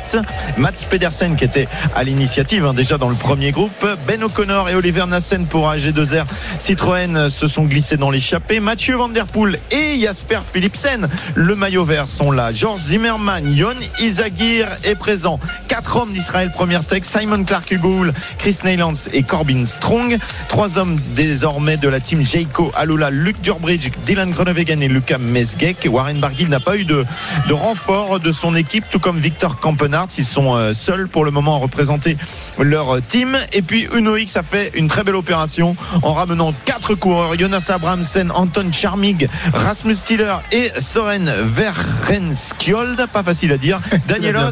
Mats 0.58 0.86
Pedersen 0.90 1.36
qui 1.36 1.44
était 1.44 1.68
à 1.96 2.04
l'initiative 2.04 2.66
hein, 2.66 2.74
déjà 2.74 2.98
dans 2.98 3.10
le 3.10 3.16
premier 3.16 3.52
groupe, 3.52 3.86
Ben 4.08 4.22
O'Connor 4.24 4.70
et 4.70 4.76
Oliver 4.76 5.06
Nassen 5.08 5.46
pour 5.46 5.70
AG2R 5.70 6.26
Citroën 6.60 7.30
se 7.30 7.48
sont 7.48 7.66
glissés 7.66 7.98
dans 7.98 8.12
l'échappée, 8.12 8.60
Mathieu 8.60 8.96
Van 8.96 9.10
Der 9.10 9.26
Poel 9.26 9.60
et 9.72 10.00
Jasper 10.00 10.40
Philipsen, 10.52 11.08
le 11.36 11.56
maillot 11.56 11.86
vert 11.86 12.08
sont 12.08 12.32
là, 12.32 12.52
Georges 12.52 12.82
Zimmermann, 12.82 13.54
Yon 13.54 13.76
Isagir 14.00 14.68
est 14.84 14.96
présent, 14.96 15.40
quatre 15.68 15.98
hommes 15.98 16.12
d'Israël 16.12 16.52
Première 16.52 16.86
Tech, 16.86 17.04
Simon 17.04 17.44
Clark 17.44 17.70
Hugo 17.72 18.00
Hull, 18.00 18.14
Chris 18.38 18.58
Neylands 18.64 18.94
et 19.14 19.24
Corbin 19.24 19.66
Strong, 19.66 20.18
trois 20.50 20.78
hommes 20.78 21.00
désormais 21.16 21.78
de 21.78 21.88
la 21.88 22.00
team 22.00 22.26
Jayco 22.36 22.70
Alula, 22.76 23.12
Luc 23.12 23.40
Durbridge, 23.40 23.92
Dylan 24.06 24.32
Groenewegen 24.32 24.84
et 24.84 24.90
Lucas 24.90 25.20
Mesgeck. 25.20 25.88
Warren 25.90 26.20
Barguil 26.20 26.50
n'a 26.50 26.60
pas 26.60 26.76
eu 26.76 26.84
de, 26.84 27.06
de 27.48 27.54
renfort 27.54 28.20
de 28.20 28.30
son 28.34 28.58
équipe, 28.58 28.84
tout 28.92 29.00
comme 29.00 29.18
Victor 29.18 29.58
Kampenarts. 29.58 30.10
Ils 30.18 30.26
sont 30.26 30.54
euh, 30.54 30.74
seuls 30.74 31.08
pour 31.08 31.24
le 31.24 31.32
moment 31.32 31.56
à 31.56 31.60
représenter 31.60 32.18
leur 32.60 33.02
team. 33.08 33.38
Et 33.54 33.62
puis 33.62 33.88
Uno 33.96 34.18
X 34.18 34.36
a 34.36 34.44
fait 34.44 34.74
une 34.76 34.90
très 34.90 35.06
belle 35.06 35.16
opération 35.16 35.78
en 36.02 36.14
ramenant 36.14 36.54
quatre 36.66 36.94
coureurs 36.94 37.40
Jonas 37.40 37.68
Abramsen, 37.70 38.30
Anton 38.32 38.70
Charmig, 38.70 39.30
Rasmus 39.54 39.96
Stiller 39.96 40.36
et 40.52 40.74
Soren 40.78 41.34
Verrenskjold. 41.42 43.08
Pas 43.14 43.24
facile 43.24 43.54
à 43.54 43.58
dire. 43.58 43.80
Danielos 44.10 44.52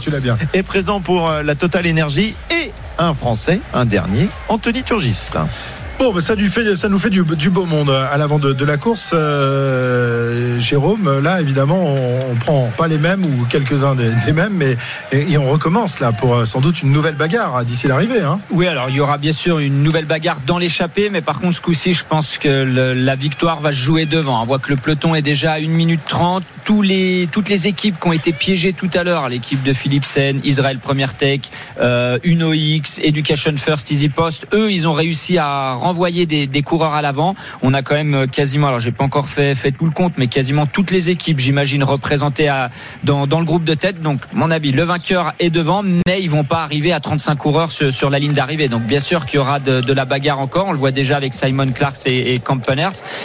est 0.53 0.63
présent 0.63 1.01
pour 1.01 1.29
euh, 1.29 1.43
la 1.43 1.55
Total 1.55 1.86
Énergie 1.86 2.34
et 2.49 2.71
un 2.97 3.13
Français, 3.13 3.59
un 3.73 3.84
dernier, 3.86 4.29
Anthony 4.47 4.84
Turgis. 4.84 5.31
Bon, 6.00 6.12
bah, 6.12 6.22
ça, 6.22 6.36
nous 6.36 7.00
fait 7.00 7.10
du, 7.10 7.50
beau 7.50 7.66
monde 7.66 7.89
à 7.89 8.18
l'avant 8.18 8.39
de, 8.39 8.66
la 8.66 8.78
course. 8.78 9.12
Euh, 9.14 10.60
Jérôme, 10.60 11.20
là, 11.22 11.39
évidemment, 11.39 11.82
on, 11.82 12.32
on 12.32 12.36
prend 12.36 12.72
pas 12.76 12.88
les 12.88 12.98
mêmes 12.98 13.26
ou 13.26 13.46
quelques-uns 13.50 13.96
des, 13.96 14.34
mêmes, 14.34 14.54
mais 14.54 14.76
on 15.38 15.50
recommence 15.50 16.00
là 16.00 16.12
pour 16.12 16.36
euh, 16.36 16.46
sans 16.46 16.62
doute 16.62 16.82
une 16.82 16.91
nouvelle 16.91 17.16
bagarre 17.16 17.58
hein, 17.58 17.64
d'ici 17.64 17.88
l'arrivée. 17.88 18.22
Hein. 18.22 18.39
Oui, 18.50 18.68
alors 18.68 18.89
il 18.89 18.96
y 18.96 19.00
aura 19.00 19.18
bien 19.18 19.32
sûr 19.32 19.60
une 19.60 19.84
nouvelle 19.84 20.06
bagarre 20.06 20.39
dans 20.46 20.58
l'échappée, 20.58 21.10
mais 21.10 21.22
par 21.22 21.39
contre 21.39 21.58
ce 21.58 21.62
coup-ci, 21.62 21.94
je 21.94 22.04
pense 22.08 22.38
que 22.38 22.94
la 22.96 23.16
victoire 23.16 23.60
va 23.60 23.72
se 23.72 23.78
jouer 23.78 24.06
devant. 24.06 24.41
On 24.41 24.46
voit 24.46 24.60
que 24.60 24.70
le 24.70 24.78
peloton 24.78 25.16
est 25.16 25.22
déjà 25.22 25.54
à 25.54 25.60
1 25.60 25.68
minute 25.68 26.02
30. 26.08 26.44
Tous 26.64 26.82
les, 26.82 27.28
toutes 27.30 27.50
les 27.50 27.68
équipes 27.68 28.00
qui 28.00 28.08
ont 28.08 28.14
été 28.14 28.32
piégées 28.32 28.72
tout 28.72 28.89
à 28.94 29.04
l'heure, 29.04 29.28
l'équipe 29.28 29.62
de 29.64 29.74
Philipsen, 29.74 30.39
Israël 30.46 30.80
Première 30.80 31.14
Tech, 31.14 31.41
euh, 31.82 32.18
Uno 32.24 32.54
X, 32.54 33.00
Education 33.04 33.54
First, 33.58 33.91
Easy 33.91 34.08
Post, 34.08 34.48
eux, 34.54 34.72
ils 34.72 34.88
ont 34.88 34.94
réussi 34.94 35.38
à 35.38 35.74
renvoyer 35.84 36.25
des, 36.25 36.61
coureurs 36.63 36.93
à 36.93 37.01
l'avant. 37.01 37.36
On 37.61 37.73
a 37.73 37.81
quand 37.81 37.95
même 37.95 38.13
euh, 38.13 38.27
quasiment, 38.27 38.67
alors 38.67 38.79
j'ai 38.79 38.91
pas 38.91 39.03
encore 39.03 39.27
fait, 39.27 39.53
tout 39.71 39.86
le 39.86 39.91
compte, 39.91 40.13
mais 40.17 40.27
quasiment 40.27 40.65
toutes 40.65 40.91
les 40.91 41.09
équipes, 41.09 41.39
j'imagine, 41.39 41.84
représentées 41.84 42.51
dans, 43.03 43.25
le 43.25 43.45
groupe 43.45 43.65
de 43.65 43.73
tête. 43.73 44.01
Donc, 44.01 44.21
mon 44.34 44.49
avis, 44.51 44.71
le 44.71 44.84
vainqueur 44.84 45.34
est 45.39 45.49
devant, 45.49 45.84
mais 45.84 46.21
ils 46.21 46.29
vont 46.29 46.43
pas 46.43 46.63
arriver 46.63 46.93
à 46.93 46.99
35 46.99 47.36
coureurs 47.36 47.71
sur, 47.71 48.09
la 48.09 48.19
ligne 48.19 48.34
d'arrivée. 48.34 48.67
Donc, 48.67 48.84
bien 48.84 48.99
sûr 48.99 49.25
qu'il 49.25 49.38
y 49.38 49.39
aura 49.39 49.59
de, 49.59 49.93
la 49.93 50.05
bagarre 50.05 50.39
encore. 50.39 50.67
On 50.67 50.71
le 50.71 50.77
voit 50.77 50.91
déjà 50.91 51.17
avec 51.17 51.34
Simon 51.34 51.71
Clark 51.71 51.95
et, 52.05 52.36
et. 52.36 52.41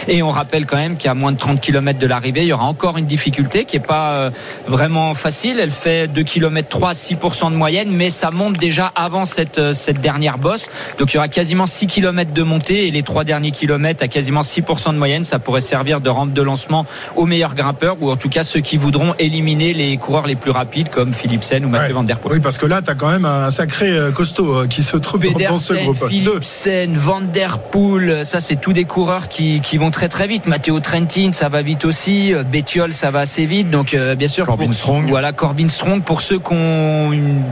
Et 0.09 0.22
on 0.22 0.30
rappelle 0.30 0.66
quand 0.66 0.76
même 0.76 0.96
qu'à 0.96 1.14
moins 1.14 1.32
de 1.32 1.38
30 1.38 1.61
km 1.61 1.98
de 1.98 2.06
l'arrivée, 2.06 2.42
il 2.42 2.48
y 2.48 2.52
aura 2.52 2.64
encore 2.64 2.98
une 2.98 3.06
difficulté 3.06 3.64
qui 3.64 3.76
est 3.76 3.80
pas 3.80 4.12
euh, 4.12 4.30
vraiment 4.66 5.14
facile. 5.14 5.59
Elle 5.61 5.70
fait 5.70 6.09
2 6.09 6.22
km 6.22 6.68
3 6.68 6.92
6% 6.92 7.50
de 7.52 7.56
moyenne, 7.56 7.90
mais 7.90 8.11
ça 8.11 8.30
monte 8.30 8.56
déjà 8.56 8.90
avant 8.94 9.24
cette, 9.24 9.59
euh, 9.59 9.72
cette 9.72 10.00
dernière 10.00 10.38
bosse. 10.38 10.68
Donc 10.98 11.12
il 11.12 11.14
y 11.14 11.18
aura 11.18 11.28
quasiment 11.28 11.66
6 11.66 11.86
km 11.86 12.32
de 12.32 12.42
montée 12.49 12.88
et 12.88 12.90
les 12.90 13.03
trois 13.05 13.22
derniers 13.22 13.53
kilomètres 13.53 14.03
à 14.03 14.09
quasiment 14.09 14.40
6% 14.40 14.92
de 14.92 14.99
moyenne. 14.99 15.22
Ça 15.24 15.38
pourrait 15.38 15.61
servir 15.61 16.01
de 16.01 16.09
rampe 16.11 16.32
de 16.32 16.42
lancement 16.42 16.84
aux 17.14 17.26
meilleurs 17.26 17.55
grimpeurs 17.55 17.96
ou 18.01 18.11
en 18.11 18.16
tout 18.16 18.28
cas 18.28 18.42
ceux 18.42 18.61
qui 18.61 18.76
voudront 18.76 19.14
éliminer 19.20 19.72
les 19.74 19.96
coureurs 19.96 20.26
les 20.26 20.34
plus 20.34 20.51
rapides 20.51 20.88
comme 20.88 21.14
Philipsen 21.14 21.64
ou 21.64 21.68
Mathieu 21.68 21.86
Ouais. 21.88 21.92
Van 21.92 22.03
Der 22.03 22.18
Poel. 22.18 22.34
Oui, 22.34 22.40
parce 22.40 22.59
que 22.59 22.66
là, 22.66 22.82
tu 22.82 22.90
as 22.90 22.94
quand 22.94 23.09
même 23.11 23.24
un 23.24 23.51
sacré 23.51 23.90
euh, 23.92 24.11
costaud 24.11 24.53
euh, 24.62 24.66
qui 24.66 24.82
se 24.82 24.96
trouve 24.96 25.20
dans, 25.22 25.51
dans 25.51 25.59
ce 25.59 25.74
groupe. 25.74 26.01
Deux. 26.01 26.09
Philipsen, 26.09 26.96
Van 26.96 27.20
Der 27.20 27.59
Poel, 27.59 28.24
ça 28.26 28.40
c'est 28.40 28.57
tous 28.57 28.72
des 28.72 28.84
coureurs 28.84 29.28
qui, 29.28 29.61
qui 29.61 29.76
vont 29.76 29.90
très 29.90 30.09
très 30.09 30.26
vite. 30.26 30.46
Matteo 30.46 30.80
Trentin, 30.80 31.30
ça 31.32 31.49
va 31.49 31.62
vite 31.62 31.84
aussi. 31.84 32.32
Euh, 32.34 32.42
Bettiol, 32.42 32.92
ça 32.92 33.11
va 33.11 33.20
assez 33.20 33.46
vite. 33.46 33.70
Donc 33.70 33.94
euh, 33.94 34.14
bien 34.14 34.28
sûr, 34.28 34.46
Corbin 34.46 34.64
pour- 34.66 34.74
Strong. 34.74 35.07
Voilà, 35.09 35.32
Corbin 35.32 35.68
Strong 35.68 36.03
pour 36.03 36.20
ceux 36.20 36.38
qui 36.38 36.53
ont 36.53 37.12
une 37.12 37.42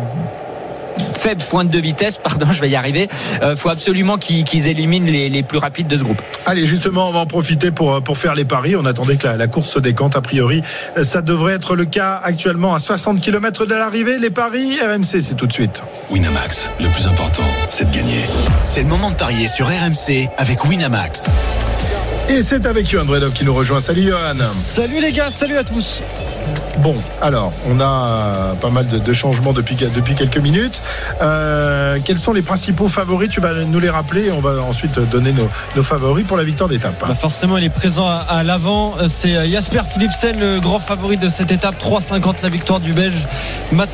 faible 1.18 1.42
pointe 1.50 1.68
de 1.68 1.78
vitesse, 1.78 2.18
pardon, 2.18 2.46
je 2.52 2.60
vais 2.60 2.70
y 2.70 2.76
arriver. 2.76 3.08
Euh, 3.42 3.56
faut 3.56 3.68
absolument 3.70 4.18
qu'ils 4.18 4.68
éliminent 4.68 5.06
les, 5.10 5.28
les 5.28 5.42
plus 5.42 5.58
rapides 5.58 5.86
de 5.88 5.98
ce 5.98 6.02
groupe. 6.04 6.20
Allez, 6.46 6.66
justement, 6.66 7.08
on 7.08 7.12
va 7.12 7.20
en 7.20 7.26
profiter 7.26 7.70
pour, 7.70 8.02
pour 8.02 8.18
faire 8.18 8.34
les 8.34 8.44
paris. 8.44 8.76
On 8.76 8.84
attendait 8.86 9.16
que 9.16 9.26
la, 9.26 9.36
la 9.36 9.46
course 9.46 9.70
se 9.70 9.78
décante. 9.78 10.16
A 10.16 10.20
priori, 10.20 10.62
Euh, 10.96 11.04
ça 11.04 11.22
devrait 11.22 11.54
être 11.54 11.74
le 11.76 11.84
cas 11.84 12.20
actuellement 12.22 12.74
à 12.74 12.78
60 12.78 13.20
km 13.20 13.66
de 13.66 13.74
l'arrivée. 13.74 14.18
Les 14.18 14.30
paris, 14.30 14.78
RMC, 14.80 15.20
c'est 15.20 15.34
tout 15.36 15.46
de 15.46 15.52
suite. 15.52 15.82
Winamax, 16.10 16.70
le 16.80 16.88
plus 16.88 17.06
important, 17.06 17.42
c'est 17.70 17.90
de 17.90 17.94
gagner. 17.94 18.20
C'est 18.64 18.82
le 18.82 18.88
moment 18.88 19.10
de 19.10 19.16
parier 19.16 19.48
sur 19.48 19.66
RMC 19.66 20.28
avec 20.38 20.64
Winamax. 20.64 21.24
Et 22.28 22.42
c'est 22.42 22.66
avec 22.66 22.88
Johan 22.90 23.04
Bredov 23.04 23.32
qui 23.32 23.44
nous 23.44 23.54
rejoint. 23.54 23.80
Salut 23.80 24.02
Johan. 24.02 24.34
Salut 24.74 25.00
les 25.00 25.12
gars, 25.12 25.30
salut 25.30 25.56
à 25.58 25.64
tous. 25.64 26.00
Bon, 26.78 26.94
alors, 27.22 27.52
on 27.68 27.80
a 27.80 27.84
euh, 27.84 28.54
pas 28.54 28.70
mal 28.70 28.86
de, 28.86 29.12
changements 29.12 29.52
depuis, 29.52 29.76
quelques 29.76 30.38
minutes. 30.38 30.82
Euh, 31.22 31.98
quels 32.04 32.18
sont 32.18 32.32
les 32.32 32.42
principaux 32.42 32.88
favoris? 32.88 33.28
Tu 33.30 33.40
vas 33.40 33.54
nous 33.54 33.78
les 33.80 33.90
rappeler 33.90 34.26
et 34.26 34.32
on 34.32 34.40
va 34.40 34.60
ensuite 34.62 34.98
donner 35.10 35.32
nos, 35.32 35.82
favoris 35.82 36.26
pour 36.26 36.36
la 36.36 36.44
victoire 36.44 36.68
d'étape. 36.68 36.94
Bah 37.06 37.14
forcément, 37.14 37.56
il 37.56 37.64
est 37.64 37.70
présent 37.70 38.08
à, 38.08 38.42
l'avant. 38.42 38.94
Euh, 39.00 39.08
C'est 39.08 39.50
Jasper 39.50 39.82
Philipsen, 39.92 40.38
le 40.38 40.60
grand 40.60 40.78
favori 40.78 41.16
de 41.16 41.28
cette 41.28 41.50
étape. 41.50 41.76
3,50 41.82 42.42
la 42.42 42.48
victoire 42.48 42.80
du 42.80 42.92
Belge. 42.92 43.26
Mats 43.72 43.86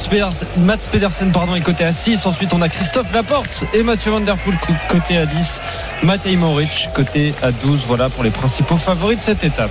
Pedersen, 0.91 1.31
pardon, 1.33 1.55
est 1.55 1.61
coté 1.61 1.85
à 1.85 1.93
6. 1.93 2.27
Ensuite, 2.27 2.53
on 2.53 2.63
a 2.63 2.69
Christophe 2.69 3.13
Laporte 3.15 3.65
et 3.73 3.83
Mathieu 3.83 4.11
Van 4.11 4.21
Der 4.21 4.37
Poel 4.37 4.57
co- 4.59 4.73
coté 4.89 5.19
à 5.19 5.27
10. 5.27 5.61
Matej 6.03 6.37
Moric 6.37 6.91
coté 6.95 7.35
à 7.43 7.53
12. 7.53 7.81
Voilà 7.87 8.09
pour 8.09 8.25
les 8.25 8.31
principaux 8.31 8.77
favoris 8.77 9.19
de 9.19 9.23
cette 9.23 9.45
étape. 9.45 9.71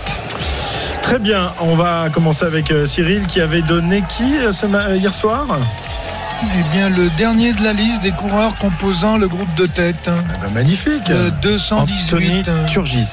Très 1.04 1.20
bien, 1.20 1.52
on 1.60 1.76
va 1.76 2.10
commencer 2.10 2.45
avec 2.45 2.72
euh, 2.72 2.86
Cyril 2.86 3.26
qui 3.28 3.41
avait 3.41 3.62
donné 3.62 4.04
qui 4.08 4.38
euh, 4.38 4.52
ce 4.52 4.66
euh, 4.66 4.95
hier 4.95 5.14
soir? 5.14 5.45
Eh 6.43 6.76
bien, 6.76 6.89
le 6.89 7.10
dernier 7.18 7.54
de 7.54 7.64
la 7.64 7.74
liste 7.74 8.02
des 8.02 8.12
coureurs 8.12 8.56
composant 8.56 9.18
le 9.18 9.28
groupe 9.28 9.54
de 9.56 9.66
tête. 9.66 10.08
Ah 10.08 10.12
bah, 10.41 10.47
Magnifique. 10.54 11.08
Le 11.10 11.28
Anthony 11.28 12.43
218. 12.43 12.47
euh, 12.47 12.66
Turgis. 12.68 13.08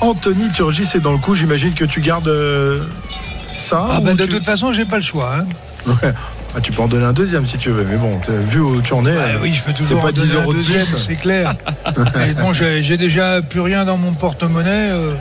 Anthony 0.00 0.48
Turgis 0.50 0.88
est 0.94 1.00
dans 1.00 1.12
le 1.12 1.18
coup. 1.18 1.34
J'imagine 1.34 1.74
que 1.74 1.84
tu 1.84 2.00
gardes 2.00 2.32
ça. 3.60 3.86
Ah 3.92 4.00
bah 4.00 4.14
de 4.14 4.24
tu... 4.24 4.30
toute 4.30 4.44
façon, 4.44 4.72
j'ai 4.72 4.84
pas 4.84 4.96
le 4.96 5.02
choix. 5.02 5.36
hein. 5.38 5.46
Ouais. 5.86 6.12
Ah, 6.56 6.60
tu 6.60 6.70
peux 6.70 6.82
en 6.82 6.86
donner 6.86 7.04
un 7.04 7.12
deuxième 7.12 7.46
si 7.46 7.56
tu 7.56 7.70
veux, 7.70 7.84
mais 7.84 7.96
bon, 7.96 8.20
t'as 8.24 8.32
vu 8.32 8.60
où 8.60 8.80
tu 8.80 8.92
en 8.92 9.04
es. 9.06 9.10
Euh, 9.10 9.38
oui, 9.42 9.52
je 9.56 9.62
peux 9.62 9.72
c'est 9.72 9.82
toujours 9.82 10.00
pas 10.00 10.08
en 10.08 10.12
10 10.12 10.20
donner 10.20 10.32
un 10.34 10.42
euros 10.42 10.54
de 10.54 10.62
plus. 10.62 10.98
c'est 10.98 11.16
clair. 11.16 11.56
Mais 12.16 12.32
bon, 12.34 12.52
j'ai 12.52 12.82
j'ai 12.84 12.96
déjà 12.96 13.42
plus 13.42 13.60
rien 13.60 13.84
dans 13.84 13.96
mon 13.96 14.12
porte-monnaie. 14.12 14.90
euh, 14.92 15.14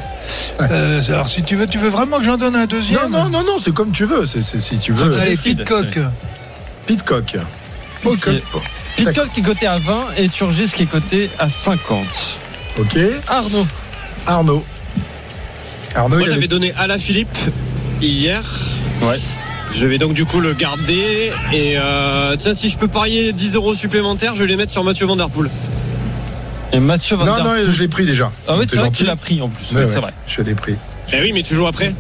euh, 0.62 1.02
alors, 1.08 1.28
si 1.28 1.42
tu 1.42 1.56
veux, 1.56 1.66
tu 1.66 1.80
veux 1.80 1.90
vraiment 1.90 2.18
que 2.20 2.24
j'en 2.24 2.38
donne 2.38 2.56
un 2.56 2.68
deuxième 2.68 3.00
Non, 3.12 3.24
non, 3.24 3.30
non, 3.30 3.44
non, 3.44 3.58
c'est 3.60 3.74
comme 3.74 3.92
tu 3.92 4.06
veux. 4.06 4.28
C'est, 4.28 4.42
c'est- 4.44 4.60
si 4.60 4.78
tu 4.78 4.94
veux. 4.94 5.20
Allez. 5.20 5.36
Pitcock. 5.36 5.98
Pitcock. 6.86 7.36
Ok. 8.06 8.30
Pitcock 8.96 9.32
qui 9.34 9.40
est 9.40 9.44
coté 9.44 9.66
à 9.66 9.80
20 9.80 9.94
et 10.18 10.30
Turgis 10.30 10.72
qui 10.76 10.84
est 10.84 10.88
coté 10.88 11.32
à 11.40 11.50
50. 11.50 12.06
Ok. 12.80 12.98
Arnaud. 13.28 13.68
Arnaud. 14.28 14.66
Arnaud, 15.96 16.18
Moi 16.20 16.28
j'avais 16.28 16.48
donné 16.48 16.74
à 16.78 16.86
la 16.88 16.98
Philippe 17.00 17.38
hier. 18.02 18.44
Ouais. 19.02 19.18
Je 19.74 19.88
vais 19.88 19.98
donc 19.98 20.14
du 20.14 20.26
coup 20.26 20.40
le 20.40 20.54
garder. 20.54 21.32
Et 21.52 21.76
euh, 21.78 22.36
tiens, 22.38 22.54
si 22.54 22.70
je 22.70 22.78
peux 22.78 22.88
parier 22.88 23.34
10 23.34 23.56
euros 23.56 23.74
supplémentaires, 23.74 24.36
je 24.36 24.42
vais 24.42 24.48
les 24.48 24.56
mettre 24.56 24.72
sur 24.72 24.84
Mathieu 24.84 25.06
Van 25.06 25.16
Der 25.16 25.30
Poel. 25.30 25.50
Et 26.72 26.80
Mathieu 26.80 27.16
Van 27.16 27.26
Non, 27.26 27.36
Der 27.36 27.44
non, 27.44 27.50
Poel. 27.52 27.70
je 27.70 27.80
l'ai 27.82 27.88
pris 27.88 28.06
déjà. 28.06 28.32
Ah 28.48 28.54
oui, 28.58 28.66
c'est 28.70 28.76
vrai 28.78 28.90
que 28.90 28.96
gentil. 28.96 28.98
tu 29.00 29.06
l'as 29.06 29.16
pris 29.16 29.42
en 29.42 29.50
plus. 29.50 29.64
Ouais, 29.66 29.82
Oui, 29.82 29.86
ouais, 29.86 29.92
c'est 29.94 30.00
vrai. 30.00 30.14
Je 30.28 30.42
l'ai 30.42 30.54
pris. 30.56 30.76
Eh 31.12 31.22
oui, 31.22 31.32
mais 31.34 31.44
tu 31.44 31.56
joues 31.56 31.68
après. 31.68 31.94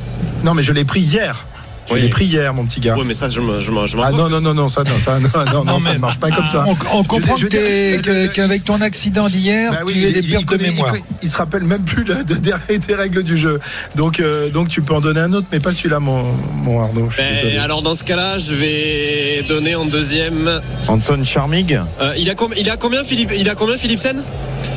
Non, 0.43 0.53
mais 0.53 0.63
je 0.63 0.71
l'ai 0.71 0.85
pris 0.85 1.01
hier. 1.01 1.45
Je 1.87 1.93
Oui. 1.95 2.01
l'ai 2.01 2.09
pris 2.09 2.25
hier, 2.25 2.53
mon 2.53 2.65
petit 2.65 2.79
gars. 2.79 2.95
Ouais, 2.95 3.03
mais 3.05 3.13
ça, 3.13 3.27
je 3.27 3.41
me, 3.41 3.59
je 3.59 3.69
me, 3.71 3.85
je 3.87 3.97
m'en 3.97 4.03
Ah 4.03 4.09
fous. 4.11 4.15
non, 4.17 4.29
non, 4.29 4.39
non, 4.41 4.53
non, 4.53 4.69
ça, 4.69 4.83
non, 4.83 4.97
ça, 4.97 5.19
non, 5.19 5.27
non, 5.35 5.53
non, 5.53 5.63
Non, 5.65 5.79
ça 5.79 5.93
ne 5.93 5.97
marche 5.99 6.17
pas 6.17 6.29
comme 6.31 6.47
ça. 6.47 6.63
On, 6.67 6.99
on 6.99 7.03
comprend 7.03 7.35
que- 7.35 8.27
qu'avec 8.27 8.63
ton 8.63 8.79
accident 8.81 9.27
d'hier, 9.27 9.71
Bah 9.71 9.79
oui, 9.85 9.93
tu 9.93 9.99
es 9.99 10.07
il- 10.09 10.13
des 10.13 10.19
il, 10.21 10.29
pertes 10.31 10.43
de 10.43 10.47
connaît- 10.49 10.69
mémoire. 10.71 10.95
il 11.21 11.29
se 11.29 11.35
rappelle 11.37 11.63
même 11.63 11.83
plus 11.83 12.05
de- 12.05 12.13
des, 12.23 12.77
des 12.87 12.95
règles 12.95 13.23
du 13.23 13.37
jeu. 13.37 13.59
Donc, 13.95 14.19
euh, 14.19 14.49
donc 14.49 14.69
tu 14.69 14.81
peux 14.81 14.93
en 14.93 15.01
donner 15.01 15.19
un 15.19 15.33
autre, 15.33 15.47
mais 15.51 15.59
pas 15.59 15.73
celui-là, 15.73 15.99
mon, 15.99 16.23
mon 16.63 16.81
Arnaud. 16.81 17.07
Je 17.09 17.15
suis 17.21 17.23
Ben, 17.23 17.59
alors 17.59 17.81
dans 17.81 17.95
ce 17.95 18.03
cas-là, 18.05 18.39
je 18.39 18.55
vais 18.55 19.43
donner 19.49 19.75
en 19.75 19.85
deuxième. 19.85 20.49
Anton 20.87 21.23
Charmig. 21.25 21.79
Euh, 22.01 22.13
il, 22.17 22.29
a 22.29 22.35
com- 22.35 22.53
il 22.57 22.69
a 22.69 22.77
combien 22.77 23.03
Philippe 23.03 23.31
Il 23.37 23.49
a 23.49 23.55
combien 23.55 23.77
Philipsen? 23.77 24.23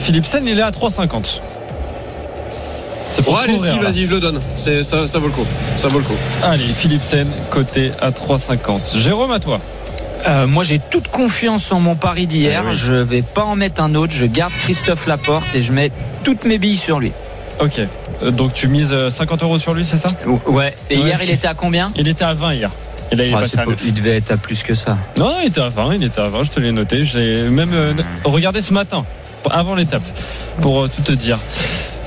Philipsen, 0.04 0.44
il 0.46 0.58
est 0.58 0.62
à 0.62 0.70
3,50. 0.72 1.40
C'est 3.16 3.22
pour 3.22 3.34
Ouais, 3.34 3.46
courir, 3.46 3.76
là. 3.80 3.88
vas-y, 3.90 4.04
je 4.04 4.10
le 4.10 4.20
donne. 4.20 4.38
C'est, 4.58 4.82
ça, 4.82 5.06
ça 5.06 5.18
vaut 5.18 5.28
le 5.28 5.32
coup. 5.32 5.46
Ça 5.78 5.88
vaut 5.88 5.98
le 6.00 6.04
coup. 6.04 6.16
Allez, 6.42 6.64
Philipsen, 6.66 7.26
côté 7.50 7.90
à 8.02 8.10
3,50. 8.10 8.98
Jérôme, 8.98 9.30
à 9.32 9.40
toi. 9.40 9.56
Euh, 10.28 10.46
moi, 10.46 10.64
j'ai 10.64 10.78
toute 10.78 11.08
confiance 11.08 11.72
en 11.72 11.80
mon 11.80 11.94
pari 11.94 12.26
d'hier. 12.26 12.62
Ah 12.62 12.68
oui. 12.70 12.76
Je 12.76 12.92
vais 12.92 13.22
pas 13.22 13.44
en 13.44 13.56
mettre 13.56 13.80
un 13.82 13.94
autre. 13.94 14.12
Je 14.12 14.26
garde 14.26 14.52
Christophe 14.52 15.06
Laporte 15.06 15.46
et 15.54 15.62
je 15.62 15.72
mets 15.72 15.90
toutes 16.24 16.44
mes 16.44 16.58
billes 16.58 16.76
sur 16.76 17.00
lui. 17.00 17.12
Ok. 17.58 17.80
Euh, 18.22 18.30
Donc 18.32 18.52
tu 18.52 18.68
mises 18.68 18.92
euh, 18.92 19.08
50 19.08 19.42
euros 19.44 19.58
sur 19.58 19.72
lui, 19.72 19.86
c'est 19.86 19.96
ça? 19.96 20.08
Ouais. 20.46 20.74
Et 20.90 20.98
Ouais. 20.98 21.06
hier, 21.06 21.18
il 21.22 21.30
était 21.30 21.48
à 21.48 21.54
combien? 21.54 21.90
Il 21.96 22.08
était 22.08 22.24
à 22.24 22.34
20 22.34 22.52
hier. 22.52 22.70
Et 23.12 23.16
là, 23.16 23.24
il 23.24 23.30
est 23.30 23.34
Ah, 23.34 23.38
passé 23.38 23.52
c'est 23.54 23.60
à 23.60 23.64
pas- 23.64 23.70
9. 23.70 23.80
Il 23.86 23.94
devait 23.94 24.16
être 24.16 24.32
à 24.32 24.36
plus 24.36 24.62
que 24.62 24.74
ça. 24.74 24.98
Non, 25.16 25.28
non, 25.30 25.36
il 25.42 25.46
était 25.48 25.60
à 25.62 25.70
20, 25.70 25.94
il 25.94 26.04
était 26.04 26.20
à 26.20 26.24
20, 26.28 26.44
je 26.44 26.50
te 26.50 26.60
l'ai 26.60 26.72
noté. 26.72 27.04
J'ai 27.04 27.48
même 27.48 27.70
euh, 27.72 27.94
regardé 28.24 28.60
ce 28.60 28.74
matin, 28.74 29.06
avant 29.50 29.74
l'étape, 29.74 30.02
pour 30.60 30.82
euh, 30.84 30.88
tout 30.94 31.02
te 31.02 31.12
dire. 31.12 31.38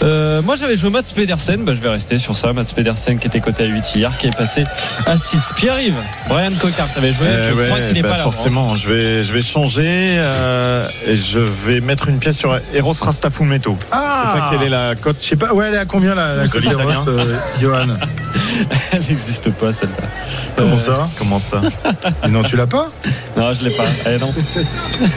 Euh, 0.02 0.42
moi 0.42 0.56
j'avais 0.56 0.78
joué 0.78 0.90
Mats 0.90 1.04
Pedersen, 1.14 1.64
bah, 1.66 1.74
je 1.76 1.82
vais 1.82 1.90
rester 1.90 2.18
sur 2.20 2.36
ça. 2.36 2.54
Mats 2.54 2.64
Pedersen 2.74 3.18
qui 3.20 3.28
était 3.28 3.42
coté 3.42 3.64
à 3.64 3.68
8 3.68 3.96
hier, 3.96 4.18
qui 4.18 4.28
est 4.28 4.36
passé 4.36 4.64
à 5.06 5.18
6. 5.18 5.52
Pierre-Yves, 5.58 5.98
Brian 6.30 6.52
Cocard, 6.62 6.88
t'avais 6.94 7.12
joué, 7.12 7.28
Eh 7.30 7.50
je 7.50 7.54
ouais, 7.54 7.66
crois 7.68 7.80
qu'il 7.82 7.94
n'est 7.96 8.02
bah 8.02 8.12
pas 8.12 8.18
là. 8.18 8.24
forcément, 8.24 8.78
je 8.78 8.88
vais, 8.90 9.24
je 9.24 9.34
vais 9.34 9.42
changer 9.42 10.16
euh, 10.18 10.88
et 11.06 11.18
je 11.18 11.40
vais 11.40 11.82
mettre 11.82 12.08
une 12.08 12.20
pièce 12.20 12.38
sur 12.38 12.58
Eros 12.74 12.96
Rastafumeto. 13.02 13.78
Je 13.80 13.86
sais 13.86 13.92
Ah 13.92 14.36
pas 14.38 14.56
quelle 14.58 14.68
est 14.68 14.70
la 14.70 14.96
cote. 14.96 15.18
Je 15.22 15.28
sais 15.28 15.36
pas, 15.36 15.54
ouais, 15.54 15.68
elle 15.68 15.74
est 15.74 15.80
à 15.80 15.86
combien 15.86 16.16
la, 16.16 16.34
la 16.36 16.44
l'italien. 16.46 16.70
d'Eros, 16.78 17.08
euh, 17.10 17.24
Johan? 17.62 17.88
Elle 18.92 19.00
n'existe 19.02 19.50
pas 19.52 19.74
celle-là. 19.74 20.08
Comment 20.56 20.76
Euh, 20.76 20.78
ça? 20.78 21.10
Comment 21.18 21.40
ça? 21.40 21.62
Mais 22.24 22.30
Non, 22.30 22.44
tu 22.44 22.56
l'as 22.56 22.68
pas? 22.68 22.90
Non, 23.36 23.52
je 23.54 23.64
l'ai 23.66 23.74
pas. 23.74 23.84
Eh 24.08 24.18
non. 24.20 24.32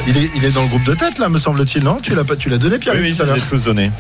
il 0.09 0.17
est, 0.17 0.31
il 0.37 0.45
est 0.45 0.51
dans 0.51 0.63
le 0.63 0.69
groupe 0.69 0.85
de 0.85 0.95
tête, 0.95 1.19
là, 1.19 1.29
me 1.29 1.39
semble-t-il, 1.39 1.85
non? 1.85 1.99
Tu 2.03 2.15
l'as 2.15 2.25
pas, 2.25 2.37
tu 2.37 2.49
l'as 2.49 2.59
donné, 2.59 2.79
Pierre 2.79 2.95
Oui, 2.97 3.03
oui, 3.11 3.15
je 3.17 3.23
l'ai 3.23 3.41
tous 3.41 3.65
donné. 3.65 3.91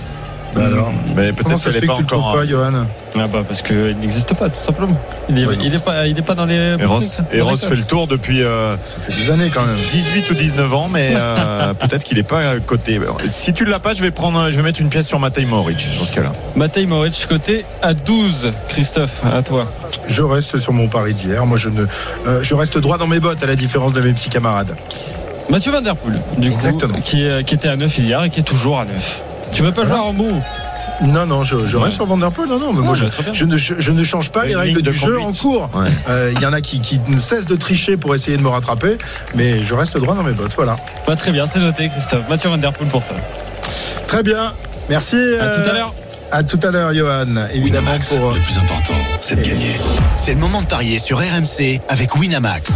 Bah 0.54 0.66
alors 0.66 0.92
Mais 1.16 1.32
peut-être 1.32 1.50
ça 1.52 1.56
se 1.58 1.64
qu'elle 1.64 1.72
fait 1.72 1.78
est 1.78 1.82
que 1.82 1.86
pas 1.86 1.98
tu 2.08 2.14
encore. 2.14 2.34
pas, 2.34 2.46
Johan 2.46 2.72
Ah 3.14 3.18
bah 3.32 3.40
parce 3.46 3.62
qu'il 3.62 3.96
n'existe 4.00 4.34
pas, 4.34 4.50
tout 4.50 4.62
simplement. 4.62 5.00
Il 5.28 5.38
est, 5.40 5.46
Ouais, 5.46 5.56
non. 5.56 5.62
il 5.64 5.74
est 5.74 5.82
pas, 5.82 6.06
il 6.06 6.18
est 6.18 6.22
pas 6.22 6.34
dans 6.34 6.44
les. 6.44 6.76
Eros, 6.78 7.56
fait 7.56 7.74
le 7.76 7.84
tour 7.84 8.06
depuis 8.06 8.42
euh, 8.42 8.76
Ça 8.76 8.98
fait 9.00 9.16
des 9.16 9.30
années 9.30 9.50
quand 9.52 9.64
même. 9.64 9.76
18 9.76 10.30
ou 10.30 10.34
19 10.34 10.74
ans, 10.74 10.88
mais 10.92 11.12
euh, 11.14 11.72
peut-être 11.78 12.04
qu'il 12.04 12.18
n'est 12.18 12.22
pas 12.22 12.56
coté. 12.66 13.00
Si 13.28 13.52
tu 13.52 13.64
ne 13.64 13.70
l'as 13.70 13.78
pas, 13.78 13.94
je 13.94 14.02
vais 14.02 14.10
prendre, 14.10 14.50
je 14.50 14.56
vais 14.56 14.62
mettre 14.62 14.80
une 14.80 14.88
pièce 14.90 15.06
sur 15.06 15.18
Matej 15.18 15.46
Moric 15.46 15.78
dans 15.98 16.04
ce 16.04 16.12
cas-là. 16.12 16.32
Matej 16.56 16.86
Moric 16.86 17.26
côté 17.28 17.64
à 17.80 17.94
12. 17.94 18.50
Christophe, 18.68 19.22
à 19.24 19.42
toi. 19.42 19.64
Je 20.06 20.22
reste 20.22 20.58
sur 20.58 20.72
mon 20.72 20.88
pari 20.88 21.14
d'hier. 21.14 21.46
Moi, 21.46 21.56
je 21.56 21.68
ne, 21.70 21.86
euh, 22.26 22.40
je 22.42 22.54
reste 22.54 22.76
droit 22.78 22.98
dans 22.98 23.06
mes 23.06 23.20
bottes, 23.20 23.42
à 23.42 23.46
la 23.46 23.56
différence 23.56 23.92
de 23.92 24.00
mes 24.00 24.12
petits 24.12 24.30
camarades. 24.30 24.76
Mathieu 25.48 25.72
Van 25.72 25.80
Der 25.80 25.96
Poel, 25.96 26.18
du 26.38 26.50
coup, 26.50 26.58
qui 27.04 27.24
était 27.24 27.68
à 27.68 27.76
9 27.76 27.98
hier 27.98 28.24
et 28.24 28.30
qui 28.30 28.40
est 28.40 28.44
toujours 28.44 28.78
à 28.80 28.84
9. 28.84 29.22
Tu 29.52 29.62
veux 29.62 29.72
pas 29.72 29.84
jouer 29.84 29.94
à 29.94 30.00
Rambo 30.00 30.26
Non, 31.02 31.26
non, 31.26 31.44
je, 31.44 31.64
je 31.64 31.76
reste 31.76 31.96
sur 31.96 32.06
Van 32.06 32.16
Der 32.16 32.30
Poel. 32.30 32.48
Non, 32.48 32.58
non, 32.58 32.72
mais 32.72 32.80
moi, 32.80 32.94
je, 32.94 33.44
ne, 33.44 33.56
je, 33.56 33.74
je 33.78 33.92
ne 33.92 34.04
change 34.04 34.30
pas 34.30 34.44
les 34.44 34.54
règles 34.56 34.82
de 34.82 34.90
du 34.90 34.96
jeu 34.96 35.20
en 35.20 35.32
cours. 35.32 35.68
Ouais. 35.74 35.88
Euh, 36.08 36.32
Il 36.34 36.40
y 36.42 36.46
en 36.46 36.52
a 36.52 36.60
qui, 36.60 36.80
qui 36.80 37.00
ne 37.08 37.18
cessent 37.18 37.46
de 37.46 37.56
tricher 37.56 37.96
pour 37.96 38.14
essayer 38.14 38.36
de 38.36 38.42
me 38.42 38.48
rattraper, 38.48 38.98
mais 39.34 39.62
je 39.62 39.74
reste 39.74 39.96
droit 39.98 40.14
dans 40.14 40.22
mes 40.22 40.32
bottes. 40.32 40.54
Voilà. 40.56 40.76
Bah, 41.06 41.16
Très 41.16 41.32
bien, 41.32 41.46
c'est 41.46 41.58
noté, 41.60 41.88
Christophe. 41.88 42.28
Mathieu 42.28 42.48
Van 42.50 42.56
Der 42.58 42.72
Poel 42.72 42.88
pour 42.88 43.02
toi. 43.04 43.16
Très 44.06 44.22
bien. 44.22 44.52
Merci. 44.88 45.16
À 45.16 45.18
euh, 45.44 45.62
tout 45.62 45.70
à 45.70 45.72
l'heure. 45.72 45.94
À 46.34 46.42
tout 46.42 46.60
à 46.62 46.70
l'heure, 46.70 46.94
Johan. 46.94 47.26
Évidemment, 47.52 47.90
Winamax, 47.90 48.06
pour. 48.14 48.30
le 48.32 48.38
plus 48.40 48.56
important, 48.56 48.94
c'est 49.20 49.36
de 49.36 49.42
gagner. 49.42 49.72
C'est 50.16 50.32
le 50.32 50.40
moment 50.40 50.62
de 50.62 50.66
parier 50.66 50.98
sur 50.98 51.18
RMC 51.18 51.80
avec 51.88 52.16
Winamax. 52.16 52.70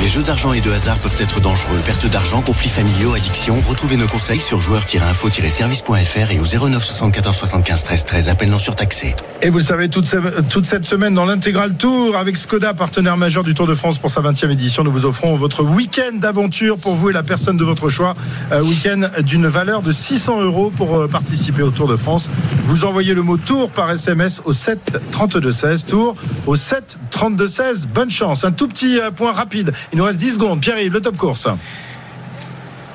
Les 0.00 0.08
jeux 0.08 0.22
d'argent 0.22 0.52
et 0.52 0.60
de 0.60 0.70
hasard 0.70 0.98
peuvent 0.98 1.16
être 1.20 1.40
dangereux. 1.40 1.78
Perte 1.86 2.06
d'argent, 2.10 2.42
conflits 2.42 2.68
familiaux, 2.68 3.14
addiction. 3.14 3.56
Retrouvez 3.66 3.96
nos 3.96 4.06
conseils 4.06 4.40
sur 4.40 4.60
joueurs-info-service.fr 4.60 6.30
et 6.30 6.38
au 6.38 6.68
09 6.68 6.84
74 6.84 7.36
75 7.36 7.84
13 7.84 8.04
13. 8.04 8.28
Appel 8.28 8.50
non 8.50 8.58
surtaxé. 8.58 9.14
Et 9.42 9.50
vous 9.50 9.58
le 9.58 9.64
savez, 9.64 9.88
toute, 9.88 10.14
toute 10.48 10.66
cette 10.66 10.84
semaine 10.84 11.14
dans 11.14 11.26
l'intégral 11.26 11.74
Tour 11.74 12.16
avec 12.16 12.36
Skoda, 12.36 12.74
partenaire 12.74 13.16
majeur 13.16 13.44
du 13.44 13.54
Tour 13.54 13.66
de 13.66 13.74
France 13.74 13.98
pour 13.98 14.10
sa 14.10 14.20
20e 14.20 14.50
édition, 14.50 14.84
nous 14.84 14.90
vous 14.90 15.06
offrons 15.06 15.36
votre 15.36 15.62
week-end 15.62 16.16
d'aventure 16.16 16.78
pour 16.78 16.94
vous 16.94 17.10
et 17.10 17.12
la 17.12 17.22
personne 17.22 17.56
de 17.56 17.64
votre 17.64 17.88
choix. 17.88 18.14
Un 18.50 18.62
week-end 18.62 19.02
d'une 19.22 19.46
valeur 19.46 19.82
de 19.82 19.92
600 19.92 20.40
euros 20.42 20.70
pour 20.70 20.96
euh, 20.96 21.08
participer 21.08 21.62
au 21.62 21.70
Tour 21.70 21.88
de 21.88 21.96
France. 21.96 22.30
Vous 22.66 22.84
envoyez 22.84 23.14
le 23.14 23.22
mot 23.22 23.36
Tour 23.36 23.70
par 23.70 23.90
SMS 23.90 24.42
au 24.44 24.52
7 24.52 24.98
32 25.12 25.50
16. 25.50 25.84
Tour 25.86 26.16
au 26.46 26.56
7 26.56 26.98
32 27.10 27.46
16. 27.46 27.88
Bonne 27.88 28.10
chance. 28.10 28.44
Un 28.44 28.52
tout 28.52 28.66
petit 28.68 28.98
euh, 28.98 29.10
point 29.10 29.32
rapide. 29.32 29.72
Il 29.92 29.98
nous 29.98 30.04
reste 30.04 30.18
10 30.18 30.34
secondes. 30.34 30.60
Pierre-Yves, 30.60 30.92
le 30.92 31.00
top 31.00 31.16
course. 31.16 31.48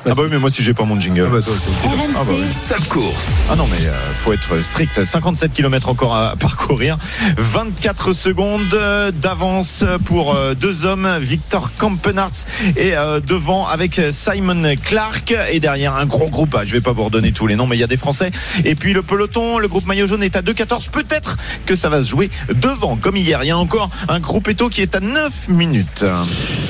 Ah 0.05 0.15
bah 0.15 0.23
oui, 0.23 0.29
mais 0.31 0.39
moi 0.39 0.49
si 0.49 0.63
j'ai 0.63 0.73
pas 0.73 0.85
mon 0.85 0.97
jingle. 0.99 1.25
Ah 1.27 1.29
bah 1.29 1.41
toi, 1.41 1.53
RMC, 1.83 2.15
Ah 2.15 2.23
bah 2.23 2.31
oui. 2.33 2.43
Top 2.69 2.87
course. 2.87 3.25
Ah 3.49 3.55
non, 3.57 3.67
mais 3.69 3.85
euh, 3.85 3.91
faut 4.15 4.31
être 4.31 4.61
strict. 4.61 5.03
57 5.03 5.51
km 5.53 5.89
encore 5.89 6.15
à 6.15 6.35
parcourir. 6.39 6.97
24 7.37 8.13
secondes 8.13 8.73
euh, 8.73 9.11
d'avance 9.11 9.83
pour 10.05 10.33
euh, 10.33 10.53
deux 10.55 10.85
hommes. 10.85 11.17
Victor 11.19 11.71
Kampenarts 11.77 12.45
est 12.77 12.93
euh, 12.95 13.19
devant 13.19 13.67
avec 13.67 14.01
Simon 14.11 14.75
Clark. 14.83 15.35
Et 15.51 15.59
derrière, 15.59 15.95
un 15.95 16.05
gros 16.05 16.29
groupe. 16.29 16.55
Ah, 16.57 16.63
je 16.65 16.71
vais 16.71 16.81
pas 16.81 16.93
vous 16.93 17.03
redonner 17.03 17.33
tous 17.33 17.45
les 17.47 17.57
noms, 17.57 17.67
mais 17.67 17.75
il 17.75 17.79
y 17.81 17.83
a 17.83 17.87
des 17.87 17.97
Français. 17.97 18.31
Et 18.63 18.75
puis 18.75 18.93
le 18.93 19.01
peloton, 19.03 19.59
le 19.59 19.67
groupe 19.67 19.85
maillot 19.85 20.07
jaune 20.07 20.23
est 20.23 20.37
à 20.37 20.41
2,14. 20.41 20.89
Peut-être 20.91 21.35
que 21.65 21.75
ça 21.75 21.89
va 21.89 22.01
se 22.01 22.09
jouer 22.09 22.29
devant, 22.55 22.95
comme 22.95 23.17
hier. 23.17 23.43
Il 23.43 23.47
y 23.47 23.51
a 23.51 23.57
encore 23.57 23.89
un 24.07 24.21
groupe 24.21 24.47
Eto 24.47 24.69
qui 24.69 24.81
est 24.81 24.95
à 24.95 25.01
9 25.01 25.49
minutes. 25.49 26.05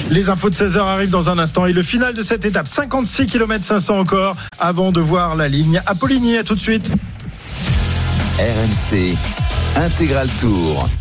Les 0.09 0.29
infos 0.31 0.49
de 0.49 0.55
16h 0.55 0.79
arrivent 0.79 1.11
dans 1.11 1.29
un 1.29 1.37
instant 1.37 1.67
et 1.67 1.73
le 1.73 1.83
final 1.83 2.15
de 2.15 2.23
cette 2.23 2.43
étape, 2.43 2.67
56 2.67 3.18
km 3.25 3.63
500 3.63 3.99
encore 3.99 4.35
avant 4.59 4.91
de 4.91 4.99
voir 4.99 5.35
la 5.35 5.47
ligne 5.47 5.81
à. 5.85 6.37
À 6.37 6.43
tout 6.43 6.55
de 6.55 6.59
suite. 6.59 6.91
RMC, 8.39 9.15
intégral 9.75 10.27
tour. 10.39 10.89